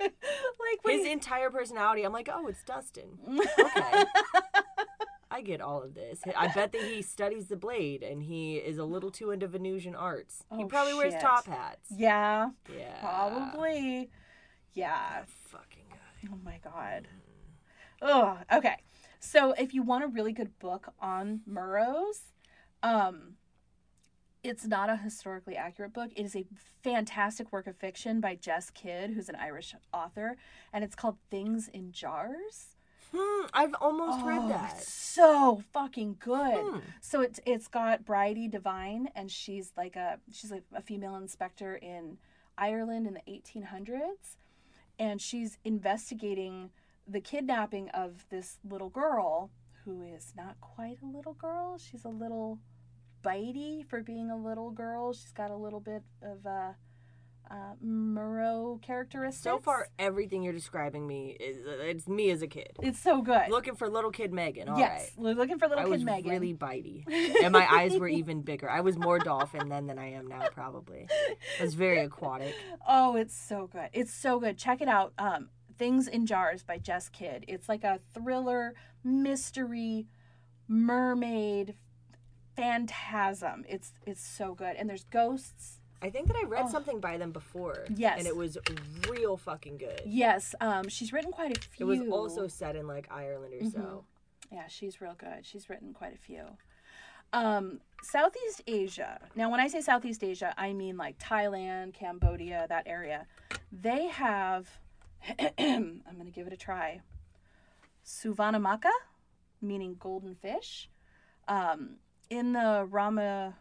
like 0.02 0.80
His 0.86 1.06
he- 1.06 1.12
entire 1.12 1.50
personality, 1.50 2.04
I'm 2.04 2.14
like, 2.14 2.30
oh, 2.32 2.48
it's 2.48 2.64
Dustin. 2.64 3.18
Okay. 3.60 4.04
I 5.32 5.42
get 5.42 5.60
all 5.60 5.82
of 5.84 5.96
this. 5.96 6.22
I 6.38 6.48
bet 6.48 6.72
that 6.72 6.82
he 6.84 7.02
studies 7.02 7.48
the 7.48 7.58
blade 7.58 8.04
and 8.04 8.24
he 8.24 8.56
is 8.56 8.78
a 8.78 8.86
little 8.86 9.12
too 9.12 9.32
into 9.32 9.48
Venusian 9.48 9.94
arts. 9.94 10.46
he 10.56 10.64
Oh, 10.64 10.68
probably 10.68 10.94
wears 10.94 11.14
top 11.22 11.46
hats. 11.46 11.90
yeah, 11.92 12.52
Yeah. 12.74 13.00
probably. 13.02 14.10
Yeah. 14.74 14.96
That 15.20 15.28
fucking 15.28 15.88
guy. 15.90 16.30
Oh 16.32 16.38
my 16.44 16.60
god. 16.64 17.08
Ugh. 18.06 18.38
Okay. 18.54 18.76
So 19.20 19.54
if 19.54 19.74
you 19.74 19.82
want 19.84 20.04
a 20.04 20.08
really 20.08 20.32
good 20.34 20.58
book 20.60 20.94
on 21.00 21.42
Merrows, 21.50 22.32
um, 22.84 23.34
it's 24.44 24.66
not 24.68 24.90
a 24.90 24.98
historically 24.98 25.56
accurate 25.56 25.94
book. 25.94 26.12
It 26.16 26.24
is 26.24 26.36
a 26.36 26.46
fantastic 26.84 27.52
work 27.52 27.66
of 27.66 27.76
fiction 27.78 28.22
by 28.22 28.36
Jess 28.36 28.70
Kidd, 28.70 29.12
who's 29.12 29.28
an 29.30 29.36
Irish 29.36 29.74
author, 29.92 30.38
and 30.72 30.84
it's 30.84 30.96
called 30.96 31.18
Things 31.32 31.68
in 31.68 31.92
Jars. 31.92 32.76
Hmm, 33.16 33.46
I've 33.54 33.74
almost 33.82 34.20
Oh, 34.22 34.28
read 34.28 34.50
that. 34.52 34.80
so 34.84 35.64
fucking 35.74 36.18
good. 36.20 36.58
Hmm. 36.60 36.80
So 37.02 37.22
it's 37.22 37.40
it's 37.46 37.68
got 37.68 38.06
Bridie 38.06 38.48
Devine, 38.48 39.10
and 39.16 39.32
she's 39.32 39.72
like 39.76 39.96
a 39.96 40.20
she's 40.32 40.52
like 40.52 40.64
a 40.76 40.82
female 40.82 41.16
inspector 41.16 41.76
in 41.76 42.18
Ireland 42.58 43.08
in 43.08 43.16
the 43.16 43.22
1800s, 43.28 44.36
and 45.00 45.20
she's 45.22 45.58
investigating 45.64 46.70
the 47.08 47.22
kidnapping 47.22 47.90
of 47.90 48.26
this 48.30 48.58
little 48.68 48.90
girl 48.90 49.52
who 49.84 50.02
is 50.02 50.34
not 50.36 50.60
quite 50.62 50.98
a 51.04 51.06
little 51.06 51.34
girl. 51.34 51.78
She's 51.78 52.06
a 52.06 52.10
little 52.10 52.60
bitey 53.24 53.86
for 53.88 54.02
being 54.02 54.30
a 54.32 54.38
little 54.38 54.72
girl. 54.72 55.14
She's 55.14 55.32
got 55.32 55.52
a 55.52 55.56
little 55.56 55.80
bit 55.80 56.04
of 56.22 56.46
a 56.46 56.76
uh, 57.50 57.74
Merrow 57.80 58.80
characteristics. 58.82 59.44
So 59.44 59.60
far, 59.60 59.88
everything 60.00 60.42
you're 60.42 60.54
describing 60.54 61.08
me 61.08 61.38
is 61.40 61.58
it's 61.64 62.08
me 62.08 62.32
as 62.32 62.42
a 62.42 62.48
kid. 62.48 62.70
it's 62.82 63.00
so 63.00 63.22
good. 63.22 63.50
Looking 63.50 63.76
for 63.76 63.88
little 63.88 64.12
kid 64.12 64.34
Megan. 64.34 64.68
All 64.68 64.74
right. 64.76 64.80
yes, 64.80 65.12
we're 65.16 65.36
looking 65.36 65.60
for 65.60 65.68
little 65.68 65.82
I 65.82 65.84
kid 65.84 65.92
was 65.92 66.04
Megan. 66.04 66.32
really 66.32 66.54
bitey, 66.54 67.04
and 67.44 67.52
my 67.52 67.68
eyes 67.72 67.98
were 67.98 68.08
even 68.08 68.42
bigger. 68.42 68.70
I 68.70 68.82
was 68.82 68.98
more 68.98 69.20
dolphin 69.20 69.70
then 69.70 69.86
than 69.88 70.00
I 70.00 70.14
am 70.14 70.28
now, 70.28 70.48
probably. 70.54 71.08
I 71.60 71.64
was 71.64 71.76
very 71.76 72.00
aquatic. 72.06 72.56
Oh, 72.88 73.16
it's 73.16 73.38
so 73.38 73.70
good. 73.72 73.90
It's 73.94 74.14
so 74.14 74.40
good. 74.40 74.58
Check 74.58 74.82
it 74.82 74.88
out. 74.88 75.14
Um, 75.20 75.50
Things 75.78 76.08
in 76.08 76.26
Jars 76.26 76.64
by 76.64 76.78
Jess 76.78 77.10
Kidd. 77.10 77.46
It's 77.48 77.68
like 77.68 77.84
a 77.84 78.00
thriller, 78.14 78.74
mystery, 79.04 80.08
mermaid, 80.68 81.76
phantasm. 82.56 83.66
It's 83.68 83.94
it's 84.06 84.26
so 84.26 84.54
good. 84.54 84.76
And 84.78 84.90
there's 84.90 85.04
ghosts. 85.06 85.80
I 86.02 86.10
think 86.10 86.28
that 86.28 86.36
I 86.38 86.44
read 86.44 86.66
Oh. 86.68 86.72
something 86.72 87.00
by 87.00 87.18
them 87.18 87.32
before. 87.32 87.86
Yes. 87.90 88.20
and 88.20 88.28
it 88.28 88.36
was 88.36 88.58
real 89.10 89.38
fucking 89.38 89.78
good. 89.78 90.02
Yes, 90.06 90.54
um, 90.62 90.88
she's 90.90 91.12
written 91.12 91.32
quite 91.32 91.58
a 91.58 91.60
few. 91.62 91.90
It 91.92 92.00
was 92.00 92.10
also 92.10 92.48
set 92.48 92.76
in 92.76 92.88
like 92.88 93.08
Ireland 93.12 93.54
or 93.60 93.70
so. 93.70 93.80
Mhm. 93.80 94.04
Yeah, 94.52 94.68
she's 94.68 95.02
real 95.02 95.16
good. 95.18 95.46
She's 95.46 95.70
written 95.70 95.94
quite 95.94 96.14
a 96.14 96.18
few. 96.18 96.46
Um, 97.34 97.82
Southeast 98.04 98.62
Asia. 98.68 99.20
Now, 99.36 99.50
when 99.50 99.60
I 99.60 99.68
say 99.68 99.82
Southeast 99.82 100.24
Asia, 100.24 100.54
I 100.58 100.74
mean 100.74 100.96
like 100.96 101.18
Thailand, 101.18 101.94
Cambodia, 101.96 102.66
that 102.70 102.84
area. 102.86 103.26
They 103.72 104.08
have. 104.08 104.70
I'm 105.58 106.02
going 106.06 106.26
to 106.26 106.32
give 106.32 106.48
it 106.48 106.54
a 106.54 106.58
try. 106.58 107.02
Suvanamaka, 108.06 108.92
meaning 109.62 109.96
golden 110.00 110.36
fish. 110.36 110.90
Um, 111.48 111.98
in 112.30 112.54
the 112.54 112.88
Rama, 112.90 113.56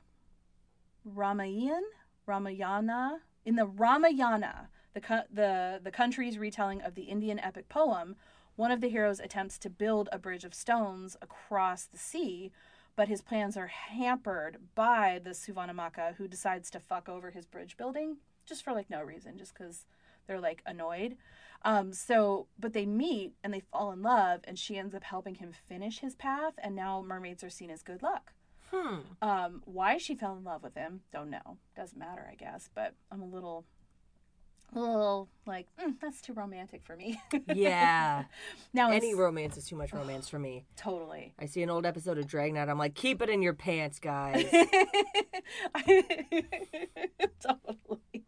Ramayan, 1.07 1.83
Ramayana, 2.27 3.21
in 3.45 3.57
the 3.57 3.67
Ramayana, 3.67 4.69
the 4.95 5.25
the 5.33 5.81
the 5.83 5.91
country's 5.91 6.39
retelling 6.39 6.81
of 6.81 6.95
the 6.95 7.03
Indian 7.03 7.39
epic 7.39 7.69
poem, 7.69 8.17
one 8.57 8.71
of 8.71 8.81
the 8.81 8.89
heroes 8.89 9.21
attempts 9.21 9.59
to 9.59 9.71
build 9.71 10.09
a 10.13 10.19
bridge 10.19 10.45
of 10.45 10.55
stones 10.55 11.17
across 11.21 11.85
the 11.85 11.99
sea, 11.99 12.53
but 12.97 13.09
his 13.09 13.21
plans 13.21 13.57
are 13.57 13.67
hampered 13.67 14.59
by 14.75 15.21
the 15.23 15.31
Suvanamaka, 15.31 16.15
who 16.17 16.29
decides 16.29 16.71
to 16.71 16.81
fuck 16.81 17.09
over 17.09 17.31
his 17.31 17.47
bridge 17.47 17.77
building 17.77 18.19
just 18.47 18.65
for 18.65 18.73
like 18.73 18.89
no 18.89 19.03
reason, 19.03 19.39
just 19.39 19.55
because 19.55 19.87
they're 20.27 20.41
like 20.41 20.63
annoyed. 20.67 21.17
Um, 21.65 21.93
so, 21.95 22.47
but 22.59 22.75
they 22.75 22.85
meet 22.85 23.33
and 23.43 23.53
they 23.53 23.61
fall 23.61 23.91
in 23.91 24.03
love, 24.03 24.41
and 24.45 24.59
she 24.59 24.77
ends 24.77 24.95
up 24.95 25.03
helping 25.03 25.37
him 25.37 25.53
finish 25.67 26.01
his 26.01 26.15
path, 26.15 26.53
and 26.59 26.77
now 26.77 27.03
mermaids 27.07 27.43
are 27.43 27.51
seen 27.51 27.71
as 27.71 27.83
good 27.83 28.03
luck. 28.03 28.33
Hmm. 28.71 28.99
Um, 29.23 29.63
why 29.65 29.99
she 29.99 30.15
fell 30.15 30.37
in 30.37 30.45
love 30.45 30.63
with 30.63 30.75
him, 30.75 31.01
don't 31.13 31.31
know. 31.31 31.59
Doesn't 31.77 31.99
matter, 31.99 32.29
I 32.31 32.35
guess. 32.35 32.69
But 32.75 32.95
I'm 33.11 33.23
a 33.23 33.27
little, 33.27 33.65
a 34.75 34.79
little 34.81 35.29
like 35.47 35.69
mm, 35.81 35.95
that's 36.01 36.21
too 36.21 36.33
romantic 36.33 36.83
for 36.85 36.97
me. 36.97 37.21
Yeah. 37.55 38.25
now 38.73 38.91
Any 38.91 39.15
romance 39.15 39.57
is 39.57 39.67
too 39.67 39.77
much 39.77 39.93
romance 39.93 40.29
for 40.29 40.39
me. 40.39 40.65
totally. 40.77 41.35
I 41.39 41.47
see 41.47 41.63
an 41.63 41.71
old 41.71 41.87
episode 41.87 42.19
of 42.19 42.27
Dragnet. 42.27 42.69
I'm 42.69 42.79
like, 42.79 42.95
keep 42.95 43.23
it 43.23 43.29
in 43.29 43.43
your 43.43 43.55
pants, 43.55 43.99
guys. 44.01 44.45
totally. 47.41 48.25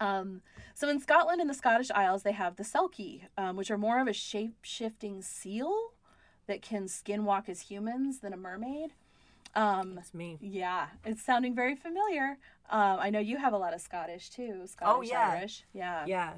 Um, 0.00 0.42
so 0.78 0.88
in 0.88 1.00
Scotland 1.00 1.40
and 1.40 1.50
the 1.50 1.54
Scottish 1.54 1.90
Isles, 1.90 2.22
they 2.22 2.32
have 2.32 2.54
the 2.54 2.62
Selkie, 2.62 3.22
um, 3.36 3.56
which 3.56 3.68
are 3.70 3.78
more 3.78 4.00
of 4.00 4.06
a 4.06 4.12
shape 4.12 4.54
shifting 4.62 5.22
seal 5.22 5.74
that 6.46 6.62
can 6.62 6.84
skinwalk 6.84 7.48
as 7.48 7.62
humans 7.62 8.20
than 8.20 8.32
a 8.32 8.36
mermaid. 8.36 8.92
Um, 9.56 9.96
That's 9.96 10.14
me. 10.14 10.38
yeah, 10.40 10.86
it's 11.04 11.20
sounding 11.22 11.54
very 11.54 11.74
familiar. 11.74 12.38
Um, 12.70 12.98
I 13.00 13.10
know 13.10 13.18
you 13.18 13.38
have 13.38 13.52
a 13.52 13.58
lot 13.58 13.74
of 13.74 13.80
Scottish 13.80 14.30
too. 14.30 14.62
Scottish, 14.66 14.94
Oh, 14.96 15.02
yeah. 15.02 15.30
Irish. 15.38 15.64
Yeah. 15.72 16.04
Yeah. 16.06 16.32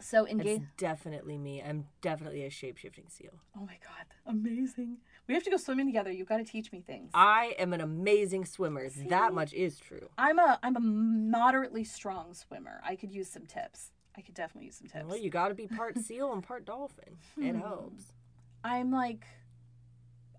So 0.00 0.24
It's 0.24 0.32
engage. 0.32 0.62
definitely 0.76 1.36
me. 1.38 1.62
I'm 1.62 1.86
definitely 2.02 2.44
a 2.44 2.50
shape 2.50 2.76
shifting 2.76 3.06
seal. 3.08 3.32
Oh 3.56 3.62
my 3.62 3.78
god, 3.82 4.06
amazing! 4.26 4.98
We 5.28 5.34
have 5.34 5.42
to 5.44 5.50
go 5.50 5.56
swimming 5.56 5.86
together. 5.86 6.10
You've 6.12 6.28
got 6.28 6.36
to 6.38 6.44
teach 6.44 6.70
me 6.72 6.80
things. 6.80 7.10
I 7.14 7.54
am 7.58 7.72
an 7.72 7.80
amazing 7.80 8.44
swimmer. 8.44 8.88
See? 8.88 9.08
That 9.08 9.34
much 9.34 9.52
is 9.52 9.78
true. 9.78 10.08
I'm 10.16 10.38
a 10.38 10.58
I'm 10.62 10.76
a 10.76 10.80
moderately 10.80 11.84
strong 11.84 12.32
swimmer. 12.34 12.80
I 12.84 12.94
could 12.96 13.10
use 13.12 13.28
some 13.28 13.46
tips. 13.46 13.90
I 14.16 14.20
could 14.22 14.34
definitely 14.34 14.66
use 14.66 14.76
some 14.76 14.88
tips. 14.88 15.04
Well, 15.06 15.16
you 15.18 15.28
got 15.30 15.48
to 15.48 15.54
be 15.54 15.66
part 15.66 15.98
seal 16.04 16.32
and 16.32 16.42
part 16.42 16.64
dolphin. 16.64 17.16
It 17.38 17.52
Hmm. 17.54 17.60
helps. 17.60 18.04
I'm 18.64 18.90
like 18.92 19.24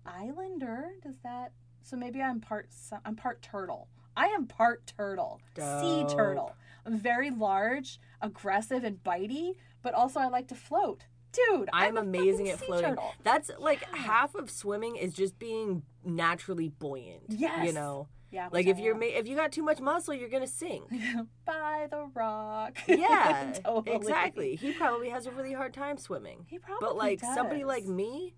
islander. 0.06 0.92
Does 1.02 1.18
that? 1.22 1.52
So 1.82 1.96
maybe 1.96 2.20
I'm 2.22 2.40
part. 2.40 2.68
I'm 3.04 3.16
part 3.16 3.42
turtle. 3.42 3.88
I 4.16 4.26
am 4.28 4.46
part 4.46 4.92
turtle. 4.96 5.40
Sea 5.56 6.04
turtle. 6.08 6.54
I'm 6.84 6.96
very 6.98 7.30
large, 7.30 8.00
aggressive, 8.20 8.82
and 8.84 9.02
bitey, 9.04 9.52
but 9.82 9.94
also 9.94 10.18
I 10.20 10.28
like 10.28 10.48
to 10.48 10.54
float. 10.54 11.04
Dude, 11.32 11.68
I'm 11.72 11.96
a 11.96 12.00
amazing 12.00 12.48
at 12.48 12.58
floating. 12.58 12.90
turtle. 12.90 13.12
That's 13.22 13.50
like 13.58 13.82
Yeah. 13.92 13.98
half 13.98 14.34
of 14.34 14.50
swimming 14.50 14.96
is 14.96 15.12
just 15.12 15.38
being 15.38 15.82
naturally 16.04 16.68
buoyant. 16.68 17.24
Yes. 17.28 17.66
You 17.66 17.72
know, 17.72 18.08
Yeah. 18.30 18.48
like 18.50 18.66
if 18.66 18.78
you're 18.78 18.94
ma- 18.94 19.04
if 19.06 19.28
you 19.28 19.36
got 19.36 19.52
too 19.52 19.62
much 19.62 19.80
muscle, 19.80 20.14
you're 20.14 20.28
gonna 20.30 20.46
sink. 20.46 20.84
by 21.44 21.86
the 21.90 22.10
rock. 22.14 22.78
Yeah, 22.88 23.52
Totally. 23.64 23.96
exactly. 23.96 24.56
He 24.56 24.72
probably 24.72 25.10
has 25.10 25.26
a 25.26 25.30
really 25.32 25.52
hard 25.52 25.74
time 25.74 25.98
swimming. 25.98 26.46
He 26.48 26.58
probably 26.58 26.86
But 26.86 26.96
like 26.96 27.20
somebody 27.20 27.64
like 27.64 27.84
me, 27.84 28.34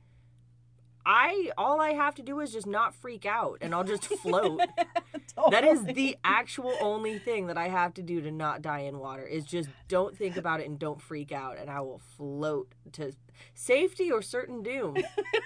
I 1.04 1.50
all 1.56 1.80
I 1.80 1.90
have 1.90 2.14
to 2.16 2.22
do 2.22 2.40
is 2.40 2.52
just 2.52 2.66
not 2.66 2.94
freak 2.94 3.24
out 3.26 3.58
and 3.60 3.74
I'll 3.74 3.84
just 3.84 4.04
float. 4.06 4.60
That 5.50 5.64
is 5.64 5.82
the 5.84 6.18
actual 6.22 6.74
only 6.82 7.18
thing 7.18 7.46
that 7.46 7.56
I 7.56 7.68
have 7.68 7.94
to 7.94 8.02
do 8.02 8.20
to 8.20 8.30
not 8.30 8.60
die 8.60 8.80
in 8.80 8.98
water 8.98 9.24
is 9.24 9.44
just 9.44 9.70
don't 9.88 10.14
think 10.14 10.36
about 10.36 10.60
it 10.60 10.66
and 10.68 10.78
don't 10.78 11.00
freak 11.00 11.32
out 11.32 11.56
and 11.56 11.70
I 11.70 11.80
will 11.80 12.00
float 12.18 12.74
to 12.92 13.12
safety 13.54 14.12
or 14.12 14.20
certain 14.20 14.62
doom. 14.62 14.96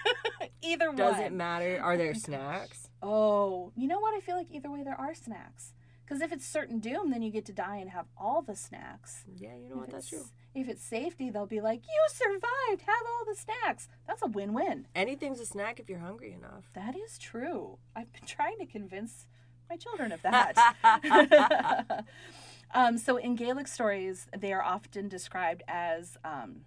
either 0.61 0.87
one. 0.87 0.97
Doesn't 0.97 1.35
matter. 1.35 1.79
Are 1.81 1.95
there 1.95 2.13
snacks? 2.15 2.89
Oh, 3.01 3.71
you 3.77 3.87
know 3.87 3.99
what? 3.99 4.13
I 4.13 4.19
feel 4.19 4.35
like 4.35 4.47
either 4.51 4.69
way 4.69 4.83
there 4.83 4.99
are 4.99 5.15
snacks. 5.15 5.71
Because 6.05 6.21
if 6.21 6.31
it's 6.31 6.45
certain 6.45 6.79
doom, 6.79 7.09
then 7.09 7.23
you 7.23 7.31
get 7.31 7.45
to 7.45 7.53
die 7.53 7.77
and 7.77 7.89
have 7.89 8.05
all 8.15 8.43
the 8.43 8.55
snacks. 8.55 9.23
Yeah, 9.35 9.55
you 9.55 9.69
know 9.69 9.77
what? 9.77 9.89
That's 9.89 10.09
true. 10.09 10.25
If 10.53 10.69
it's 10.69 10.83
safety, 10.83 11.31
they'll 11.31 11.47
be 11.47 11.61
like, 11.61 11.81
"You 11.83 12.07
survived. 12.09 12.83
Have 12.85 13.05
all 13.07 13.25
the 13.25 13.35
snacks." 13.35 13.89
That's 14.07 14.21
a 14.21 14.27
win-win. 14.27 14.87
Anything's 14.95 15.39
a 15.39 15.45
snack 15.45 15.79
if 15.79 15.89
you're 15.89 15.99
hungry 15.99 16.31
enough. 16.31 16.69
That 16.73 16.95
is 16.95 17.17
true. 17.17 17.79
I've 17.95 18.11
been 18.13 18.25
trying 18.27 18.59
to 18.59 18.65
convince 18.67 19.25
my 19.69 19.77
children 19.77 20.11
of 20.11 20.21
that. 20.21 20.75
um, 22.73 22.97
so 22.99 23.17
in 23.17 23.35
Gaelic 23.35 23.67
stories, 23.67 24.27
they 24.37 24.53
are 24.53 24.63
often 24.63 25.09
described 25.09 25.63
as 25.67 26.17
um, 26.23 26.61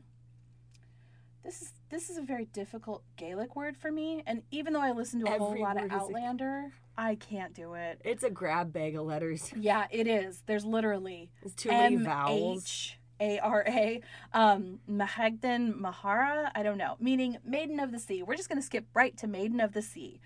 this 1.44 1.62
is 1.62 1.72
this 1.90 2.10
is 2.10 2.18
a 2.18 2.22
very 2.22 2.44
difficult 2.46 3.02
Gaelic 3.16 3.56
word 3.56 3.76
for 3.76 3.90
me, 3.90 4.22
and 4.26 4.42
even 4.50 4.72
though 4.72 4.80
I 4.80 4.92
listen 4.92 5.20
to 5.20 5.26
a 5.34 5.38
whole 5.38 5.58
lot 5.60 5.76
of 5.76 5.82
word 5.84 5.92
is 5.92 5.98
a- 5.98 6.02
Outlander, 6.02 6.72
I 6.96 7.14
can't 7.14 7.54
do 7.54 7.74
it. 7.74 8.00
It's 8.04 8.22
a 8.24 8.30
grab 8.30 8.72
bag 8.72 8.96
of 8.96 9.06
letters. 9.06 9.50
Yeah, 9.58 9.86
it 9.90 10.06
is. 10.06 10.42
There's 10.46 10.64
literally 10.64 11.30
It's 11.42 11.54
too 11.54 11.70
many 11.70 11.96
M 11.96 12.04
vowels. 12.04 12.64
H 12.64 12.98
A 13.20 13.38
R 13.38 13.64
A, 13.66 14.00
um, 14.32 14.80
Mahagdan 14.90 15.74
Mahara. 15.80 16.50
I 16.54 16.62
don't 16.62 16.78
know, 16.78 16.96
meaning 17.00 17.38
maiden 17.44 17.80
of 17.80 17.92
the 17.92 17.98
sea. 17.98 18.22
We're 18.22 18.36
just 18.36 18.48
gonna 18.48 18.62
skip 18.62 18.86
right 18.94 19.16
to 19.18 19.26
maiden 19.26 19.60
of 19.60 19.72
the 19.72 19.82
sea. 19.82 20.20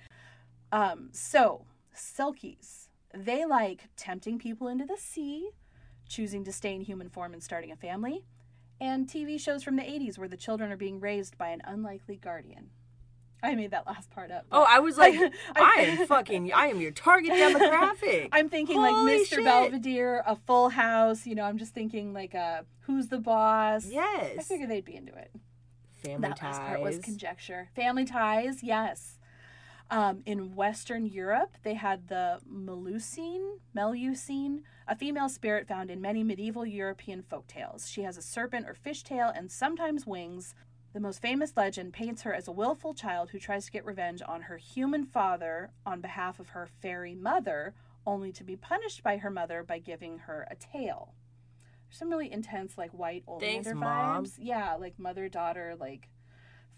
Um, 0.72 1.10
so 1.12 1.66
Selkies, 1.94 2.88
they 3.14 3.44
like 3.44 3.88
tempting 3.96 4.38
people 4.38 4.68
into 4.68 4.86
the 4.86 4.96
sea, 4.98 5.50
choosing 6.08 6.44
to 6.44 6.52
stay 6.52 6.74
in 6.74 6.80
human 6.80 7.08
form 7.10 7.32
and 7.34 7.42
starting 7.42 7.70
a 7.70 7.76
family, 7.76 8.24
and 8.82 9.06
TV 9.06 9.40
shows 9.40 9.62
from 9.62 9.76
the 9.76 9.82
80s 9.82 10.18
where 10.18 10.28
the 10.28 10.36
children 10.36 10.72
are 10.72 10.76
being 10.76 10.98
raised 10.98 11.38
by 11.38 11.50
an 11.50 11.62
unlikely 11.64 12.16
guardian. 12.16 12.70
I 13.44 13.54
made 13.54 13.70
that 13.70 13.86
last 13.86 14.10
part 14.10 14.30
up. 14.30 14.44
Oh, 14.52 14.66
I 14.68 14.80
was 14.80 14.98
like, 14.98 15.14
I- 15.56 15.74
I 15.78 15.82
am 15.82 16.06
fucking, 16.06 16.52
I 16.52 16.66
am 16.66 16.80
your 16.80 16.90
target 16.90 17.32
demographic. 17.32 18.28
I'm 18.32 18.48
thinking 18.48 18.76
Holy 18.76 18.92
like 18.92 19.20
Mr. 19.20 19.36
shit. 19.36 19.44
Belvedere, 19.44 20.22
a 20.26 20.36
Full 20.36 20.68
House. 20.68 21.26
You 21.26 21.36
know, 21.36 21.44
I'm 21.44 21.58
just 21.58 21.74
thinking 21.74 22.12
like 22.12 22.34
uh, 22.34 22.62
Who's 22.80 23.08
the 23.08 23.18
Boss? 23.18 23.86
Yes. 23.86 24.20
I 24.22 24.32
yes. 24.36 24.48
figured 24.48 24.68
they'd 24.68 24.84
be 24.84 24.96
into 24.96 25.14
it. 25.14 25.30
Family 26.04 26.28
that 26.28 26.36
ties. 26.36 26.56
last 26.56 26.66
part 26.66 26.80
was 26.82 26.98
conjecture. 26.98 27.68
Family 27.76 28.04
ties, 28.04 28.62
yes. 28.62 29.18
Um, 29.92 30.22
in 30.24 30.54
Western 30.54 31.04
Europe, 31.04 31.58
they 31.64 31.74
had 31.74 32.08
the 32.08 32.40
Melusine, 32.50 33.58
Melusine, 33.76 34.62
a 34.88 34.96
female 34.96 35.28
spirit 35.28 35.68
found 35.68 35.90
in 35.90 36.00
many 36.00 36.24
medieval 36.24 36.64
European 36.64 37.22
folk 37.22 37.46
tales. 37.46 37.90
She 37.90 38.00
has 38.04 38.16
a 38.16 38.22
serpent 38.22 38.66
or 38.66 38.72
fish 38.72 39.02
tail 39.02 39.30
and 39.34 39.52
sometimes 39.52 40.06
wings. 40.06 40.54
The 40.94 41.00
most 41.00 41.20
famous 41.20 41.52
legend 41.58 41.92
paints 41.92 42.22
her 42.22 42.32
as 42.32 42.48
a 42.48 42.52
willful 42.52 42.94
child 42.94 43.30
who 43.30 43.38
tries 43.38 43.66
to 43.66 43.70
get 43.70 43.84
revenge 43.84 44.22
on 44.26 44.40
her 44.42 44.56
human 44.56 45.04
father 45.04 45.72
on 45.84 46.00
behalf 46.00 46.40
of 46.40 46.48
her 46.48 46.70
fairy 46.80 47.14
mother, 47.14 47.74
only 48.06 48.32
to 48.32 48.44
be 48.44 48.56
punished 48.56 49.02
by 49.02 49.18
her 49.18 49.30
mother 49.30 49.62
by 49.62 49.78
giving 49.78 50.20
her 50.20 50.48
a 50.50 50.56
tail. 50.56 51.12
There's 51.86 51.98
some 51.98 52.08
really 52.08 52.32
intense, 52.32 52.78
like 52.78 52.92
white 52.92 53.24
Oleander 53.28 53.72
Thanks, 53.72 53.86
vibes. 53.86 54.32
Yeah, 54.38 54.74
like 54.74 54.98
mother 54.98 55.28
daughter, 55.28 55.76
like 55.78 56.08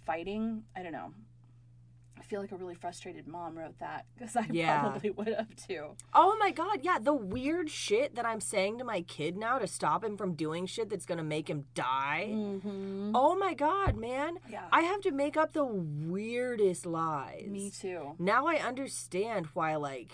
fighting. 0.05 0.65
I 0.75 0.83
don't 0.83 0.91
know. 0.91 1.13
I 2.25 2.27
feel 2.27 2.41
like 2.41 2.53
a 2.53 2.57
really 2.57 2.75
frustrated 2.75 3.27
mom 3.29 3.59
wrote 3.59 3.79
that 3.81 4.07
because 4.17 4.35
I 4.35 4.47
Yeah. 4.51 4.81
probably 4.81 5.11
would 5.11 5.29
have 5.29 5.55
too. 5.57 5.91
Oh 6.15 6.37
my 6.41 6.53
god, 6.53 6.79
yeah, 6.83 6.99
the 6.99 7.13
weird 7.13 7.69
shit 7.69 8.15
that 8.15 8.25
I'm 8.25 8.41
saying 8.41 8.79
to 8.79 8.85
my 8.85 9.03
kid 9.03 9.37
now 9.37 9.59
to 9.59 9.67
stop 9.67 10.03
him 10.03 10.17
from 10.17 10.33
doing 10.35 10.65
shit 10.65 10.89
that's 10.89 11.05
gonna 11.05 11.23
make 11.23 11.51
him 11.51 11.67
die. 11.75 12.29
Mm-hmm. 12.31 13.11
Oh 13.15 13.37
my 13.37 13.53
god, 13.53 13.97
man. 13.97 14.39
Yeah. 14.51 14.63
I 14.73 14.83
have 14.83 15.03
to 15.03 15.11
make 15.11 15.37
up 15.37 15.53
the 15.53 15.67
weirdest 15.67 16.87
lies. 16.87 17.47
Me 17.47 17.71
too. 17.71 18.13
Now 18.19 18.47
I 18.47 18.55
understand 18.57 19.49
why, 19.53 19.77
like, 19.77 20.13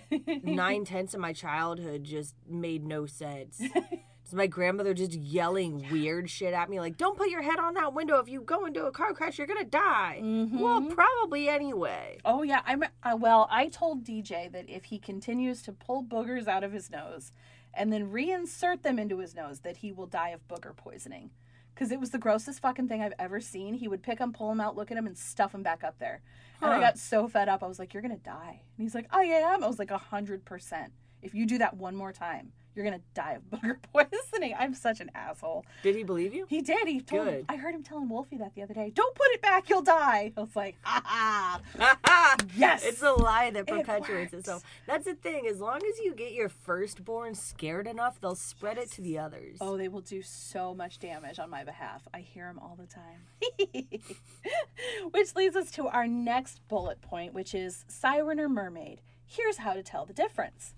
nine 0.42 0.84
tenths 0.84 1.14
of 1.14 1.20
my 1.20 1.32
childhood 1.32 2.02
just 2.02 2.34
made 2.48 2.84
no 2.84 3.06
sense. 3.06 3.62
It's 4.32 4.36
my 4.38 4.46
grandmother 4.46 4.94
just 4.94 5.12
yelling 5.12 5.86
weird 5.90 6.30
shit 6.30 6.54
at 6.54 6.70
me, 6.70 6.80
like, 6.80 6.96
don't 6.96 7.18
put 7.18 7.28
your 7.28 7.42
head 7.42 7.58
on 7.58 7.74
that 7.74 7.92
window. 7.92 8.18
If 8.18 8.30
you 8.30 8.40
go 8.40 8.64
into 8.64 8.86
a 8.86 8.90
car 8.90 9.12
crash, 9.12 9.36
you're 9.36 9.46
gonna 9.46 9.62
die. 9.62 10.20
Well, 10.22 10.80
Mhm. 10.80 10.94
probably 10.94 11.50
anyway. 11.50 12.16
Oh 12.24 12.42
yeah, 12.42 12.62
I'm. 12.64 12.82
Uh, 13.02 13.14
well, 13.20 13.46
I 13.50 13.68
told 13.68 14.04
DJ 14.04 14.48
that 14.48 14.70
if 14.70 14.84
he 14.86 14.98
continues 14.98 15.60
to 15.64 15.72
pull 15.72 16.02
boogers 16.02 16.48
out 16.48 16.64
of 16.64 16.72
his 16.72 16.88
nose, 16.90 17.30
and 17.74 17.92
then 17.92 18.10
reinsert 18.10 18.80
them 18.80 18.98
into 18.98 19.18
his 19.18 19.34
nose, 19.34 19.60
that 19.60 19.76
he 19.76 19.92
will 19.92 20.06
die 20.06 20.30
of 20.30 20.48
booger 20.48 20.74
poisoning. 20.74 21.30
Because 21.74 21.92
it 21.92 22.00
was 22.00 22.08
the 22.08 22.18
grossest 22.18 22.60
fucking 22.60 22.88
thing 22.88 23.02
I've 23.02 23.12
ever 23.18 23.38
seen. 23.38 23.74
He 23.74 23.86
would 23.88 24.02
pick 24.02 24.18
them, 24.18 24.32
pull 24.32 24.48
them 24.48 24.62
out, 24.62 24.76
look 24.76 24.90
at 24.90 24.94
them, 24.94 25.06
and 25.06 25.16
stuff 25.18 25.52
them 25.52 25.62
back 25.62 25.84
up 25.84 25.98
there. 25.98 26.22
And 26.62 26.70
I 26.70 26.80
got 26.80 26.96
so 26.96 27.28
fed 27.28 27.50
up. 27.50 27.62
I 27.62 27.66
was 27.66 27.78
like, 27.78 27.92
"You're 27.92 28.02
gonna 28.02 28.16
die." 28.16 28.62
And 28.78 28.82
he's 28.82 28.94
like, 28.94 29.08
"I 29.10 29.24
am." 29.24 29.62
I 29.62 29.66
was 29.66 29.78
like, 29.78 29.90
"A 29.90 29.98
hundred 29.98 30.46
percent. 30.46 30.94
If 31.20 31.34
you 31.34 31.44
do 31.44 31.58
that 31.58 31.76
one 31.76 31.94
more 31.94 32.12
time, 32.12 32.52
you're 32.74 32.84
gonna 32.84 33.00
die 33.14 33.32
of 33.34 33.42
booger 33.50 33.76
poisoning." 33.92 34.54
I'm 34.58 34.74
such 34.74 35.00
an 35.00 35.10
asshole. 35.14 35.64
Did 35.82 35.96
he 35.96 36.02
believe 36.02 36.34
you? 36.34 36.46
He 36.48 36.60
did. 36.62 36.86
He 36.88 37.00
told. 37.00 37.24
Good. 37.26 37.46
I 37.48 37.56
heard 37.56 37.74
him 37.74 37.82
telling 37.82 38.08
Wolfie 38.08 38.38
that 38.38 38.54
the 38.54 38.62
other 38.62 38.74
day. 38.74 38.90
Don't 38.94 39.14
put 39.14 39.26
it 39.32 39.42
back. 39.42 39.68
You'll 39.68 39.82
die. 39.82 40.32
I 40.36 40.40
was 40.40 40.56
like, 40.56 40.76
"Ha 40.82 41.60
ha." 41.74 42.36
Yes. 42.56 42.84
It's 42.84 43.02
a 43.02 43.12
lie 43.12 43.50
that 43.50 43.66
perpetuates 43.66 44.32
works. 44.32 44.34
itself. 44.34 44.62
That's 44.86 45.04
the 45.04 45.14
thing. 45.14 45.46
As 45.46 45.60
long 45.60 45.76
as 45.76 45.98
you 46.00 46.14
get 46.14 46.32
your 46.32 46.48
firstborn 46.48 47.34
scared 47.34 47.86
enough, 47.86 48.20
they'll 48.20 48.34
spread 48.34 48.78
it 48.78 48.90
to 48.92 49.00
the 49.00 49.18
others. 49.18 49.58
Oh, 49.60 49.76
they 49.76 49.88
will 49.88 50.00
do 50.00 50.22
so 50.22 50.74
much 50.74 50.98
damage 50.98 51.38
on 51.38 51.50
my 51.50 51.64
behalf. 51.64 52.06
I 52.12 52.20
hear 52.20 52.46
them 52.46 52.58
all 52.58 52.76
the 52.78 52.86
time. 52.86 53.90
which 55.10 55.34
leads 55.34 55.56
us 55.56 55.70
to 55.72 55.88
our 55.88 56.06
next 56.06 56.60
bullet 56.68 57.00
point, 57.00 57.34
which 57.34 57.54
is 57.54 57.84
siren 57.88 58.40
or 58.40 58.48
mermaid. 58.48 59.00
Here's 59.26 59.58
how 59.58 59.74
to 59.74 59.82
tell 59.82 60.04
the 60.04 60.12
difference. 60.12 60.74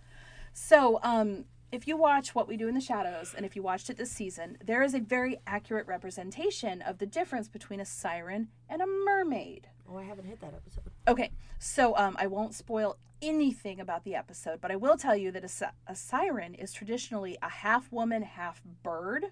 So, 0.53 1.01
um, 1.03 1.45
if 1.75 1.89
you 1.89 1.97
watch 1.97 2.37
What 2.37 2.47
We 2.47 2.57
Do 2.57 2.69
in 2.69 2.75
the 2.75 2.81
Shadows, 2.81 3.35
and 3.37 3.45
if 3.45 3.57
you 3.57 3.63
watched 3.63 3.91
it 3.91 3.97
this 3.97 4.13
season, 4.13 4.59
there 4.65 4.85
is 4.85 4.95
a 4.95 5.01
very 5.01 5.41
accurate 5.45 5.89
representation 5.89 6.81
of 6.81 6.99
the 6.99 7.07
difference 7.07 7.49
between 7.49 7.81
a 7.81 7.85
siren 7.85 8.49
and 8.69 8.81
a 8.81 8.87
mermaid. 8.87 9.69
Oh, 9.91 9.99
I 9.99 10.05
haven't 10.05 10.27
hit 10.27 10.41
that 10.41 10.55
episode. 10.55 10.93
Okay, 11.09 11.33
so 11.59 11.97
um, 11.97 12.17
I 12.19 12.29
won't 12.29 12.55
spoil 12.55 12.97
anything 13.21 13.81
about 13.81 14.05
the 14.05 14.15
episode, 14.15 14.61
but 14.61 14.71
I 14.71 14.77
will 14.77 14.97
tell 14.97 15.17
you 15.17 15.33
that 15.33 15.45
a, 15.45 15.73
a 15.89 15.97
siren 15.97 16.55
is 16.55 16.73
traditionally 16.73 17.37
a 17.43 17.49
half 17.49 17.91
woman, 17.91 18.23
half 18.23 18.63
bird 18.85 19.27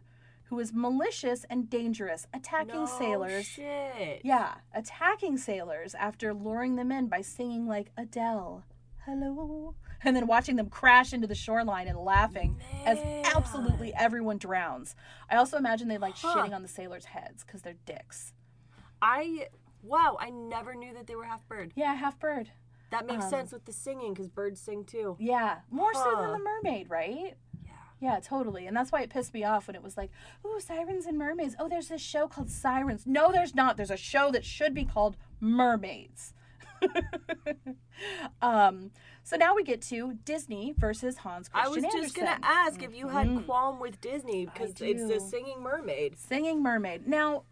who 0.45 0.59
is 0.59 0.73
malicious 0.75 1.47
and 1.49 1.71
dangerous, 1.71 2.27
attacking 2.35 2.75
No 2.75 2.87
sailors. 2.87 3.47
Shit. 3.47 4.21
Yeah, 4.25 4.55
attacking 4.75 5.39
sailors 5.39 5.95
after 5.95 6.35
luring 6.35 6.75
them 6.75 6.91
in 6.93 7.07
by 7.07 7.23
singing 7.23 7.67
like 7.67 7.91
Adele, 7.97 8.65
hello, 9.07 9.75
and 10.05 10.17
then 10.17 10.27
watching 10.27 10.57
them 10.57 10.69
crash 10.69 11.13
into 11.13 11.27
the 11.27 11.35
shoreline 11.35 11.89
and 11.89 11.99
laughing 11.99 12.57
as 12.85 12.99
absolutely 13.37 13.95
everyone 13.95 14.39
drowns. 14.39 14.95
I 15.31 15.37
also 15.37 15.57
imagine 15.57 15.89
they 15.89 15.99
like 15.99 16.17
Huh. 16.17 16.35
shitting 16.43 16.55
on 16.55 16.63
the 16.63 16.69
sailors' 16.69 17.07
heads 17.07 17.45
because 17.45 17.63
they're 17.63 17.77
dicks. 17.87 18.33
I 19.01 19.49
wow, 19.83 20.17
I 20.21 20.31
never 20.31 20.75
knew 20.75 20.95
that 20.95 21.07
they 21.07 21.15
were 21.17 21.25
half 21.25 21.47
bird. 21.49 21.73
Yeah, 21.75 21.95
half 21.95 22.19
bird. 22.21 22.51
That 22.91 23.07
makes 23.07 23.25
Um, 23.25 23.31
sense 23.31 23.53
with 23.53 23.65
the 23.65 23.73
singing 23.73 24.13
because 24.13 24.29
birds 24.29 24.61
sing 24.61 24.85
too. 24.85 25.17
Yeah, 25.19 25.61
more 25.71 25.95
so 25.95 26.15
than 26.21 26.33
the 26.33 26.39
mermaid, 26.39 26.91
right? 26.91 27.37
Yeah. 27.65 27.71
Yeah, 28.01 28.21
totally. 28.21 28.67
And 28.67 28.77
that's 28.77 28.93
why 28.93 29.01
it 29.03 29.11
pissed 29.11 29.33
me 29.33 29.45
off 29.45 29.67
when 29.67 29.75
it 29.75 29.83
was 29.83 29.97
like, 29.97 30.11
"Ooh, 30.45 30.61
sirens 30.61 31.07
and 31.07 31.17
mermaids. 31.19 31.57
Oh, 31.59 31.69
there's 31.69 31.89
this 31.89 32.03
show 32.03 32.29
called 32.29 32.51
Sirens." 32.51 33.07
No, 33.07 33.33
there's 33.33 33.55
not. 33.55 33.77
There's 33.77 33.91
a 33.91 33.97
show 33.97 34.31
that 34.31 34.45
should 34.45 34.75
be 34.75 34.85
called 34.85 35.17
Mermaids. 35.41 36.35
um, 38.43 38.91
so 39.23 39.37
now 39.37 39.55
we 39.55 39.63
get 39.63 39.83
to 39.83 40.15
Disney 40.25 40.75
versus 40.77 41.19
Hans 41.19 41.49
Christian 41.49 41.85
I 41.85 41.87
was 41.87 41.93
just 41.93 42.15
gonna 42.15 42.39
ask 42.43 42.83
if 42.83 42.95
you 42.95 43.09
had 43.09 43.29
Mhm. 43.29 43.45
qualm 43.47 43.79
with 43.81 44.01
Disney 44.01 44.47
because 44.47 44.75
it's 44.81 45.07
the 45.09 45.21
singing 45.21 45.61
mermaid. 45.63 46.19
Singing 46.19 46.63
Mermaid. 46.63 47.07
Now, 47.07 47.45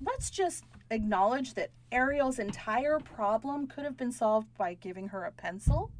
let's 0.00 0.30
just 0.30 0.64
acknowledge 0.90 1.54
that 1.54 1.70
Ariel's 1.92 2.38
entire 2.38 2.98
problem 2.98 3.66
could 3.66 3.84
have 3.84 3.96
been 3.96 4.12
solved 4.12 4.52
by 4.56 4.74
giving 4.74 5.08
her 5.08 5.24
a 5.24 5.32
pencil. 5.32 5.90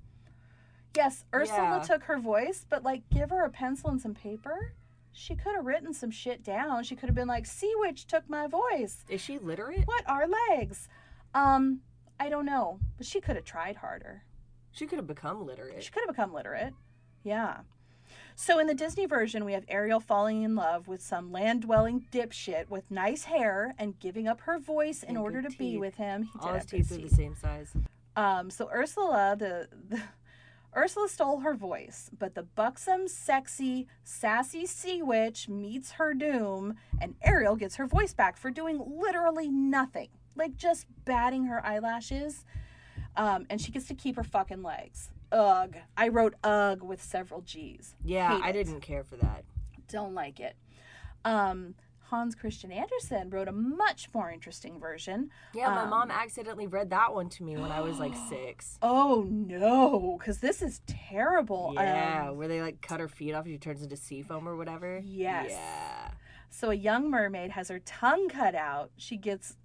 Yes, 0.97 1.25
Ursula 1.35 1.77
Yeah. 1.77 1.83
took 1.83 2.05
her 2.05 2.19
voice, 2.19 2.65
but 2.69 2.83
like 2.83 3.09
give 3.11 3.31
her 3.31 3.45
a 3.45 3.51
pencil 3.51 3.91
and 3.91 4.01
some 4.01 4.15
paper. 4.15 4.73
She 5.13 5.35
could 5.35 5.55
have 5.55 5.65
written 5.65 5.95
some 5.95 6.11
shit 6.11 6.43
down. 6.43 6.83
She 6.85 6.95
could 6.97 7.09
have 7.09 7.15
been 7.15 7.29
like, 7.29 7.47
Sea 7.47 7.73
Witch 7.77 8.07
took 8.07 8.29
my 8.29 8.47
voice. 8.47 9.05
Is 9.09 9.21
she 9.21 9.39
literate? 9.39 9.87
What 9.87 10.07
are 10.09 10.27
legs? 10.51 10.89
Um, 11.35 11.81
I 12.19 12.29
don't 12.29 12.47
know. 12.47 12.81
But 12.97 13.07
she 13.07 13.21
could 13.21 13.37
have 13.37 13.45
tried 13.45 13.77
harder. 13.77 14.25
She 14.73 14.87
could 14.87 14.99
have 14.99 15.07
become 15.07 15.47
literate. 15.47 15.83
She 15.83 15.91
could 15.91 16.03
have 16.07 16.15
become 16.15 16.33
literate. 16.33 16.75
Yeah. 17.23 17.61
So 18.35 18.59
in 18.59 18.67
the 18.67 18.75
Disney 18.75 19.07
version, 19.07 19.45
we 19.45 19.55
have 19.55 19.65
Ariel 19.69 20.01
falling 20.01 20.43
in 20.43 20.55
love 20.55 20.87
with 20.89 21.03
some 21.03 21.33
land 21.33 21.63
dwelling 21.63 22.07
dipshit 22.13 22.69
with 22.69 22.91
nice 22.91 23.25
hair 23.25 23.75
and 23.79 23.99
giving 23.99 24.29
up 24.29 24.43
her 24.43 24.59
voice 24.59 25.03
in 25.03 25.11
And 25.11 25.19
order 25.19 25.43
to 25.43 25.49
good 25.49 25.59
be 25.59 25.79
with 25.79 25.97
him. 25.97 26.25
He 26.25 26.39
All 26.41 26.53
did 26.53 26.57
his 26.57 26.67
teeth 26.67 26.93
are 26.93 27.03
the 27.03 27.15
same 27.15 27.35
size. 27.35 27.73
Um, 28.15 28.51
so 28.51 28.71
Ursula, 28.71 29.37
the, 29.39 29.69
the 29.89 30.01
Ursula 30.77 31.09
stole 31.09 31.41
her 31.41 31.55
voice, 31.55 32.11
but 32.19 32.35
the 32.35 32.43
buxom, 32.43 33.09
sexy, 33.09 33.87
sassy 34.05 34.67
sea 34.67 35.03
witch 35.03 35.49
meets 35.49 35.93
her 35.93 36.13
doom, 36.13 36.77
and 37.01 37.15
Ariel 37.23 37.57
gets 37.57 37.77
her 37.77 37.87
voice 37.87 38.13
back 38.13 38.37
for 38.37 38.51
doing 38.51 38.83
literally 38.87 39.49
nothing, 39.49 40.09
like 40.37 40.57
just 40.57 40.87
batting 41.05 41.45
her 41.47 41.65
eyelashes. 41.65 42.45
Um, 43.17 43.47
and 43.49 43.61
she 43.61 43.73
gets 43.73 43.89
to 43.89 43.95
keep 43.95 44.17
her 44.17 44.25
fucking 44.25 44.63
legs. 44.63 45.11
ugh. 45.33 45.75
I 45.97 46.09
wrote 46.09 46.35
ugh 46.45 46.83
with 46.83 47.03
several 47.03 47.41
G's. 47.41 47.95
Yeah, 48.05 48.37
Hate 48.37 48.45
I 48.45 48.49
it. 48.51 48.53
didn't 48.53 48.81
care 48.81 49.03
for 49.05 49.17
that. 49.17 49.45
Don't 49.89 50.15
like 50.15 50.39
it. 50.41 50.55
Um, 51.25 51.75
Hans 52.01 52.35
Christian 52.37 52.71
Andersen 52.71 53.31
wrote 53.31 53.49
a 53.49 53.53
much 53.53 54.09
more 54.15 54.31
interesting 54.31 54.79
version. 54.79 55.31
Yeah, 55.55 55.71
my 55.71 55.83
Um, 55.83 55.91
mom 55.91 56.11
accidentally 56.13 56.67
read 56.69 56.91
that 56.91 57.13
one 57.15 57.29
to 57.31 57.43
me 57.43 57.57
when 57.57 57.73
I 57.73 57.81
was 57.81 57.99
like 57.99 58.13
six. 58.29 58.79
Oh 58.83 59.27
no, 59.29 60.17
because 60.19 60.39
this 60.39 60.63
is 60.63 60.81
terrible. 60.87 61.73
Yeah, 61.75 62.29
Um, 62.29 62.37
where 62.37 62.47
they 62.49 62.61
like 62.63 62.81
cut 62.81 63.01
her 63.01 63.09
feet 63.09 63.33
off 63.33 63.45
and 63.47 63.55
she 63.55 63.59
turns 63.59 63.83
into 63.83 63.97
sea 63.97 64.23
foam 64.23 64.47
or 64.49 64.57
whatever. 64.57 65.01
Yes. 65.05 65.47
Yeah. 65.51 66.11
so 66.51 66.71
a 66.71 66.75
young 66.75 67.11
mermaid 67.11 67.51
has 67.53 67.69
her 67.69 67.81
tongue 67.81 68.29
cut 68.29 68.55
out. 68.55 68.91
She 68.97 69.17
gets, 69.17 69.57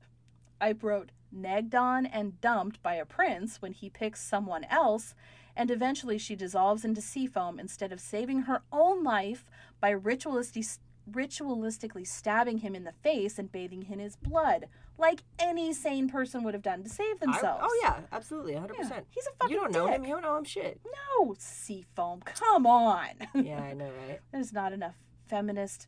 I 0.62 0.74
wrote, 0.80 1.10
nagged 1.32 1.76
on 1.76 2.06
and 2.06 2.40
dumped 2.40 2.82
by 2.84 2.96
a 2.96 3.06
prince 3.06 3.62
when 3.62 3.74
he 3.74 3.90
picks 3.90 4.22
someone 4.22 4.64
else, 4.66 5.14
and 5.56 5.70
eventually 5.72 6.18
she 6.18 6.36
dissolves 6.36 6.86
into 6.86 7.02
sea 7.02 7.26
foam 7.28 7.60
instead 7.60 7.92
of 7.92 8.00
saving 8.00 8.44
her 8.44 8.62
own 8.72 9.04
life 9.04 9.46
by 9.82 9.90
ritualistic, 9.90 10.66
ritualistically 11.10 12.06
stabbing 12.06 12.60
him 12.60 12.76
in 12.76 12.84
the 12.84 12.92
face 12.92 13.40
and 13.40 13.52
bathing 13.52 13.86
in 13.90 14.00
his 14.00 14.16
blood, 14.16 14.68
like 14.98 15.24
any 15.40 15.74
sane 15.74 16.08
person 16.10 16.44
would 16.44 16.54
have 16.54 16.64
done 16.64 16.84
to 16.84 16.90
save 16.90 17.16
I- 17.22 17.26
themselves. 17.26 17.64
oh 17.66 17.80
yeah, 17.84 18.02
absolutely, 18.12 18.54
hundred 18.54 18.76
Yeah, 18.78 18.84
percent. 18.84 19.08
he's 19.10 19.26
a 19.28 19.32
fucking 19.40 19.54
You 19.56 19.62
don't 19.62 19.72
know 19.74 19.88
dick. 19.88 19.96
him. 19.96 20.04
You 20.06 20.10
don't 20.14 20.22
know 20.22 20.38
him. 20.38 20.44
Shit. 20.44 20.80
No, 21.18 21.36
sea 21.40 21.86
foam. 21.96 22.22
Come 22.22 22.66
on. 22.68 23.10
Yeah, 23.34 23.62
I 23.62 23.74
know, 23.74 23.90
right? 24.08 24.20
There's 24.32 24.54
not 24.54 24.74
enough 24.74 24.96
feminist. 25.28 25.88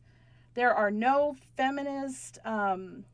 There 0.54 0.74
are 0.74 0.90
no 0.90 1.36
feminist 1.56 2.38
um, 2.44 3.04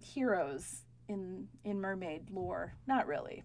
heroes 0.00 0.82
in 1.08 1.48
in 1.64 1.80
mermaid 1.80 2.30
lore. 2.30 2.74
Not 2.86 3.06
really. 3.06 3.42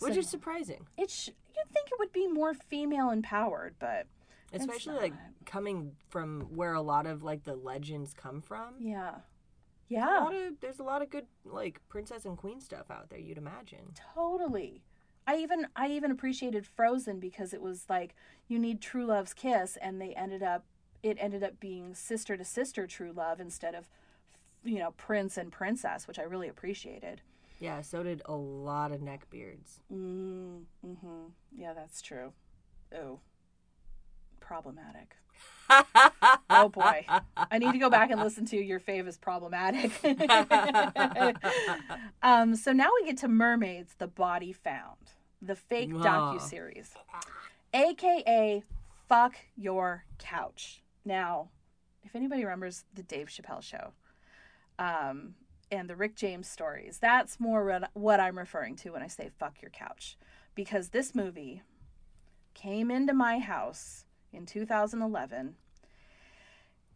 Which 0.00 0.14
So- 0.14 0.20
is 0.20 0.28
surprising, 0.28 0.86
It 0.96 1.10
sh- 1.10 1.28
you'd 1.28 1.70
think 1.72 1.88
it 1.92 1.98
would 1.98 2.12
be 2.12 2.26
more 2.26 2.54
female 2.54 3.10
empowered, 3.10 3.76
but 3.78 4.06
It's 4.52 4.64
especially 4.64 4.96
like 4.96 5.14
coming 5.46 5.96
from 6.08 6.42
where 6.56 6.74
a 6.74 6.82
lot 6.82 7.06
of 7.06 7.22
like 7.22 7.44
the 7.44 7.54
legends 7.54 8.12
come 8.12 8.40
from. 8.40 8.74
yeah, 8.80 9.16
A 9.16 9.22
yeah, 9.88 10.18
lot 10.18 10.34
of, 10.34 10.58
there's 10.60 10.80
a 10.80 10.84
lot 10.84 11.02
of 11.02 11.10
good 11.10 11.26
like 11.44 11.80
princess 11.88 12.24
and 12.24 12.36
queen 12.36 12.60
stuff 12.60 12.90
out 12.90 13.10
there. 13.10 13.20
You'd 13.20 13.38
imagine. 13.38 13.92
totally. 13.94 14.82
I 15.24 15.36
even 15.36 15.68
I 15.76 15.86
even 15.88 16.10
appreciated 16.10 16.66
Frozen 16.66 17.20
because 17.20 17.54
it 17.54 17.62
was 17.62 17.88
like 17.88 18.16
you 18.48 18.58
need 18.58 18.80
true 18.80 19.06
love's 19.06 19.32
kiss, 19.34 19.76
and 19.76 20.00
they 20.00 20.14
ended 20.14 20.42
up 20.42 20.64
it 21.04 21.16
ended 21.20 21.44
up 21.44 21.60
being 21.60 21.94
sister 21.94 22.36
to 22.36 22.44
sister 22.44 22.86
true 22.88 23.12
love 23.12 23.38
instead 23.40 23.74
of 23.76 23.88
you 24.64 24.78
know 24.78 24.92
prince 24.92 25.36
and 25.36 25.50
princess, 25.52 26.06
which 26.06 26.18
I 26.18 26.22
really 26.22 26.48
appreciated. 26.48 27.20
Yeah, 27.60 27.80
so 27.82 28.02
did 28.02 28.22
a 28.24 28.34
lot 28.34 28.90
of 28.90 29.00
neckbeards. 29.00 29.78
Mm, 29.92 30.62
mm-hmm. 30.84 31.26
Yeah, 31.56 31.74
that's 31.74 32.02
true. 32.02 32.32
Oh, 32.96 33.20
problematic. 34.40 35.16
Oh 36.50 36.68
boy, 36.68 37.06
I 37.36 37.58
need 37.58 37.72
to 37.72 37.78
go 37.78 37.88
back 37.88 38.10
and 38.10 38.20
listen 38.20 38.44
to 38.46 38.56
your 38.62 38.78
fave 38.78 39.08
is 39.08 39.16
problematic. 39.16 39.90
um, 42.22 42.54
so 42.54 42.72
now 42.72 42.88
we 43.00 43.06
get 43.06 43.16
to 43.18 43.28
Mermaids: 43.28 43.94
The 43.96 44.06
Body 44.06 44.52
Found, 44.52 44.98
the 45.40 45.56
fake 45.56 45.90
docu 45.90 46.40
series, 46.42 46.90
aka 47.72 48.62
"Fuck 49.08 49.36
Your 49.56 50.04
Couch." 50.18 50.82
Now, 51.06 51.48
if 52.02 52.14
anybody 52.14 52.44
remembers 52.44 52.84
the 52.94 53.02
Dave 53.02 53.28
Chappelle 53.28 53.62
show, 53.62 53.92
um, 54.82 55.34
and 55.70 55.88
the 55.88 55.96
Rick 55.96 56.16
James 56.16 56.48
stories, 56.48 56.98
that's 56.98 57.38
more 57.40 57.80
what- 57.94 58.20
I'm 58.20 58.38
referring 58.38 58.76
to 58.76 58.90
when 58.90 59.02
I 59.02 59.06
say 59.06 59.30
"fuck 59.38 59.62
your 59.62 59.70
couch," 59.70 60.16
because 60.54 60.90
this 60.90 61.14
movie 61.14 61.62
came 62.54 62.90
into 62.90 63.14
my 63.14 63.38
house 63.38 64.04
in 64.32 64.44
2011 64.46 65.56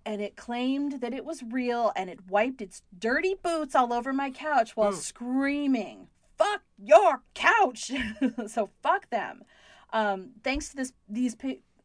and 0.05 0.21
it 0.23 0.37
claimed 0.37 1.01
that 1.01 1.13
it 1.15 1.25
was 1.25 1.43
real 1.43 1.93
and 1.97 2.09
it 2.11 2.29
wiped 2.31 2.61
its 2.61 2.83
dirty 2.97 3.35
boots 3.43 3.75
all 3.75 3.93
over 3.93 4.13
my 4.13 4.31
couch 4.31 4.77
while 4.77 4.93
Hmm. 4.93 4.99
screaming 4.99 6.09
fuck 6.37 6.63
your 6.79 7.23
couch! 7.35 7.91
So 8.49 8.69
fuck 8.83 9.09
them. 9.11 9.43
Um, 9.93 10.33
thanks 10.45 10.69
to 10.71 10.77
this 10.77 10.93
these 11.09 11.35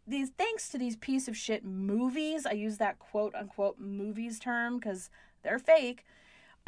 these 0.06 0.30
thanks 0.38 0.68
to 0.70 0.78
these 0.78 0.98
piece 0.98 1.28
of 1.30 1.38
shit 1.38 1.64
movies 1.64 2.46
i 2.46 2.52
use 2.52 2.78
that 2.80 3.00
quote 3.00 3.34
unquote 3.36 3.80
movies 3.80 4.40
term 4.40 4.78
because 4.80 5.10
they're 5.42 5.60
fake 5.60 6.06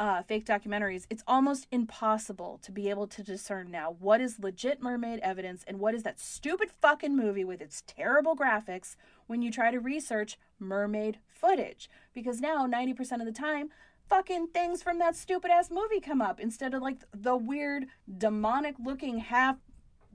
uh, 0.00 0.22
fake 0.22 0.44
documentaries, 0.44 1.06
it's 1.08 1.22
almost 1.26 1.66
impossible 1.70 2.58
to 2.62 2.72
be 2.72 2.90
able 2.90 3.06
to 3.06 3.22
discern 3.22 3.70
now 3.70 3.94
what 4.00 4.20
is 4.20 4.40
legit 4.40 4.82
mermaid 4.82 5.20
evidence 5.20 5.64
and 5.66 5.78
what 5.78 5.94
is 5.94 6.02
that 6.02 6.18
stupid 6.18 6.70
fucking 6.82 7.16
movie 7.16 7.44
with 7.44 7.60
its 7.60 7.82
terrible 7.86 8.36
graphics 8.36 8.96
when 9.26 9.40
you 9.40 9.52
try 9.52 9.70
to 9.70 9.78
research 9.78 10.36
mermaid 10.58 11.18
footage. 11.26 11.88
Because 12.12 12.40
now, 12.40 12.66
90% 12.66 13.20
of 13.20 13.26
the 13.26 13.32
time, 13.32 13.70
fucking 14.08 14.48
things 14.48 14.82
from 14.82 14.98
that 14.98 15.16
stupid 15.16 15.50
ass 15.50 15.70
movie 15.70 16.00
come 16.00 16.20
up 16.20 16.40
instead 16.40 16.74
of 16.74 16.82
like 16.82 16.98
the 17.12 17.36
weird 17.36 17.86
demonic 18.18 18.74
looking 18.84 19.18
half 19.18 19.56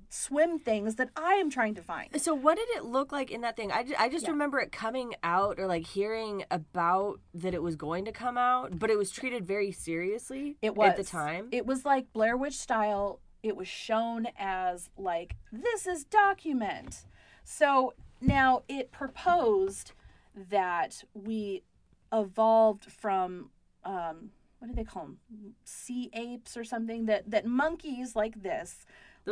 swim 0.10 0.58
things 0.58 0.96
that 0.96 1.10
I 1.16 1.34
am 1.36 1.50
trying 1.52 1.76
to 1.76 1.82
find. 1.84 2.10
So 2.20 2.34
what 2.34 2.58
did 2.58 2.68
it 2.76 2.84
look 2.84 3.12
like 3.12 3.30
in 3.30 3.42
that 3.42 3.56
thing? 3.56 3.72
I, 3.72 3.84
ju- 3.84 3.94
I 3.98 4.10
just 4.10 4.26
Yeah. 4.26 4.32
remember 4.32 4.60
it 4.60 4.72
coming 4.72 5.14
out 5.22 5.60
or 5.60 5.68
like 5.68 5.86
hearing 5.86 6.44
about 6.50 7.20
that 7.36 7.54
it 7.54 7.62
was 7.62 7.76
going 7.76 8.06
to 8.06 8.12
come 8.12 8.38
out, 8.38 8.80
but 8.80 8.90
it 8.90 8.98
was 8.98 9.12
treated 9.12 9.46
very 9.46 9.72
seriously 9.72 10.58
It 10.62 10.76
was 10.76 10.90
at 10.90 10.98
the 10.98 11.04
time. 11.04 11.48
It 11.52 11.66
was 11.66 11.86
like 11.86 12.12
Blair 12.12 12.36
Witch 12.36 12.58
style. 12.58 13.20
It 13.44 13.56
was 13.56 13.68
shown 13.68 14.28
as 14.38 14.90
like 14.98 15.36
this 15.52 15.86
is 15.86 16.04
document. 16.06 17.06
So 17.44 17.94
now 18.20 18.64
it 18.68 18.92
proposed 18.92 19.94
that 20.36 21.04
we 21.14 21.64
evolved 22.12 22.86
from 22.92 23.52
um, 23.84 24.32
what 24.60 24.68
do 24.68 24.74
they 24.74 24.84
call 24.84 25.04
them? 25.04 25.20
Sea 25.64 26.10
apes 26.14 26.58
or 26.58 26.64
something. 26.64 27.06
That 27.06 27.30
that 27.32 27.46
monkeys 27.46 28.16
like 28.16 28.42
this. 28.44 28.86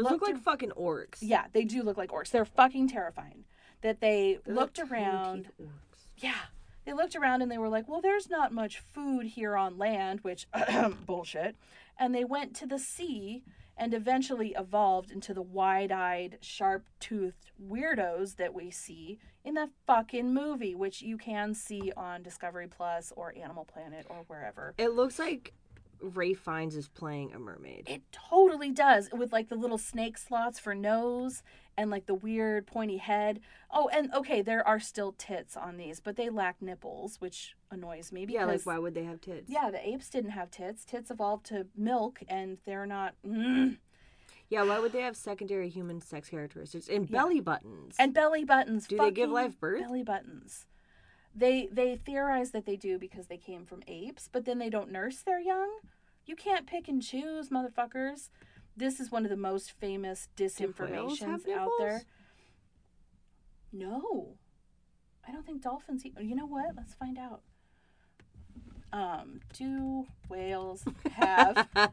Those 0.03 0.11
look 0.11 0.21
like 0.21 0.37
fucking 0.43 0.71
orcs. 0.71 1.17
Yeah, 1.21 1.45
they 1.53 1.63
do 1.65 1.83
look 1.83 1.97
like 1.97 2.09
orcs. 2.11 2.29
They're 2.31 2.45
fucking 2.45 2.87
terrifying. 2.89 3.45
That 3.81 4.01
they 4.01 4.39
They're 4.45 4.55
looked 4.55 4.79
like 4.79 4.91
around. 4.91 5.49
orcs. 5.61 5.69
Yeah. 6.17 6.33
They 6.85 6.93
looked 6.93 7.15
around 7.15 7.41
and 7.41 7.51
they 7.51 7.57
were 7.57 7.69
like, 7.69 7.87
well, 7.89 7.99
there's 8.01 8.29
not 8.29 8.53
much 8.53 8.79
food 8.79 9.25
here 9.27 9.57
on 9.57 9.77
land, 9.77 10.21
which 10.21 10.47
bullshit. 11.05 11.55
And 11.99 12.15
they 12.15 12.23
went 12.23 12.55
to 12.57 12.65
the 12.65 12.79
sea 12.79 13.43
and 13.75 13.93
eventually 13.93 14.55
evolved 14.57 15.11
into 15.11 15.33
the 15.33 15.41
wide 15.41 15.91
eyed, 15.91 16.37
sharp 16.41 16.85
toothed 16.99 17.51
weirdos 17.61 18.37
that 18.37 18.53
we 18.53 18.71
see 18.71 19.19
in 19.43 19.53
that 19.53 19.69
fucking 19.85 20.33
movie, 20.33 20.73
which 20.75 21.01
you 21.01 21.17
can 21.17 21.53
see 21.53 21.91
on 21.95 22.23
Discovery 22.23 22.67
Plus 22.67 23.13
or 23.15 23.33
Animal 23.37 23.65
Planet 23.65 24.05
or 24.09 24.23
wherever. 24.27 24.73
It 24.77 24.93
looks 24.93 25.19
like 25.19 25.53
Ralph 26.01 26.37
Fiennes 26.37 26.75
is 26.75 26.87
playing 26.87 27.33
a 27.33 27.39
mermaid. 27.39 27.87
It 27.87 28.03
totally 28.11 28.71
does, 28.71 29.09
with 29.11 29.31
like 29.31 29.49
the 29.49 29.55
little 29.55 29.77
snake 29.77 30.17
slots 30.17 30.59
for 30.59 30.75
nose 30.75 31.43
and 31.77 31.91
like 31.91 32.05
the 32.05 32.15
weird 32.15 32.65
pointy 32.67 32.97
head. 32.97 33.39
Oh, 33.71 33.89
and 33.93 34.13
okay, 34.13 34.41
there 34.41 34.67
are 34.67 34.79
still 34.79 35.13
tits 35.17 35.55
on 35.55 35.77
these, 35.77 35.99
but 35.99 36.15
they 36.15 36.29
lack 36.29 36.61
nipples, 36.61 37.19
which 37.19 37.55
annoys 37.71 38.11
me 38.11 38.25
because 38.25 38.39
yeah, 38.39 38.45
like 38.45 38.61
why 38.65 38.79
would 38.79 38.95
they 38.95 39.03
have 39.03 39.21
tits? 39.21 39.49
yeah, 39.49 39.69
the 39.69 39.87
apes 39.87 40.09
didn't 40.09 40.31
have 40.31 40.49
tits. 40.51 40.83
Tits 40.85 41.11
evolved 41.11 41.45
to 41.47 41.67
milk, 41.75 42.21
and 42.27 42.57
they're 42.65 42.85
not. 42.87 43.13
Mm. 43.25 43.77
Yeah, 44.49 44.63
why 44.63 44.79
would 44.79 44.93
they 44.93 45.01
have 45.01 45.17
secondary 45.17 45.69
human 45.69 45.99
sex 45.99 46.29
characteristics 46.29 46.87
and 46.87 47.09
belly 47.09 47.41
buttons? 47.41 47.95
And 47.99 48.13
belly 48.13 48.45
buttons. 48.45 48.87
Do 48.87 48.97
they 48.97 49.11
give 49.11 49.29
live 49.29 49.59
birth? 49.59 49.81
Belly 49.81 50.03
buttons. 50.03 50.65
They 51.37 51.69
they 51.71 51.95
theorize 51.97 52.49
that 52.51 52.65
they 52.65 52.75
do 52.75 52.97
because 52.97 53.27
they 53.27 53.37
came 53.37 53.63
from 53.65 53.83
apes, 53.87 54.27
but 54.31 54.45
then 54.45 54.57
they 54.57 54.71
don't 54.71 54.91
nurse 54.91 55.21
their 55.21 55.39
young. 55.39 55.69
You 56.25 56.35
can't 56.35 56.65
pick 56.65 56.87
and 56.87 57.01
choose, 57.01 57.49
motherfuckers. 57.49 58.29
This 58.75 58.99
is 58.99 59.11
one 59.11 59.23
of 59.23 59.29
the 59.29 59.37
most 59.37 59.71
famous 59.71 60.29
disinformations 60.35 61.47
out 61.49 61.69
there. 61.79 62.01
No, 63.71 64.35
I 65.27 65.31
don't 65.31 65.45
think 65.45 65.61
dolphins. 65.61 66.05
Eat, 66.05 66.15
you 66.19 66.35
know 66.35 66.47
what? 66.47 66.75
Let's 66.75 66.95
find 66.95 67.19
out. 67.19 67.41
Um, 68.91 69.41
do 69.53 70.07
whales 70.29 70.85
have 71.11 71.67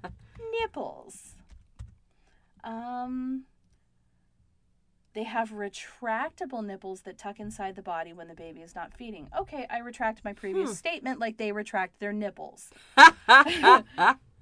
nipples? 0.60 1.34
Um, 2.62 3.44
they 5.14 5.22
have 5.24 5.50
retractable 5.50 6.64
nipples 6.64 7.02
that 7.02 7.18
tuck 7.18 7.38
inside 7.40 7.76
the 7.76 7.82
body 7.82 8.12
when 8.12 8.28
the 8.28 8.34
baby 8.34 8.60
is 8.60 8.74
not 8.74 8.92
feeding. 8.92 9.28
Okay, 9.38 9.66
I 9.70 9.78
retract 9.78 10.24
my 10.24 10.32
previous 10.32 10.70
Hmm. 10.70 10.74
statement 10.76 11.20
like 11.20 11.36
they 11.36 11.52
retract 11.52 12.00
their 12.00 12.12
nipples. 12.12 12.70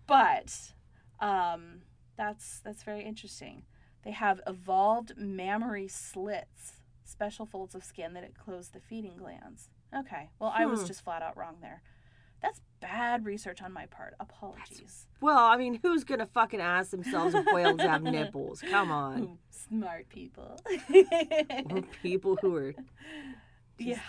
But 0.07 0.73
um, 1.21 1.83
that's 2.17 2.61
that's 2.65 2.83
very 2.83 3.05
interesting. 3.05 3.63
They 4.05 4.11
have 4.11 4.41
evolved 4.47 5.13
mammary 5.17 5.89
slits, 5.89 6.83
special 7.05 7.47
folds 7.47 7.75
of 7.75 7.85
skin 7.85 8.13
that 8.15 8.25
enclose 8.25 8.71
the 8.71 8.81
feeding 8.81 9.17
glands. 9.17 9.69
Okay, 9.97 10.31
well 10.39 10.53
I 10.55 10.67
was 10.67 10.81
Hmm. 10.81 10.87
just 10.89 11.03
flat 11.05 11.23
out 11.23 11.37
wrong 11.37 11.59
there. 11.61 11.83
That's 12.43 12.61
bad 12.83 13.25
research 13.25 13.63
on 13.63 13.73
my 13.73 13.87
part. 13.87 14.15
Apologies. 14.21 15.07
Well, 15.21 15.39
I 15.39 15.57
mean, 15.57 15.79
who's 15.83 16.05
gonna 16.05 16.27
fucking 16.27 16.61
ask 16.61 16.91
themselves 16.91 17.35
if 17.35 17.47
whales 17.53 17.81
have 17.81 18.03
nipples? 18.03 18.61
Come 18.69 18.91
on. 18.91 19.23
Ooh, 19.23 19.39
smart 19.51 20.09
people. 20.11 20.59
Or 21.71 21.83
people 22.03 22.37
who 22.43 22.57
are 22.57 22.75
yeah. 23.79 24.01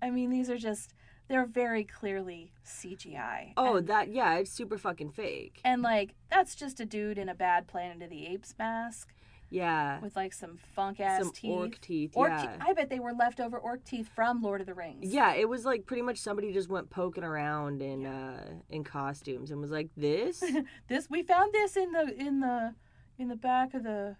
I 0.00 0.10
mean, 0.10 0.30
these 0.30 0.48
are 0.48 0.56
just, 0.56 0.94
they're 1.28 1.44
very 1.44 1.84
clearly 1.84 2.52
CGI. 2.64 3.52
Oh, 3.56 3.76
And, 3.76 3.88
that 3.88 4.12
yeah, 4.12 4.36
it's 4.36 4.50
super 4.50 4.78
fucking 4.78 5.10
fake. 5.10 5.60
and 5.64 5.82
like, 5.82 6.14
that's 6.30 6.54
just 6.54 6.80
a 6.80 6.86
dude 6.86 7.18
in 7.18 7.28
a 7.28 7.34
bad 7.34 7.66
Planet 7.66 8.00
of 8.02 8.10
the 8.10 8.26
Apes 8.28 8.54
mask 8.58 9.12
Yeah. 9.50 10.00
with 10.00 10.16
like 10.16 10.32
some 10.32 10.56
funk 10.74 11.00
ass 11.00 11.22
Some 11.22 11.32
teeth. 11.32 11.50
orc 11.50 11.80
teeth. 11.80 12.12
Orc 12.14 12.30
yeah. 12.30 12.42
te- 12.42 12.58
I 12.60 12.72
bet 12.72 12.88
they 12.88 13.00
were 13.00 13.12
leftover 13.12 13.58
orc 13.58 13.84
teeth 13.84 14.08
from 14.14 14.42
Lord 14.42 14.60
of 14.60 14.66
the 14.66 14.74
Rings. 14.74 15.12
Yeah, 15.12 15.34
it 15.34 15.48
was 15.48 15.64
like 15.64 15.86
pretty 15.86 16.02
much 16.02 16.18
somebody 16.18 16.52
just 16.52 16.68
went 16.68 16.88
poking 16.90 17.24
around 17.24 17.82
in 17.82 18.06
uh 18.06 18.44
in 18.68 18.84
costumes 18.84 19.50
and 19.50 19.60
was 19.60 19.70
like, 19.70 19.88
"This?" 19.96 20.42
This 20.88 21.10
we 21.10 21.22
found 21.22 21.52
this 21.52 21.76
in 21.76 21.92
the 21.92 22.14
in 22.16 22.40
the 22.40 22.74
in 23.18 23.28
the 23.28 23.36
back 23.36 23.74
of 23.74 23.82
the 23.82 24.16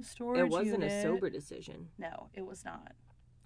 storage 0.00 0.40
it 0.40 0.48
wasn't 0.48 0.82
a 0.84 1.02
sober 1.02 1.28
decision. 1.30 1.88
No, 1.98 2.28
it 2.34 2.46
was 2.46 2.64
not. 2.64 2.92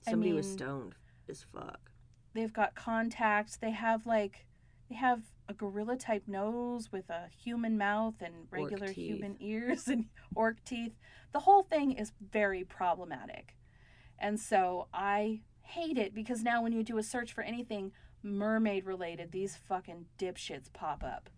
I 0.06 0.10
Somebody 0.10 0.32
was 0.32 0.50
stoned 0.50 0.94
as 1.28 1.44
fuck. 1.52 1.90
They've 2.34 2.52
got 2.52 2.74
contacts. 2.74 3.56
They 3.56 3.70
have 3.70 4.06
like 4.06 4.46
they 4.88 4.94
have 4.96 5.22
a 5.52 5.54
gorilla 5.54 5.96
type 5.96 6.24
nose 6.26 6.90
with 6.90 7.10
a 7.10 7.28
human 7.44 7.76
mouth 7.76 8.14
and 8.20 8.34
regular 8.50 8.90
human 8.90 9.36
ears 9.38 9.86
and 9.92 10.06
orc 10.34 10.64
teeth. 10.64 10.94
The 11.32 11.40
whole 11.40 11.62
thing 11.62 11.92
is 11.92 12.12
very 12.32 12.64
problematic. 12.64 13.54
And 14.18 14.40
so 14.40 14.88
I 14.94 15.40
hate 15.60 15.98
it 15.98 16.14
because 16.14 16.42
now 16.42 16.62
when 16.62 16.72
you 16.72 16.82
do 16.82 16.98
a 16.98 17.02
search 17.02 17.32
for 17.32 17.42
anything 17.42 17.92
mermaid 18.22 18.86
related, 18.86 19.32
these 19.32 19.56
fucking 19.56 20.06
dipshits 20.18 20.72
pop 20.72 21.04
up. 21.04 21.28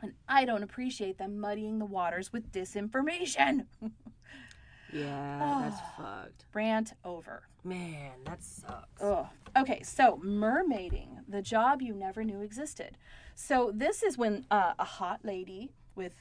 And 0.00 0.14
I 0.28 0.44
don't 0.44 0.62
appreciate 0.62 1.18
them 1.18 1.38
muddying 1.38 1.78
the 1.78 1.84
waters 1.84 2.32
with 2.32 2.52
disinformation. 2.52 3.66
Yeah, 4.92 5.62
that's 5.62 5.80
fucked. 5.96 6.46
Rant 6.54 6.92
over. 7.04 7.42
Man, 7.64 8.12
that 8.24 8.42
sucks. 8.42 9.02
Ugh. 9.02 9.26
Okay, 9.56 9.82
so 9.82 10.20
mermaiding, 10.24 11.18
the 11.28 11.42
job 11.42 11.82
you 11.82 11.94
never 11.94 12.24
knew 12.24 12.40
existed. 12.40 12.96
So 13.34 13.70
this 13.74 14.02
is 14.02 14.16
when 14.16 14.46
uh, 14.50 14.72
a 14.78 14.84
hot 14.84 15.20
lady 15.24 15.72
with, 15.94 16.14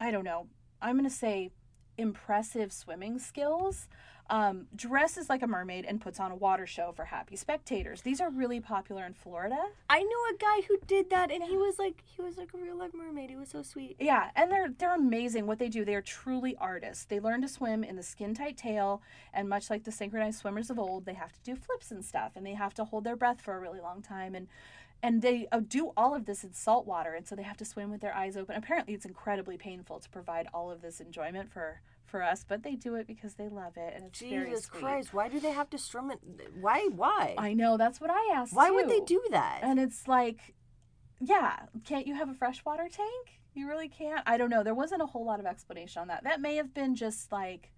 I 0.00 0.10
don't 0.10 0.24
know, 0.24 0.46
I'm 0.80 0.96
going 0.96 1.08
to 1.08 1.14
say 1.14 1.50
impressive 1.96 2.72
swimming 2.72 3.18
skills 3.18 3.88
um, 4.30 4.66
dresses 4.74 5.28
like 5.28 5.42
a 5.42 5.46
mermaid 5.46 5.84
and 5.84 6.00
puts 6.00 6.18
on 6.18 6.30
a 6.30 6.34
water 6.34 6.66
show 6.66 6.92
for 6.92 7.04
happy 7.04 7.36
spectators. 7.36 8.02
These 8.02 8.20
are 8.20 8.30
really 8.30 8.60
popular 8.60 9.04
in 9.04 9.12
Florida. 9.12 9.58
I 9.90 10.02
knew 10.02 10.26
a 10.34 10.38
guy 10.38 10.66
who 10.66 10.78
did 10.86 11.10
that, 11.10 11.30
and 11.30 11.42
he 11.42 11.56
was 11.56 11.78
like, 11.78 12.02
he 12.04 12.22
was 12.22 12.38
like 12.38 12.54
a 12.54 12.56
real 12.56 12.76
life 12.76 12.94
mermaid. 12.94 13.30
He 13.30 13.36
was 13.36 13.50
so 13.50 13.62
sweet. 13.62 13.96
Yeah, 13.98 14.30
and 14.34 14.50
they're 14.50 14.70
they're 14.78 14.94
amazing 14.94 15.46
what 15.46 15.58
they 15.58 15.68
do. 15.68 15.84
They 15.84 15.94
are 15.94 16.02
truly 16.02 16.56
artists. 16.58 17.04
They 17.04 17.20
learn 17.20 17.42
to 17.42 17.48
swim 17.48 17.84
in 17.84 17.96
the 17.96 18.02
skin 18.02 18.34
tight 18.34 18.56
tail, 18.56 19.02
and 19.32 19.48
much 19.48 19.68
like 19.68 19.84
the 19.84 19.92
synchronized 19.92 20.38
swimmers 20.38 20.70
of 20.70 20.78
old, 20.78 21.04
they 21.04 21.14
have 21.14 21.32
to 21.32 21.40
do 21.42 21.54
flips 21.54 21.90
and 21.90 22.04
stuff, 22.04 22.32
and 22.34 22.46
they 22.46 22.54
have 22.54 22.74
to 22.74 22.84
hold 22.84 23.04
their 23.04 23.16
breath 23.16 23.40
for 23.40 23.54
a 23.54 23.60
really 23.60 23.80
long 23.80 24.00
time, 24.00 24.34
and 24.34 24.48
and 25.04 25.20
they 25.20 25.46
uh, 25.52 25.60
do 25.60 25.92
all 25.98 26.14
of 26.14 26.24
this 26.24 26.44
in 26.44 26.54
salt 26.54 26.86
water, 26.86 27.12
and 27.12 27.28
so 27.28 27.36
they 27.36 27.42
have 27.42 27.58
to 27.58 27.64
swim 27.66 27.90
with 27.90 28.00
their 28.00 28.16
eyes 28.16 28.38
open. 28.38 28.56
Apparently, 28.56 28.94
it's 28.94 29.04
incredibly 29.04 29.58
painful 29.58 30.00
to 30.00 30.08
provide 30.08 30.48
all 30.54 30.70
of 30.70 30.80
this 30.80 30.98
enjoyment 30.98 31.52
for 31.52 31.82
for 32.06 32.22
us, 32.22 32.42
but 32.48 32.62
they 32.62 32.74
do 32.74 32.94
it 32.94 33.06
because 33.06 33.34
they 33.34 33.50
love 33.50 33.76
it, 33.76 33.92
and 33.94 34.06
it's 34.06 34.20
very 34.20 34.48
Jesus. 34.50 34.64
Christ, 34.66 35.12
why 35.12 35.28
do 35.28 35.38
they 35.38 35.50
have 35.50 35.68
to 35.70 35.78
swim 35.78 36.10
it? 36.10 36.20
Why? 36.58 36.88
Why? 36.94 37.34
I 37.36 37.52
know 37.52 37.76
that's 37.76 38.00
what 38.00 38.10
I 38.10 38.32
asked. 38.34 38.54
why 38.54 38.70
would 38.70 38.88
they 38.88 39.00
do 39.00 39.22
that? 39.30 39.60
And 39.62 39.78
it's 39.78 40.08
like, 40.08 40.54
yeah, 41.20 41.66
can't 41.84 42.06
you 42.06 42.14
have 42.14 42.30
a 42.30 42.34
freshwater 42.34 42.88
tank? 42.88 43.40
You 43.52 43.68
really 43.68 43.88
can't. 43.88 44.22
I 44.26 44.38
don't 44.38 44.48
know. 44.48 44.62
There 44.62 44.74
wasn't 44.74 45.02
a 45.02 45.06
whole 45.06 45.26
lot 45.26 45.38
of 45.38 45.44
explanation 45.44 46.00
on 46.00 46.08
that. 46.08 46.24
That 46.24 46.40
may 46.40 46.56
have 46.56 46.72
been 46.72 46.94
just 46.94 47.30
like 47.30 47.70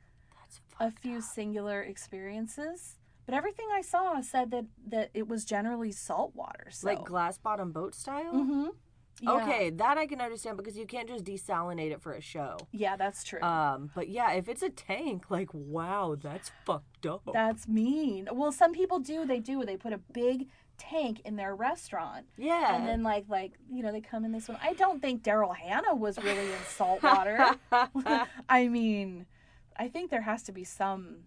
a 0.78 0.92
few 0.92 1.18
up. 1.18 1.24
singular 1.24 1.82
experiences. 1.82 2.98
But 3.26 3.34
everything 3.34 3.66
I 3.74 3.82
saw 3.82 4.20
said 4.20 4.50
that 4.52 4.66
that 4.88 5.10
it 5.12 5.28
was 5.28 5.44
generally 5.44 5.92
salt 5.92 6.34
water. 6.34 6.68
So. 6.70 6.86
like 6.86 7.04
glass 7.04 7.38
bottom 7.38 7.72
boat 7.72 7.94
style. 7.94 8.32
mm-hmm. 8.32 8.68
Yeah. 9.22 9.30
Okay, 9.30 9.70
that 9.70 9.96
I 9.96 10.06
can 10.06 10.20
understand 10.20 10.58
because 10.58 10.76
you 10.76 10.84
can't 10.84 11.08
just 11.08 11.24
desalinate 11.24 11.90
it 11.90 12.02
for 12.02 12.12
a 12.12 12.20
show. 12.20 12.58
Yeah, 12.70 12.96
that's 12.96 13.24
true. 13.24 13.40
Um, 13.40 13.90
but 13.94 14.10
yeah, 14.10 14.32
if 14.32 14.46
it's 14.46 14.62
a 14.62 14.68
tank, 14.68 15.30
like 15.30 15.48
wow, 15.54 16.16
that's 16.20 16.50
fucked 16.66 17.06
up. 17.06 17.22
that's 17.32 17.66
mean. 17.66 18.28
Well, 18.30 18.52
some 18.52 18.72
people 18.72 18.98
do. 18.98 19.24
They 19.24 19.40
do. 19.40 19.64
They 19.64 19.78
put 19.78 19.94
a 19.94 20.00
big 20.12 20.48
tank 20.76 21.22
in 21.24 21.36
their 21.36 21.56
restaurant, 21.56 22.26
yeah. 22.36 22.76
and 22.76 22.86
then 22.86 23.02
like 23.02 23.24
like 23.28 23.52
you 23.72 23.82
know 23.82 23.90
they 23.90 24.02
come 24.02 24.24
in 24.26 24.32
this 24.32 24.48
one. 24.48 24.58
I 24.60 24.74
don't 24.74 25.00
think 25.00 25.22
Daryl 25.22 25.56
Hannah 25.56 25.94
was 25.94 26.18
really 26.18 26.52
in 26.52 26.58
salt 26.68 27.02
water. 27.02 27.56
I 28.50 28.68
mean, 28.68 29.24
I 29.78 29.88
think 29.88 30.10
there 30.10 30.22
has 30.22 30.42
to 30.44 30.52
be 30.52 30.64
some 30.64 31.20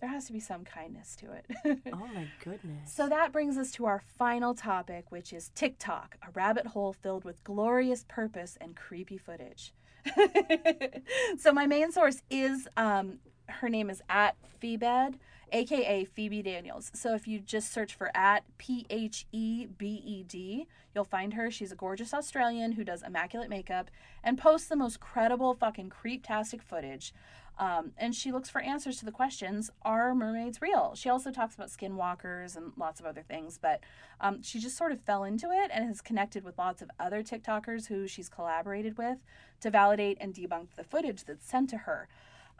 there 0.00 0.10
has 0.10 0.26
to 0.26 0.32
be 0.32 0.40
some 0.40 0.64
kindness 0.64 1.16
to 1.16 1.26
it. 1.32 1.46
oh 1.92 1.96
my 2.14 2.26
goodness. 2.44 2.92
so 2.92 3.08
that 3.08 3.32
brings 3.32 3.56
us 3.56 3.70
to 3.72 3.86
our 3.86 4.02
final 4.18 4.54
topic, 4.54 5.10
which 5.10 5.32
is 5.32 5.50
TikTok, 5.54 6.16
a 6.26 6.30
rabbit 6.32 6.68
hole 6.68 6.92
filled 6.92 7.24
with 7.24 7.42
glorious 7.44 8.04
purpose 8.08 8.58
and 8.60 8.76
creepy 8.76 9.18
footage. 9.18 9.72
so 11.38 11.52
my 11.52 11.66
main 11.66 11.90
source 11.90 12.22
is 12.30 12.68
um 12.76 13.18
her 13.48 13.68
name 13.68 13.90
is 13.90 14.02
at 14.08 14.36
Phoebed, 14.60 15.18
aka 15.52 16.04
Phoebe 16.04 16.42
Daniels. 16.42 16.90
So 16.94 17.14
if 17.14 17.26
you 17.28 17.38
just 17.38 17.72
search 17.72 17.94
for 17.94 18.10
at 18.16 18.44
P 18.58 18.86
H 18.90 19.26
E 19.32 19.66
B 19.78 20.02
E 20.04 20.22
D, 20.24 20.66
you'll 20.94 21.04
find 21.04 21.34
her. 21.34 21.50
She's 21.50 21.72
a 21.72 21.76
gorgeous 21.76 22.12
Australian 22.12 22.72
who 22.72 22.84
does 22.84 23.02
immaculate 23.02 23.48
makeup 23.48 23.90
and 24.22 24.38
posts 24.38 24.68
the 24.68 24.76
most 24.76 25.00
credible 25.00 25.54
fucking 25.54 25.90
creeptastic 25.90 26.62
footage. 26.62 27.12
Um, 27.58 27.92
and 27.96 28.14
she 28.14 28.32
looks 28.32 28.50
for 28.50 28.60
answers 28.60 28.98
to 28.98 29.04
the 29.04 29.12
questions 29.12 29.70
Are 29.82 30.14
mermaids 30.14 30.60
real? 30.60 30.94
She 30.94 31.08
also 31.08 31.30
talks 31.30 31.54
about 31.54 31.68
skinwalkers 31.68 32.56
and 32.56 32.72
lots 32.76 33.00
of 33.00 33.06
other 33.06 33.22
things, 33.22 33.58
but 33.60 33.80
um, 34.20 34.42
she 34.42 34.58
just 34.58 34.76
sort 34.76 34.92
of 34.92 35.00
fell 35.00 35.24
into 35.24 35.50
it 35.50 35.70
and 35.72 35.86
has 35.86 36.00
connected 36.00 36.44
with 36.44 36.58
lots 36.58 36.82
of 36.82 36.90
other 37.00 37.22
TikTokers 37.22 37.86
who 37.86 38.06
she's 38.06 38.28
collaborated 38.28 38.98
with 38.98 39.24
to 39.60 39.70
validate 39.70 40.18
and 40.20 40.34
debunk 40.34 40.74
the 40.76 40.84
footage 40.84 41.24
that's 41.24 41.48
sent 41.48 41.70
to 41.70 41.78
her. 41.78 42.08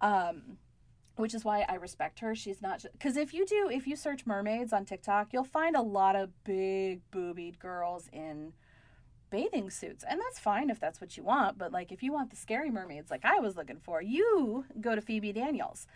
Um, 0.00 0.58
which 1.16 1.34
is 1.34 1.46
why 1.46 1.64
I 1.66 1.76
respect 1.76 2.20
her. 2.20 2.34
She's 2.34 2.60
not 2.60 2.84
because 2.92 3.16
if 3.16 3.32
you 3.32 3.46
do, 3.46 3.70
if 3.72 3.86
you 3.86 3.96
search 3.96 4.26
mermaids 4.26 4.72
on 4.72 4.84
TikTok, 4.84 5.32
you'll 5.32 5.44
find 5.44 5.74
a 5.74 5.80
lot 5.80 6.14
of 6.14 6.30
big 6.44 7.00
boobied 7.10 7.58
girls 7.58 8.08
in 8.12 8.52
bathing 9.30 9.70
suits, 9.70 10.04
and 10.08 10.20
that's 10.20 10.38
fine 10.38 10.70
if 10.70 10.80
that's 10.80 11.00
what 11.00 11.16
you 11.16 11.22
want. 11.22 11.58
But 11.58 11.72
like, 11.72 11.92
if 11.92 12.02
you 12.02 12.12
want 12.12 12.30
the 12.30 12.36
scary 12.36 12.70
mermaids, 12.70 13.10
like 13.10 13.24
I 13.24 13.38
was 13.40 13.56
looking 13.56 13.78
for, 13.78 14.02
you 14.02 14.64
go 14.80 14.94
to 14.94 15.00
Phoebe 15.00 15.32
Daniels. 15.32 15.86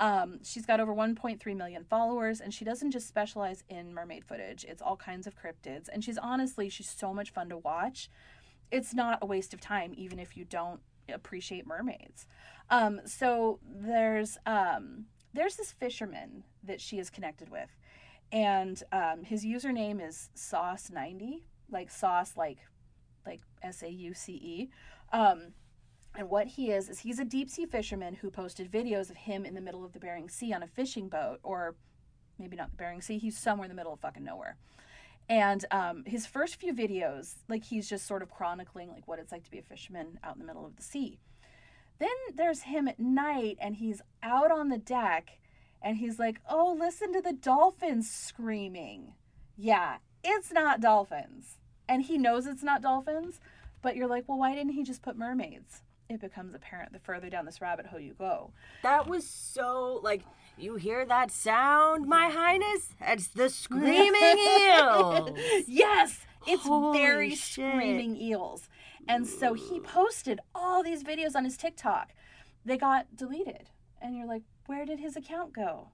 Um, 0.00 0.40
she's 0.44 0.64
got 0.64 0.80
over 0.80 0.94
1.3 0.94 1.56
million 1.56 1.84
followers, 1.84 2.40
and 2.40 2.54
she 2.54 2.64
doesn't 2.64 2.92
just 2.92 3.08
specialize 3.08 3.64
in 3.68 3.92
mermaid 3.92 4.24
footage. 4.24 4.64
It's 4.64 4.82
all 4.82 4.96
kinds 4.96 5.26
of 5.26 5.34
cryptids, 5.36 5.88
and 5.92 6.04
she's 6.04 6.18
honestly, 6.18 6.68
she's 6.68 6.88
so 6.88 7.12
much 7.12 7.30
fun 7.30 7.48
to 7.48 7.58
watch. 7.58 8.10
It's 8.70 8.94
not 8.94 9.18
a 9.22 9.26
waste 9.26 9.54
of 9.54 9.60
time, 9.60 9.92
even 9.96 10.18
if 10.18 10.36
you 10.36 10.44
don't 10.44 10.80
appreciate 11.12 11.66
mermaids. 11.66 12.26
Um, 12.70 13.00
so 13.06 13.60
there's 13.64 14.38
um, 14.46 15.06
there's 15.32 15.56
this 15.56 15.72
fisherman 15.72 16.44
that 16.62 16.80
she 16.80 16.98
is 16.98 17.10
connected 17.10 17.48
with, 17.50 17.70
and 18.30 18.82
um, 18.92 19.24
his 19.24 19.44
username 19.44 20.06
is 20.06 20.30
Sauce90, 20.36 21.42
like 21.70 21.90
sauce, 21.90 22.34
like 22.36 22.58
like 22.58 22.58
S 23.62 23.82
A 23.82 23.90
U 23.90 24.14
C 24.14 24.32
E. 24.32 24.70
Um, 25.12 25.52
and 26.14 26.30
what 26.30 26.48
he 26.48 26.70
is 26.70 26.88
is 26.88 27.00
he's 27.00 27.18
a 27.18 27.24
deep 27.24 27.50
sea 27.50 27.66
fisherman 27.66 28.14
who 28.14 28.30
posted 28.30 28.70
videos 28.70 29.10
of 29.10 29.16
him 29.16 29.44
in 29.44 29.54
the 29.54 29.60
middle 29.60 29.84
of 29.84 29.92
the 29.92 30.00
Bering 30.00 30.28
Sea 30.28 30.52
on 30.52 30.62
a 30.62 30.66
fishing 30.66 31.08
boat, 31.08 31.38
or 31.42 31.76
maybe 32.38 32.56
not 32.56 32.70
the 32.70 32.76
Bering 32.76 33.02
Sea. 33.02 33.18
He's 33.18 33.38
somewhere 33.38 33.66
in 33.66 33.70
the 33.70 33.76
middle 33.76 33.92
of 33.92 34.00
fucking 34.00 34.24
nowhere. 34.24 34.56
And 35.28 35.64
um, 35.70 36.04
his 36.06 36.26
first 36.26 36.56
few 36.56 36.72
videos, 36.72 37.34
like 37.48 37.64
he's 37.64 37.88
just 37.88 38.06
sort 38.06 38.22
of 38.22 38.30
chronicling 38.30 38.90
like 38.90 39.06
what 39.06 39.18
it's 39.18 39.30
like 39.30 39.44
to 39.44 39.50
be 39.50 39.58
a 39.58 39.62
fisherman 39.62 40.18
out 40.24 40.34
in 40.34 40.40
the 40.40 40.46
middle 40.46 40.64
of 40.64 40.76
the 40.76 40.82
sea. 40.82 41.18
Then 41.98 42.08
there's 42.34 42.62
him 42.62 42.88
at 42.88 43.00
night, 43.00 43.58
and 43.60 43.76
he's 43.76 44.00
out 44.22 44.50
on 44.50 44.68
the 44.68 44.78
deck, 44.78 45.38
and 45.82 45.96
he's 45.98 46.18
like, 46.18 46.40
"Oh, 46.48 46.76
listen 46.78 47.12
to 47.12 47.20
the 47.20 47.32
dolphins 47.32 48.10
screaming." 48.10 49.14
Yeah, 49.56 49.96
it's 50.22 50.52
not 50.52 50.80
dolphins, 50.80 51.58
and 51.88 52.02
he 52.02 52.18
knows 52.18 52.46
it's 52.46 52.62
not 52.62 52.82
dolphins. 52.82 53.40
But 53.80 53.96
you're 53.96 54.08
like, 54.08 54.24
well, 54.28 54.38
why 54.38 54.54
didn't 54.54 54.72
he 54.72 54.82
just 54.82 55.02
put 55.02 55.16
mermaids? 55.16 55.82
It 56.08 56.20
becomes 56.20 56.54
apparent 56.54 56.92
the 56.92 56.98
further 56.98 57.30
down 57.30 57.44
this 57.44 57.60
rabbit 57.60 57.86
hole 57.86 58.00
you 58.00 58.14
go. 58.18 58.50
That 58.82 59.06
was 59.06 59.26
so 59.26 60.00
like 60.02 60.22
you 60.56 60.76
hear 60.76 61.04
that 61.04 61.30
sound, 61.30 62.06
my 62.06 62.28
highness? 62.28 62.90
It's 63.00 63.28
the 63.28 63.48
screaming 63.48 64.38
eels. 64.38 65.30
yes, 65.68 66.26
it's 66.46 66.64
Holy 66.64 66.98
very 66.98 67.30
shit. 67.30 67.72
screaming 67.72 68.16
eels. 68.16 68.68
And 69.06 69.26
so 69.26 69.54
he 69.54 69.80
posted 69.80 70.40
all 70.54 70.82
these 70.82 71.04
videos 71.04 71.34
on 71.36 71.44
his 71.44 71.56
TikTok. 71.56 72.10
They 72.64 72.76
got 72.76 73.16
deleted. 73.16 73.70
And 74.02 74.16
you're 74.16 74.26
like, 74.26 74.42
where 74.66 74.84
did 74.84 74.98
his 74.98 75.16
account 75.16 75.52
go? 75.54 75.88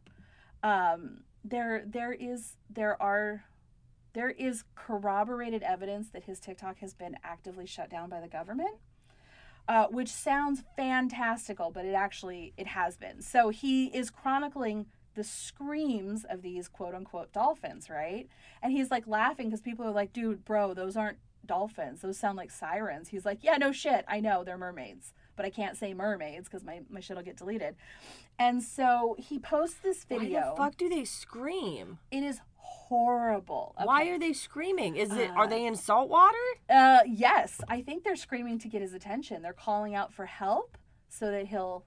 Um, 0.62 1.18
there 1.44 1.84
there 1.86 2.12
is 2.12 2.56
there 2.70 3.00
are 3.00 3.44
there 4.14 4.30
is 4.30 4.64
corroborated 4.74 5.62
evidence 5.62 6.08
that 6.10 6.24
his 6.24 6.40
TikTok 6.40 6.78
has 6.78 6.94
been 6.94 7.16
actively 7.22 7.66
shut 7.66 7.90
down 7.90 8.08
by 8.08 8.20
the 8.20 8.28
government. 8.28 8.76
Uh, 9.66 9.86
which 9.86 10.10
sounds 10.10 10.62
fantastical, 10.76 11.70
but 11.70 11.86
it 11.86 11.94
actually 11.94 12.52
it 12.58 12.66
has 12.66 12.98
been. 12.98 13.22
So 13.22 13.48
he 13.48 13.86
is 13.86 14.10
chronicling 14.10 14.84
the 15.14 15.24
screams 15.24 16.24
of 16.28 16.42
these 16.42 16.68
quote 16.68 16.94
unquote 16.94 17.32
dolphins, 17.32 17.88
right? 17.88 18.28
And 18.62 18.72
he's 18.72 18.90
like 18.90 19.06
laughing 19.06 19.46
because 19.46 19.62
people 19.62 19.86
are 19.86 19.90
like, 19.90 20.12
dude, 20.12 20.44
bro, 20.44 20.74
those 20.74 20.98
aren't 20.98 21.16
dolphins. 21.46 22.02
Those 22.02 22.18
sound 22.18 22.36
like 22.36 22.50
sirens. 22.50 23.08
He's 23.08 23.24
like, 23.24 23.38
yeah, 23.42 23.56
no 23.56 23.72
shit. 23.72 24.04
I 24.08 24.20
know 24.20 24.44
they're 24.44 24.58
mermaids, 24.58 25.12
but 25.36 25.46
I 25.46 25.50
can't 25.50 25.76
say 25.76 25.94
mermaids 25.94 26.48
because 26.48 26.64
my, 26.64 26.80
my 26.88 27.00
shit 27.00 27.16
will 27.16 27.24
get 27.24 27.36
deleted. 27.36 27.76
And 28.38 28.62
so 28.62 29.16
he 29.18 29.38
posts 29.38 29.78
this 29.82 30.04
video. 30.04 30.40
Why 30.40 30.50
the 30.50 30.56
fuck 30.56 30.76
do 30.76 30.88
they 30.88 31.04
scream? 31.04 31.98
It 32.10 32.22
is 32.22 32.40
horrible. 32.64 33.74
Why 33.82 34.08
are 34.08 34.18
they 34.18 34.32
screaming? 34.32 34.96
Is 34.96 35.12
it 35.12 35.30
Uh, 35.30 35.34
are 35.34 35.46
they 35.46 35.64
in 35.66 35.76
salt 35.76 36.08
water? 36.08 36.36
Uh, 36.68 37.00
yes, 37.06 37.60
I 37.68 37.82
think 37.82 38.04
they're 38.04 38.16
screaming 38.16 38.58
to 38.60 38.68
get 38.68 38.82
his 38.82 38.94
attention. 38.94 39.42
They're 39.42 39.52
calling 39.52 39.94
out 39.94 40.12
for 40.12 40.26
help 40.26 40.78
so 41.08 41.30
that 41.30 41.46
he'll. 41.46 41.84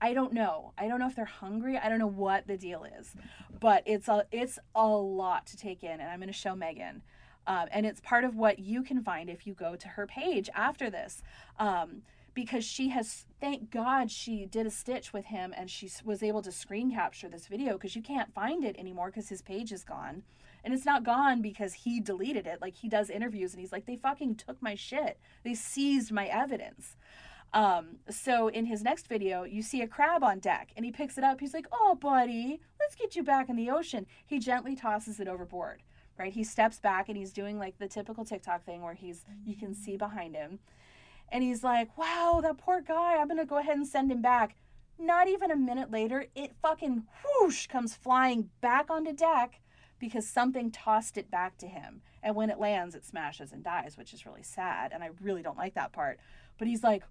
I 0.00 0.12
don't 0.12 0.34
know. 0.34 0.74
I 0.76 0.88
don't 0.88 1.00
know 1.00 1.06
if 1.06 1.16
they're 1.16 1.24
hungry. 1.24 1.78
I 1.78 1.88
don't 1.88 1.98
know 1.98 2.06
what 2.06 2.46
the 2.46 2.58
deal 2.58 2.84
is, 2.98 3.14
but 3.60 3.82
it's 3.86 4.08
a 4.08 4.26
it's 4.30 4.58
a 4.74 4.86
lot 4.86 5.46
to 5.46 5.56
take 5.56 5.82
in, 5.82 6.00
and 6.00 6.02
I'm 6.02 6.18
going 6.18 6.28
to 6.28 6.34
show 6.34 6.54
Megan, 6.54 7.02
um, 7.46 7.68
and 7.72 7.86
it's 7.86 8.00
part 8.02 8.24
of 8.24 8.36
what 8.36 8.58
you 8.58 8.82
can 8.82 9.02
find 9.02 9.30
if 9.30 9.46
you 9.46 9.54
go 9.54 9.74
to 9.74 9.88
her 9.88 10.06
page 10.06 10.50
after 10.54 10.90
this, 10.90 11.22
um, 11.58 12.02
because 12.36 12.64
she 12.64 12.90
has. 12.90 13.24
Thank 13.40 13.70
God 13.72 14.10
she 14.10 14.46
did 14.46 14.66
a 14.66 14.70
stitch 14.70 15.12
with 15.12 15.26
him, 15.26 15.52
and 15.56 15.68
she 15.68 15.90
was 16.04 16.22
able 16.22 16.42
to 16.42 16.52
screen 16.52 16.92
capture 16.92 17.28
this 17.28 17.48
video 17.48 17.72
because 17.72 17.96
you 17.96 18.02
can't 18.02 18.32
find 18.32 18.62
it 18.62 18.76
anymore 18.78 19.08
because 19.08 19.28
his 19.28 19.42
page 19.42 19.72
is 19.72 19.82
gone. 19.82 20.22
And 20.62 20.74
it's 20.74 20.84
not 20.84 21.04
gone 21.04 21.42
because 21.42 21.74
he 21.74 22.00
deleted 22.00 22.46
it. 22.46 22.60
Like 22.60 22.74
he 22.74 22.88
does 22.88 23.08
interviews 23.08 23.52
and 23.52 23.60
he's 23.60 23.70
like, 23.72 23.86
they 23.86 23.96
fucking 23.96 24.34
took 24.34 24.60
my 24.60 24.74
shit. 24.74 25.18
They 25.44 25.54
seized 25.54 26.10
my 26.10 26.26
evidence. 26.26 26.96
Um, 27.54 27.98
so 28.10 28.48
in 28.48 28.66
his 28.66 28.82
next 28.82 29.06
video, 29.06 29.44
you 29.44 29.62
see 29.62 29.80
a 29.80 29.86
crab 29.86 30.24
on 30.24 30.40
deck 30.40 30.72
and 30.76 30.84
he 30.84 30.90
picks 30.90 31.18
it 31.18 31.24
up. 31.24 31.38
He's 31.38 31.54
like, 31.54 31.68
oh, 31.70 31.94
buddy, 31.94 32.60
let's 32.80 32.96
get 32.96 33.14
you 33.14 33.22
back 33.22 33.48
in 33.48 33.54
the 33.54 33.70
ocean. 33.70 34.06
He 34.26 34.40
gently 34.40 34.74
tosses 34.74 35.20
it 35.20 35.28
overboard, 35.28 35.84
right? 36.18 36.32
He 36.32 36.42
steps 36.42 36.80
back 36.80 37.08
and 37.08 37.16
he's 37.16 37.32
doing 37.32 37.60
like 37.60 37.78
the 37.78 37.86
typical 37.86 38.24
TikTok 38.24 38.64
thing 38.64 38.82
where 38.82 38.94
he's, 38.94 39.24
you 39.44 39.56
can 39.56 39.72
see 39.72 39.96
behind 39.96 40.34
him. 40.34 40.58
And 41.30 41.42
he's 41.42 41.64
like, 41.64 41.96
wow, 41.98 42.40
that 42.42 42.58
poor 42.58 42.80
guy. 42.80 43.16
I'm 43.16 43.28
going 43.28 43.38
to 43.38 43.44
go 43.44 43.58
ahead 43.58 43.76
and 43.76 43.86
send 43.86 44.10
him 44.10 44.22
back. 44.22 44.56
Not 44.98 45.28
even 45.28 45.50
a 45.50 45.56
minute 45.56 45.90
later, 45.90 46.26
it 46.34 46.56
fucking 46.62 47.04
whoosh 47.24 47.66
comes 47.66 47.94
flying 47.94 48.50
back 48.60 48.90
onto 48.90 49.12
deck 49.12 49.60
because 49.98 50.26
something 50.26 50.70
tossed 50.70 51.18
it 51.18 51.30
back 51.30 51.58
to 51.58 51.66
him. 51.66 52.02
And 52.22 52.34
when 52.34 52.50
it 52.50 52.58
lands, 52.58 52.94
it 52.94 53.04
smashes 53.04 53.52
and 53.52 53.62
dies, 53.62 53.96
which 53.96 54.14
is 54.14 54.24
really 54.24 54.42
sad. 54.42 54.92
And 54.92 55.02
I 55.02 55.10
really 55.20 55.42
don't 55.42 55.58
like 55.58 55.74
that 55.74 55.92
part. 55.92 56.18
But 56.58 56.68
he's 56.68 56.82
like, 56.82 57.02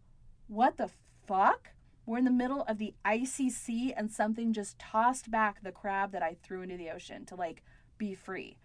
what 0.47 0.77
the 0.77 0.89
fuck? 1.27 1.69
We're 2.05 2.19
in 2.19 2.25
the 2.25 2.31
middle 2.31 2.61
of 2.63 2.77
the 2.77 2.93
icy 3.03 3.49
sea 3.49 3.93
and 3.95 4.11
something 4.11 4.53
just 4.53 4.77
tossed 4.77 5.31
back 5.31 5.63
the 5.63 5.71
crab 5.71 6.11
that 6.11 6.21
I 6.21 6.37
threw 6.43 6.61
into 6.61 6.77
the 6.77 6.91
ocean 6.91 7.25
to 7.25 7.35
like 7.35 7.63
be 7.97 8.13
free. 8.13 8.57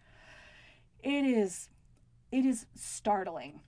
It 1.03 1.25
is 1.25 1.71
it 2.31 2.45
is 2.45 2.67
startling. 2.75 3.61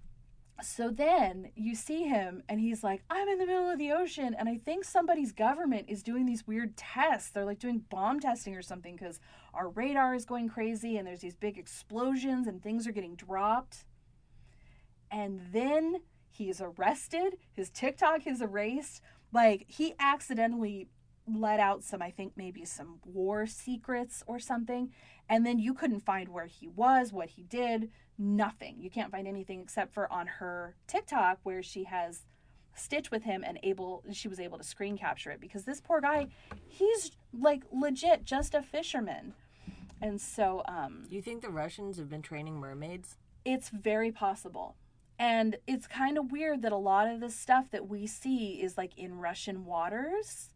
So 0.60 0.90
then 0.90 1.50
you 1.56 1.74
see 1.74 2.04
him 2.04 2.42
and 2.48 2.60
he's 2.60 2.84
like, 2.84 3.02
I'm 3.10 3.28
in 3.28 3.38
the 3.38 3.46
middle 3.46 3.70
of 3.70 3.78
the 3.78 3.92
ocean. 3.92 4.34
And 4.38 4.48
I 4.48 4.58
think 4.58 4.84
somebody's 4.84 5.32
government 5.32 5.86
is 5.88 6.02
doing 6.02 6.26
these 6.26 6.46
weird 6.46 6.76
tests. 6.76 7.30
They're 7.30 7.44
like 7.44 7.58
doing 7.58 7.84
bomb 7.90 8.20
testing 8.20 8.54
or 8.54 8.62
something 8.62 8.94
because 8.94 9.18
our 9.54 9.68
radar 9.68 10.14
is 10.14 10.24
going 10.24 10.48
crazy 10.48 10.96
and 10.96 11.06
there's 11.06 11.20
these 11.20 11.34
big 11.34 11.58
explosions 11.58 12.46
and 12.46 12.62
things 12.62 12.86
are 12.86 12.92
getting 12.92 13.16
dropped. 13.16 13.84
And 15.10 15.40
then 15.52 16.02
he 16.30 16.48
is 16.48 16.60
arrested. 16.60 17.38
His 17.52 17.70
TikTok 17.70 18.26
is 18.26 18.40
erased. 18.40 19.02
Like 19.32 19.64
he 19.68 19.94
accidentally 19.98 20.88
let 21.26 21.60
out 21.60 21.82
some, 21.82 22.02
I 22.02 22.10
think 22.10 22.32
maybe 22.36 22.64
some 22.64 22.98
war 23.04 23.46
secrets 23.46 24.22
or 24.26 24.38
something. 24.38 24.92
And 25.28 25.46
then 25.46 25.58
you 25.58 25.74
couldn't 25.74 26.00
find 26.00 26.28
where 26.28 26.46
he 26.46 26.68
was, 26.68 27.12
what 27.12 27.30
he 27.30 27.42
did, 27.42 27.90
nothing. 28.18 28.76
You 28.80 28.90
can't 28.90 29.10
find 29.10 29.26
anything 29.26 29.60
except 29.60 29.92
for 29.92 30.10
on 30.12 30.26
her 30.26 30.76
TikTok 30.86 31.38
where 31.42 31.62
she 31.62 31.84
has 31.84 32.22
stitch 32.74 33.10
with 33.10 33.22
him 33.22 33.44
and 33.46 33.58
able 33.62 34.02
she 34.12 34.28
was 34.28 34.40
able 34.40 34.56
to 34.56 34.64
screen 34.64 34.96
capture 34.96 35.30
it 35.30 35.38
because 35.38 35.64
this 35.64 35.78
poor 35.78 36.00
guy 36.00 36.26
he's 36.66 37.10
like 37.38 37.64
legit 37.70 38.24
just 38.24 38.54
a 38.54 38.62
fisherman 38.62 39.34
and 40.00 40.18
so 40.18 40.62
um 40.66 41.04
you 41.10 41.20
think 41.20 41.42
the 41.42 41.50
Russians 41.50 41.98
have 41.98 42.08
been 42.08 42.22
training 42.22 42.54
mermaids? 42.58 43.18
it's 43.44 43.68
very 43.68 44.12
possible. 44.12 44.76
And 45.18 45.56
it's 45.66 45.86
kind 45.86 46.18
of 46.18 46.32
weird 46.32 46.62
that 46.62 46.72
a 46.72 46.76
lot 46.76 47.08
of 47.08 47.20
the 47.20 47.30
stuff 47.30 47.70
that 47.70 47.88
we 47.88 48.06
see 48.06 48.62
is 48.62 48.76
like 48.76 48.96
in 48.96 49.18
Russian 49.18 49.64
waters. 49.64 50.50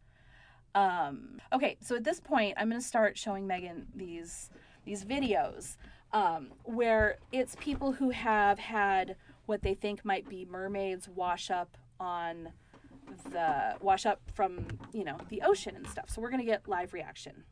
Um, 0.75 1.41
okay, 1.53 1.77
so 1.81 1.97
at 1.97 2.05
this 2.05 2.21
point, 2.21 2.55
I'm 2.57 2.69
going 2.69 2.81
to 2.81 2.87
start 2.87 3.17
showing 3.17 3.47
Megan 3.47 3.87
these 3.95 4.51
these 4.85 5.05
videos 5.05 5.77
um, 6.17 6.49
where 6.65 7.19
it's 7.31 7.57
people 7.61 7.93
who 7.93 8.11
have 8.11 8.59
had 8.59 9.17
what 9.45 9.63
they 9.63 9.75
think 9.75 10.05
might 10.05 10.27
be 10.29 10.47
mermaids 10.47 11.09
wash 11.09 11.51
up 11.51 11.77
on 12.01 12.49
the 13.33 13.77
wash 13.81 14.07
up 14.07 14.21
from 14.35 14.67
you 14.93 15.05
know 15.05 15.19
the 15.29 15.43
ocean 15.43 15.77
and 15.77 15.87
stuff. 15.87 16.09
So 16.09 16.21
we're 16.23 16.31
going 16.31 16.41
to 16.41 16.47
get 16.47 16.67
live 16.67 16.95
reaction. 16.95 17.45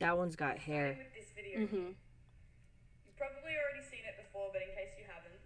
That 0.00 0.18
one's 0.18 0.34
got 0.34 0.58
hair. 0.58 0.98
with 0.98 1.14
this 1.14 1.32
video. 1.34 1.60
Mm-hmm. 1.60 1.76
You've 1.76 3.16
probably 3.16 3.52
already 3.52 3.86
seen 3.88 4.00
it 4.08 4.22
before, 4.24 4.50
but 4.52 4.60
in 4.60 4.68
case 4.68 4.94
you 4.98 5.04
haven't, 5.06 5.38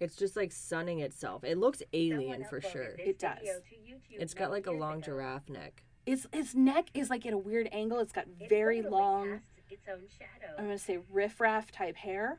It's 0.00 0.16
just 0.16 0.36
like 0.36 0.52
sunning 0.52 1.00
itself. 1.00 1.42
It 1.42 1.58
looks 1.58 1.82
alien 1.92 2.44
for 2.44 2.60
sure. 2.60 2.94
It 2.96 3.18
does. 3.18 3.38
It's 4.10 4.34
got 4.34 4.52
like 4.52 4.68
a 4.68 4.72
long 4.72 5.02
giraffe 5.02 5.48
neck. 5.48 5.82
Its 6.06 6.26
its 6.32 6.54
neck 6.54 6.90
is 6.94 7.10
like 7.10 7.26
at 7.26 7.32
a 7.32 7.38
weird 7.38 7.68
angle. 7.72 7.98
It's 7.98 8.12
got 8.12 8.26
very 8.48 8.82
long. 8.82 9.40
Its 9.70 9.86
own 9.88 10.02
shadow. 10.18 10.54
I'm 10.58 10.64
gonna 10.64 10.78
say 10.78 10.98
riffraff 11.12 11.70
type 11.70 11.96
hair. 11.96 12.38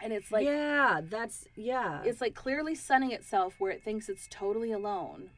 And 0.00 0.12
it's 0.12 0.30
like 0.30 0.44
yeah, 0.46 1.00
that's 1.02 1.46
yeah. 1.56 2.02
it's 2.04 2.20
like 2.20 2.34
clearly 2.34 2.74
sunning 2.74 3.10
itself 3.12 3.54
where 3.58 3.72
it 3.72 3.82
thinks 3.82 4.08
it's 4.08 4.28
totally 4.30 4.70
alone. 4.72 5.30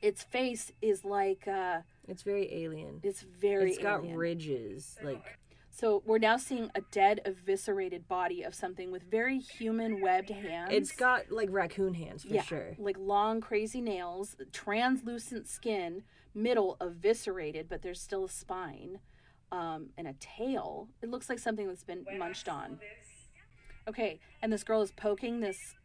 Its 0.00 0.22
face 0.22 0.70
is 0.80 1.04
like 1.04 1.48
uh 1.48 1.80
It's 2.06 2.22
very 2.22 2.52
alien. 2.52 3.00
it's 3.02 3.22
very 3.22 3.70
it's 3.70 3.82
got 3.82 4.00
alien. 4.00 4.16
ridges. 4.16 4.96
Like 5.02 5.38
So 5.74 6.04
we're 6.06 6.18
now 6.18 6.36
seeing 6.36 6.70
a 6.76 6.82
dead 6.92 7.20
eviscerated 7.24 8.06
body 8.06 8.44
of 8.44 8.54
something 8.54 8.92
with 8.92 9.10
very 9.10 9.40
human 9.40 10.00
webbed 10.00 10.30
hands. 10.30 10.68
it's 10.72 10.92
got 10.92 11.32
like 11.32 11.48
raccoon 11.50 11.94
hands 11.94 12.22
for 12.22 12.28
yeah, 12.32 12.42
sure. 12.42 12.76
like 12.78 12.96
long 12.96 13.40
crazy 13.40 13.80
nails, 13.80 14.36
translucent 14.52 15.48
skin, 15.48 16.04
middle 16.32 16.76
eviscerated 16.80 17.68
but 17.68 17.82
there's 17.82 18.00
still 18.00 18.24
a 18.26 18.28
spine. 18.28 19.00
Um, 19.52 19.90
and 19.96 20.08
a 20.08 20.14
tail. 20.14 20.88
It 21.00 21.10
looks 21.10 21.28
like 21.28 21.38
something 21.38 21.68
that's 21.68 21.84
been 21.84 22.04
munched 22.18 22.48
on. 22.48 22.80
Okay, 23.86 24.18
and 24.42 24.52
this 24.52 24.64
girl 24.64 24.82
is 24.82 24.90
poking 24.90 25.38
this 25.40 25.76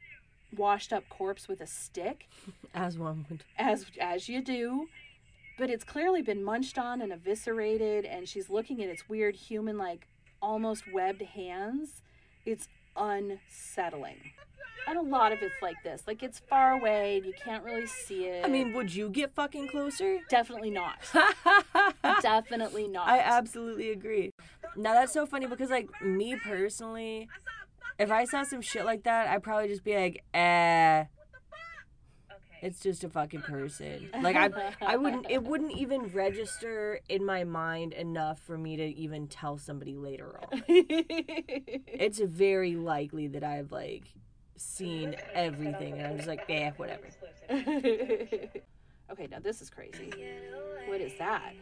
washed 0.55 0.91
up 0.91 1.07
corpse 1.09 1.47
with 1.47 1.61
a 1.61 1.67
stick, 1.67 2.27
As 2.73 2.97
one 2.97 3.27
would. 3.29 3.43
as 3.59 3.85
as 4.01 4.27
you 4.27 4.41
do. 4.41 4.87
But 5.59 5.69
it's 5.69 5.83
clearly 5.83 6.21
been 6.21 6.41
munched 6.41 6.77
on 6.79 7.01
and 7.01 7.11
eviscerated, 7.11 8.05
and 8.05 8.29
she's 8.29 8.49
looking 8.49 8.81
at 8.81 8.89
its 8.89 9.09
weird 9.09 9.35
human 9.35 9.77
like 9.77 10.07
almost 10.41 10.85
webbed 10.93 11.21
hands. 11.21 12.01
It's 12.45 12.69
unsettling. 12.95 14.31
And 14.87 14.97
a 14.97 15.01
lot 15.01 15.33
of 15.33 15.39
it's 15.41 15.61
like 15.61 15.75
this. 15.83 16.03
Like 16.07 16.23
it's 16.23 16.39
far 16.39 16.71
away 16.71 17.17
and 17.17 17.25
you 17.25 17.33
can't 17.33 17.63
really 17.65 17.85
see 17.85 18.25
it. 18.25 18.45
I 18.45 18.47
mean, 18.47 18.73
would 18.73 18.95
you 18.95 19.09
get 19.09 19.35
fucking 19.35 19.67
closer? 19.67 20.19
definitely 20.29 20.71
not. 20.71 20.95
definitely 22.21 22.87
not. 22.87 23.07
I 23.07 23.19
absolutely 23.19 23.91
agree. 23.91 24.31
Now 24.77 24.93
that's 24.93 25.11
so 25.11 25.25
funny 25.25 25.45
because 25.45 25.69
like 25.69 25.89
me 26.01 26.37
personally, 26.37 27.27
if 27.99 28.09
I 28.11 28.23
saw 28.23 28.43
some 28.43 28.61
shit 28.61 28.85
like 28.85 29.03
that, 29.03 29.27
I'd 29.27 29.43
probably 29.43 29.67
just 29.67 29.83
be 29.83 29.95
like, 29.95 30.23
eh. 30.33 31.03
It's 32.61 32.79
just 32.79 33.03
a 33.03 33.09
fucking 33.09 33.41
person. 33.41 34.09
Like 34.21 34.35
I, 34.35 34.49
I 34.85 34.97
wouldn't. 34.97 35.27
It 35.29 35.43
wouldn't 35.43 35.71
even 35.71 36.07
register 36.07 36.99
in 37.07 37.23
my 37.23 37.43
mind 37.45 37.93
enough 37.93 38.39
for 38.39 38.57
me 38.57 38.75
to 38.75 38.83
even 38.83 39.27
tell 39.27 39.57
somebody 39.57 39.95
later 39.95 40.39
on. 40.41 40.61
It's 40.67 42.19
very 42.19 42.75
likely 42.75 43.27
that 43.27 43.43
I've 43.43 43.71
like 43.71 44.03
seen 44.57 45.15
everything, 45.33 45.93
and 45.93 46.07
I'm 46.07 46.17
just 46.17 46.27
like, 46.27 46.43
eh, 46.49 46.71
whatever. 46.77 47.07
okay, 49.11 49.27
now 49.29 49.39
this 49.39 49.61
is 49.61 49.69
crazy. 49.69 50.11
What 50.87 51.01
is 51.01 51.13
that? 51.19 51.53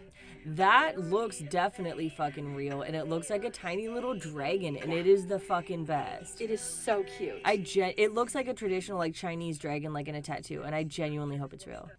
That 0.45 0.99
looks 0.99 1.39
definitely 1.39 2.09
fucking 2.09 2.55
real, 2.55 2.81
and 2.81 2.95
it 2.95 3.07
looks 3.07 3.29
like 3.29 3.43
a 3.43 3.49
tiny 3.49 3.89
little 3.89 4.15
dragon, 4.15 4.77
and 4.77 4.93
it 4.93 5.05
is 5.05 5.27
the 5.27 5.39
fucking 5.39 5.85
best. 5.85 6.39
It 6.39 6.49
is 6.49 6.61
so 6.61 7.03
cute. 7.17 7.41
I 7.43 7.57
gen- 7.57 7.93
it 7.97 8.13
looks 8.13 8.33
like 8.33 8.47
a 8.47 8.53
traditional 8.53 8.97
like 8.97 9.13
Chinese 9.13 9.57
dragon, 9.57 9.91
like 9.93 10.07
in 10.07 10.15
a 10.15 10.21
tattoo, 10.21 10.63
and 10.63 10.73
I 10.73 10.83
genuinely 10.83 11.37
hope 11.37 11.53
it's 11.53 11.67
real. 11.67 11.89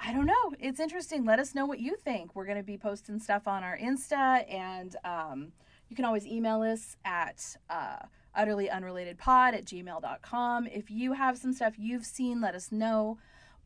I 0.00 0.12
don't 0.12 0.26
know. 0.26 0.52
It's 0.58 0.80
interesting. 0.80 1.24
Let 1.24 1.38
us 1.38 1.54
know 1.54 1.64
what 1.66 1.78
you 1.78 1.96
think. 1.96 2.34
We're 2.34 2.44
going 2.44 2.58
to 2.58 2.64
be 2.64 2.76
posting 2.76 3.18
stuff 3.18 3.48
on 3.48 3.62
our 3.62 3.78
Insta 3.78 4.44
and 4.52 4.94
um, 5.04 5.52
You 5.88 5.96
can 5.96 6.04
always 6.04 6.26
email 6.26 6.60
us 6.62 6.96
at 7.06 7.56
uh, 7.70 7.98
utterlyunrelatedpod 8.36 9.54
at 9.54 9.64
gmail.com. 9.64 10.66
If 10.66 10.90
you 10.90 11.12
have 11.12 11.38
some 11.38 11.52
stuff 11.52 11.74
you've 11.78 12.04
seen, 12.04 12.40
let 12.40 12.54
us 12.54 12.70
know. 12.72 13.18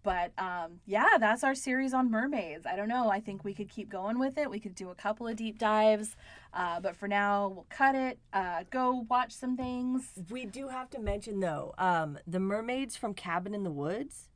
But 0.08 0.32
um, 0.38 0.80
yeah, 0.86 1.18
that's 1.20 1.44
our 1.44 1.54
series 1.54 1.92
on 1.92 2.10
mermaids. 2.10 2.64
I 2.64 2.76
don't 2.76 2.88
know. 2.88 3.10
I 3.10 3.20
think 3.20 3.44
we 3.44 3.52
could 3.52 3.68
keep 3.68 3.90
going 3.90 4.18
with 4.18 4.38
it. 4.38 4.48
We 4.48 4.58
could 4.58 4.74
do 4.74 4.88
a 4.88 4.94
couple 4.94 5.28
of 5.28 5.36
deep 5.36 5.58
dives. 5.58 6.16
Uh, 6.54 6.80
but 6.80 6.96
for 6.96 7.06
now, 7.06 7.48
we'll 7.48 7.66
cut 7.68 7.94
it. 7.94 8.18
Uh, 8.32 8.64
go 8.70 9.04
watch 9.10 9.32
some 9.32 9.54
things. 9.54 10.18
We 10.30 10.46
do 10.46 10.68
have 10.68 10.88
to 10.92 10.98
mention 10.98 11.40
though, 11.40 11.74
um, 11.76 12.18
the 12.26 12.40
mermaids 12.40 12.96
from 12.96 13.12
Cabin 13.12 13.52
in 13.54 13.64
the 13.64 13.70
Woods. 13.70 14.30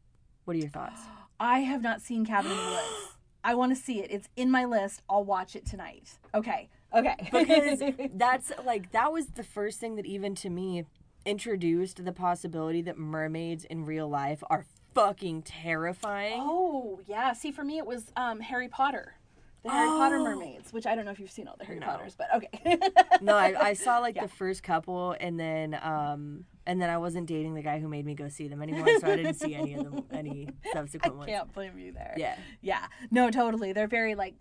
What 0.44 0.56
are 0.56 0.58
your 0.58 0.68
thoughts? 0.68 1.00
I 1.40 1.60
have 1.60 1.80
not 1.80 2.02
seen 2.02 2.26
Cabin 2.26 2.50
in 2.50 2.56
the 2.58 2.64
Woods. 2.64 3.16
I 3.42 3.54
want 3.54 3.74
to 3.74 3.82
see 3.82 4.00
it. 4.00 4.10
It's 4.10 4.28
in 4.36 4.50
my 4.50 4.66
list. 4.66 5.00
I'll 5.08 5.24
watch 5.24 5.56
it 5.56 5.64
tonight. 5.64 6.18
Okay. 6.34 6.68
Okay. 6.94 7.16
because 7.32 7.82
that's 8.14 8.52
like 8.66 8.92
that 8.92 9.10
was 9.10 9.28
the 9.28 9.42
first 9.42 9.80
thing 9.80 9.96
that 9.96 10.04
even 10.04 10.34
to 10.34 10.50
me 10.50 10.84
introduced 11.24 12.04
the 12.04 12.12
possibility 12.12 12.82
that 12.82 12.98
mermaids 12.98 13.64
in 13.64 13.86
real 13.86 14.08
life 14.08 14.42
are 14.50 14.66
fucking 14.95 15.43
terrifying. 15.43 16.40
oh 16.43 17.01
yeah. 17.07 17.32
See, 17.32 17.51
for 17.53 17.64
me, 17.64 17.78
it 17.78 17.86
was 17.86 18.12
um, 18.16 18.40
Harry 18.40 18.68
Potter, 18.68 19.14
the 19.62 19.70
Harry 19.70 19.88
Potter 19.88 20.16
Oh. 20.16 20.24
mermaids, 20.24 20.72
which 20.72 20.86
I 20.86 20.95
don't 20.95 21.05
know 21.05 21.11
if 21.11 21.20
you've 21.20 21.30
seen 21.30 21.49
all 21.49 21.57
the 21.59 21.64
Harry 21.64 21.78
No. 21.80 21.86
Potters, 21.86 22.16
but 22.16 22.28
okay. 22.36 22.78
No, 23.20 23.36
I, 23.36 23.55
I 23.68 23.72
saw 23.74 23.99
like 23.99 24.16
Yeah. 24.16 24.22
the 24.22 24.28
first 24.32 24.62
couple 24.62 25.14
and 25.20 25.38
then 25.38 25.78
um 25.82 26.45
and 26.66 26.80
then 26.80 26.90
I 26.90 26.99
wasn't 26.99 27.26
dating 27.26 27.55
the 27.55 27.62
guy 27.62 27.80
who 27.80 27.88
made 27.88 28.05
me 28.07 28.14
go 28.14 28.28
see 28.28 28.47
them 28.49 28.62
anymore, 28.62 28.86
so 29.01 29.11
I 29.11 29.16
didn't 29.16 29.34
see 29.34 29.55
any 29.55 29.74
of 29.74 29.84
them 29.84 30.05
any 30.12 30.49
subsequent 30.72 31.16
ones. 31.16 31.28
I 31.28 31.32
can't 31.32 31.53
blame 31.53 31.78
you 31.78 31.93
there. 31.93 32.14
Yeah. 32.16 32.36
Yeah. 32.61 32.86
No, 33.11 33.30
totally. 33.30 33.72
They're 33.72 33.88
very 33.88 34.14
like 34.14 34.34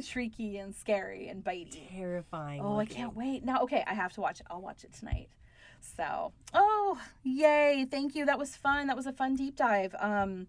shrieky 0.00 0.62
and 0.62 0.74
scary 0.76 1.26
and 1.28 1.42
bitey. 1.42 1.88
Terrifying. 1.90 2.60
Oh, 2.62 2.78
I 2.78 2.84
can't 2.84 3.16
wait. 3.16 3.44
Now, 3.44 3.62
okay, 3.62 3.82
I 3.84 3.94
have 3.94 4.12
to 4.12 4.20
watch 4.20 4.38
it. 4.38 4.46
I'll 4.48 4.60
watch 4.60 4.84
it 4.84 4.92
tonight. 4.92 5.28
So, 5.80 6.32
oh, 6.54 7.00
yay. 7.22 7.86
Thank 7.90 8.14
you. 8.14 8.26
That 8.26 8.38
was 8.38 8.56
fun. 8.56 8.86
That 8.86 8.96
was 8.96 9.06
a 9.06 9.12
fun 9.12 9.36
deep 9.36 9.56
dive. 9.56 9.94
Um, 9.98 10.46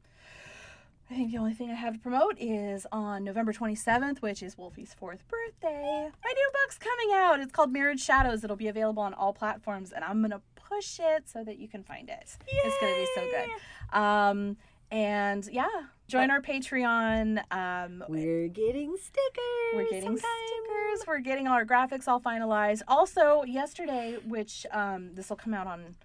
I 1.12 1.16
think 1.16 1.32
the 1.32 1.40
only 1.40 1.54
thing 1.54 1.72
I 1.72 1.74
have 1.74 1.94
to 1.94 2.00
promote 2.00 2.38
is 2.40 2.86
on 2.92 3.24
November 3.24 3.52
27th, 3.52 4.22
which 4.22 4.44
is 4.44 4.56
Wolfie's 4.58 4.94
fourth 4.94 5.24
birthday. 5.28 6.12
My 6.24 6.34
new 6.36 6.52
book's 6.54 6.78
coming 6.78 7.10
out. 7.16 7.40
It's 7.40 7.52
called 7.52 7.72
Mirrored 7.72 8.00
Shadows. 8.00 8.44
It'll 8.44 8.56
be 8.56 8.68
available 8.68 9.02
on 9.02 9.16
all 9.16 9.34
platforms, 9.34 9.92
and 9.92 10.04
I'm 10.04 10.20
going 10.20 10.32
to 10.32 10.42
push 10.56 11.00
it 11.00 11.28
so 11.28 11.44
that 11.44 11.58
you 11.58 11.68
can 11.68 11.84
find 11.84 12.10
it. 12.10 12.38
It's 12.48 12.80
going 12.80 12.94
to 12.94 13.00
be 13.00 13.08
so 13.16 13.22
good. 13.32 13.98
Um, 14.00 14.58
and 14.92 15.48
yeah, 15.52 15.68
join 16.08 16.32
our 16.32 16.42
Patreon. 16.42 17.42
Um, 17.52 18.04
We're 18.08 18.48
getting 18.48 18.96
stickers. 18.98 19.74
we're 19.74 19.90
getting 19.90 20.18
stickers. 20.18 21.08
We're 21.08 21.20
getting 21.20 21.48
all 21.48 21.54
our 21.54 21.66
graphics 21.66 22.08
all 22.08 22.20
finalized. 22.20 22.82
Also, 22.88 23.44
yesterday, 23.44 24.18
which 24.26 24.66
um, 24.72 25.14
this 25.14 25.30
will 25.30 25.38
come 25.38 25.54
out 25.54 25.68
on 25.68 25.96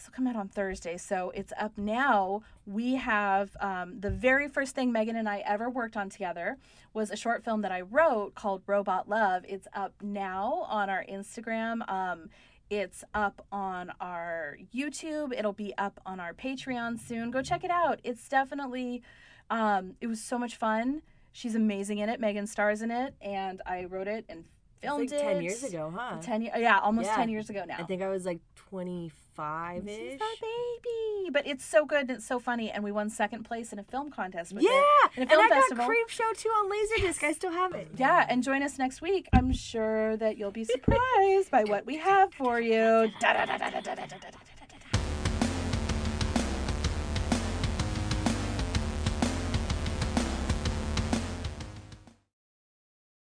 this 0.00 0.06
will 0.06 0.14
come 0.14 0.26
out 0.26 0.36
on 0.36 0.48
Thursday, 0.48 0.96
so 0.96 1.30
it's 1.34 1.52
up 1.60 1.76
now. 1.76 2.42
We 2.64 2.94
have 2.94 3.54
um, 3.60 4.00
the 4.00 4.08
very 4.08 4.48
first 4.48 4.74
thing 4.74 4.92
Megan 4.92 5.14
and 5.14 5.28
I 5.28 5.40
ever 5.40 5.68
worked 5.68 5.94
on 5.94 6.08
together 6.08 6.56
was 6.94 7.10
a 7.10 7.16
short 7.16 7.44
film 7.44 7.60
that 7.60 7.70
I 7.70 7.82
wrote 7.82 8.34
called 8.34 8.62
Robot 8.66 9.10
Love. 9.10 9.44
It's 9.46 9.68
up 9.74 9.92
now 10.02 10.64
on 10.70 10.88
our 10.88 11.04
Instagram. 11.04 11.86
Um, 11.90 12.30
it's 12.70 13.02
up 13.12 13.44
on 13.50 13.92
our 14.00 14.56
YouTube. 14.74 15.32
It'll 15.36 15.52
be 15.52 15.74
up 15.76 16.00
on 16.06 16.20
our 16.20 16.32
Patreon 16.32 16.98
soon. 17.00 17.30
Go 17.30 17.42
check 17.42 17.64
it 17.64 17.70
out. 17.70 18.00
It's 18.04 18.28
definitely 18.28 19.02
um, 19.50 19.96
it 20.00 20.06
was 20.06 20.22
so 20.22 20.38
much 20.38 20.56
fun. 20.56 21.02
She's 21.32 21.54
amazing 21.56 21.98
in 21.98 22.08
it. 22.08 22.20
Megan 22.20 22.46
stars 22.46 22.82
in 22.82 22.90
it, 22.90 23.14
and 23.20 23.60
I 23.66 23.84
wrote 23.84 24.08
it 24.08 24.24
and 24.28 24.44
filmed 24.80 25.10
like 25.10 25.20
it. 25.20 25.22
ten 25.22 25.42
years 25.42 25.62
ago, 25.64 25.92
huh? 25.94 26.18
Ten 26.20 26.42
years, 26.42 26.54
yeah, 26.58 26.78
almost 26.78 27.06
Yeah. 27.08 27.16
ten 27.16 27.28
years 27.28 27.50
ago 27.50 27.64
now. 27.66 27.76
I 27.78 27.82
think 27.84 28.02
I 28.02 28.08
was 28.08 28.24
like 28.24 28.40
twenty 28.70 29.10
five 29.36 29.84
She's 29.86 29.96
ish. 30.14 30.20
our 30.20 30.28
baby, 30.40 31.30
but 31.32 31.46
it's 31.46 31.64
so 31.64 31.84
good 31.84 32.02
and 32.02 32.10
it's 32.12 32.26
so 32.26 32.38
funny, 32.38 32.70
and 32.70 32.82
we 32.84 32.92
won 32.92 33.10
second 33.10 33.44
place 33.44 33.72
in 33.72 33.78
a 33.78 33.82
film 33.82 34.10
contest 34.10 34.52
with 34.52 34.62
Yeah, 34.62 34.70
it. 34.70 35.22
In 35.22 35.28
a 35.28 35.32
and 35.32 35.40
I 35.42 35.48
festival. 35.48 35.86
got 35.86 35.90
Creepshow 35.90 36.36
2 36.36 36.48
on 36.48 36.70
Laserdisc. 36.70 37.22
I 37.24 37.32
still 37.32 37.52
have 37.52 37.74
it. 37.74 37.88
Yeah, 37.96 38.26
and 38.28 38.42
join 38.42 38.62
us 38.62 38.78
next 38.78 39.00
week. 39.02 39.28
I'm 39.32 39.52
sure 39.52 40.16
that 40.18 40.36
you'll 40.38 40.50
be 40.50 40.64
surprised 40.64 41.50
by 41.50 41.64
what 41.64 41.86
we 41.86 41.96
have 41.98 42.32
for 42.34 42.60
you. 42.60 43.10
Da-da-da-da-da-da-da-da. 43.20 44.38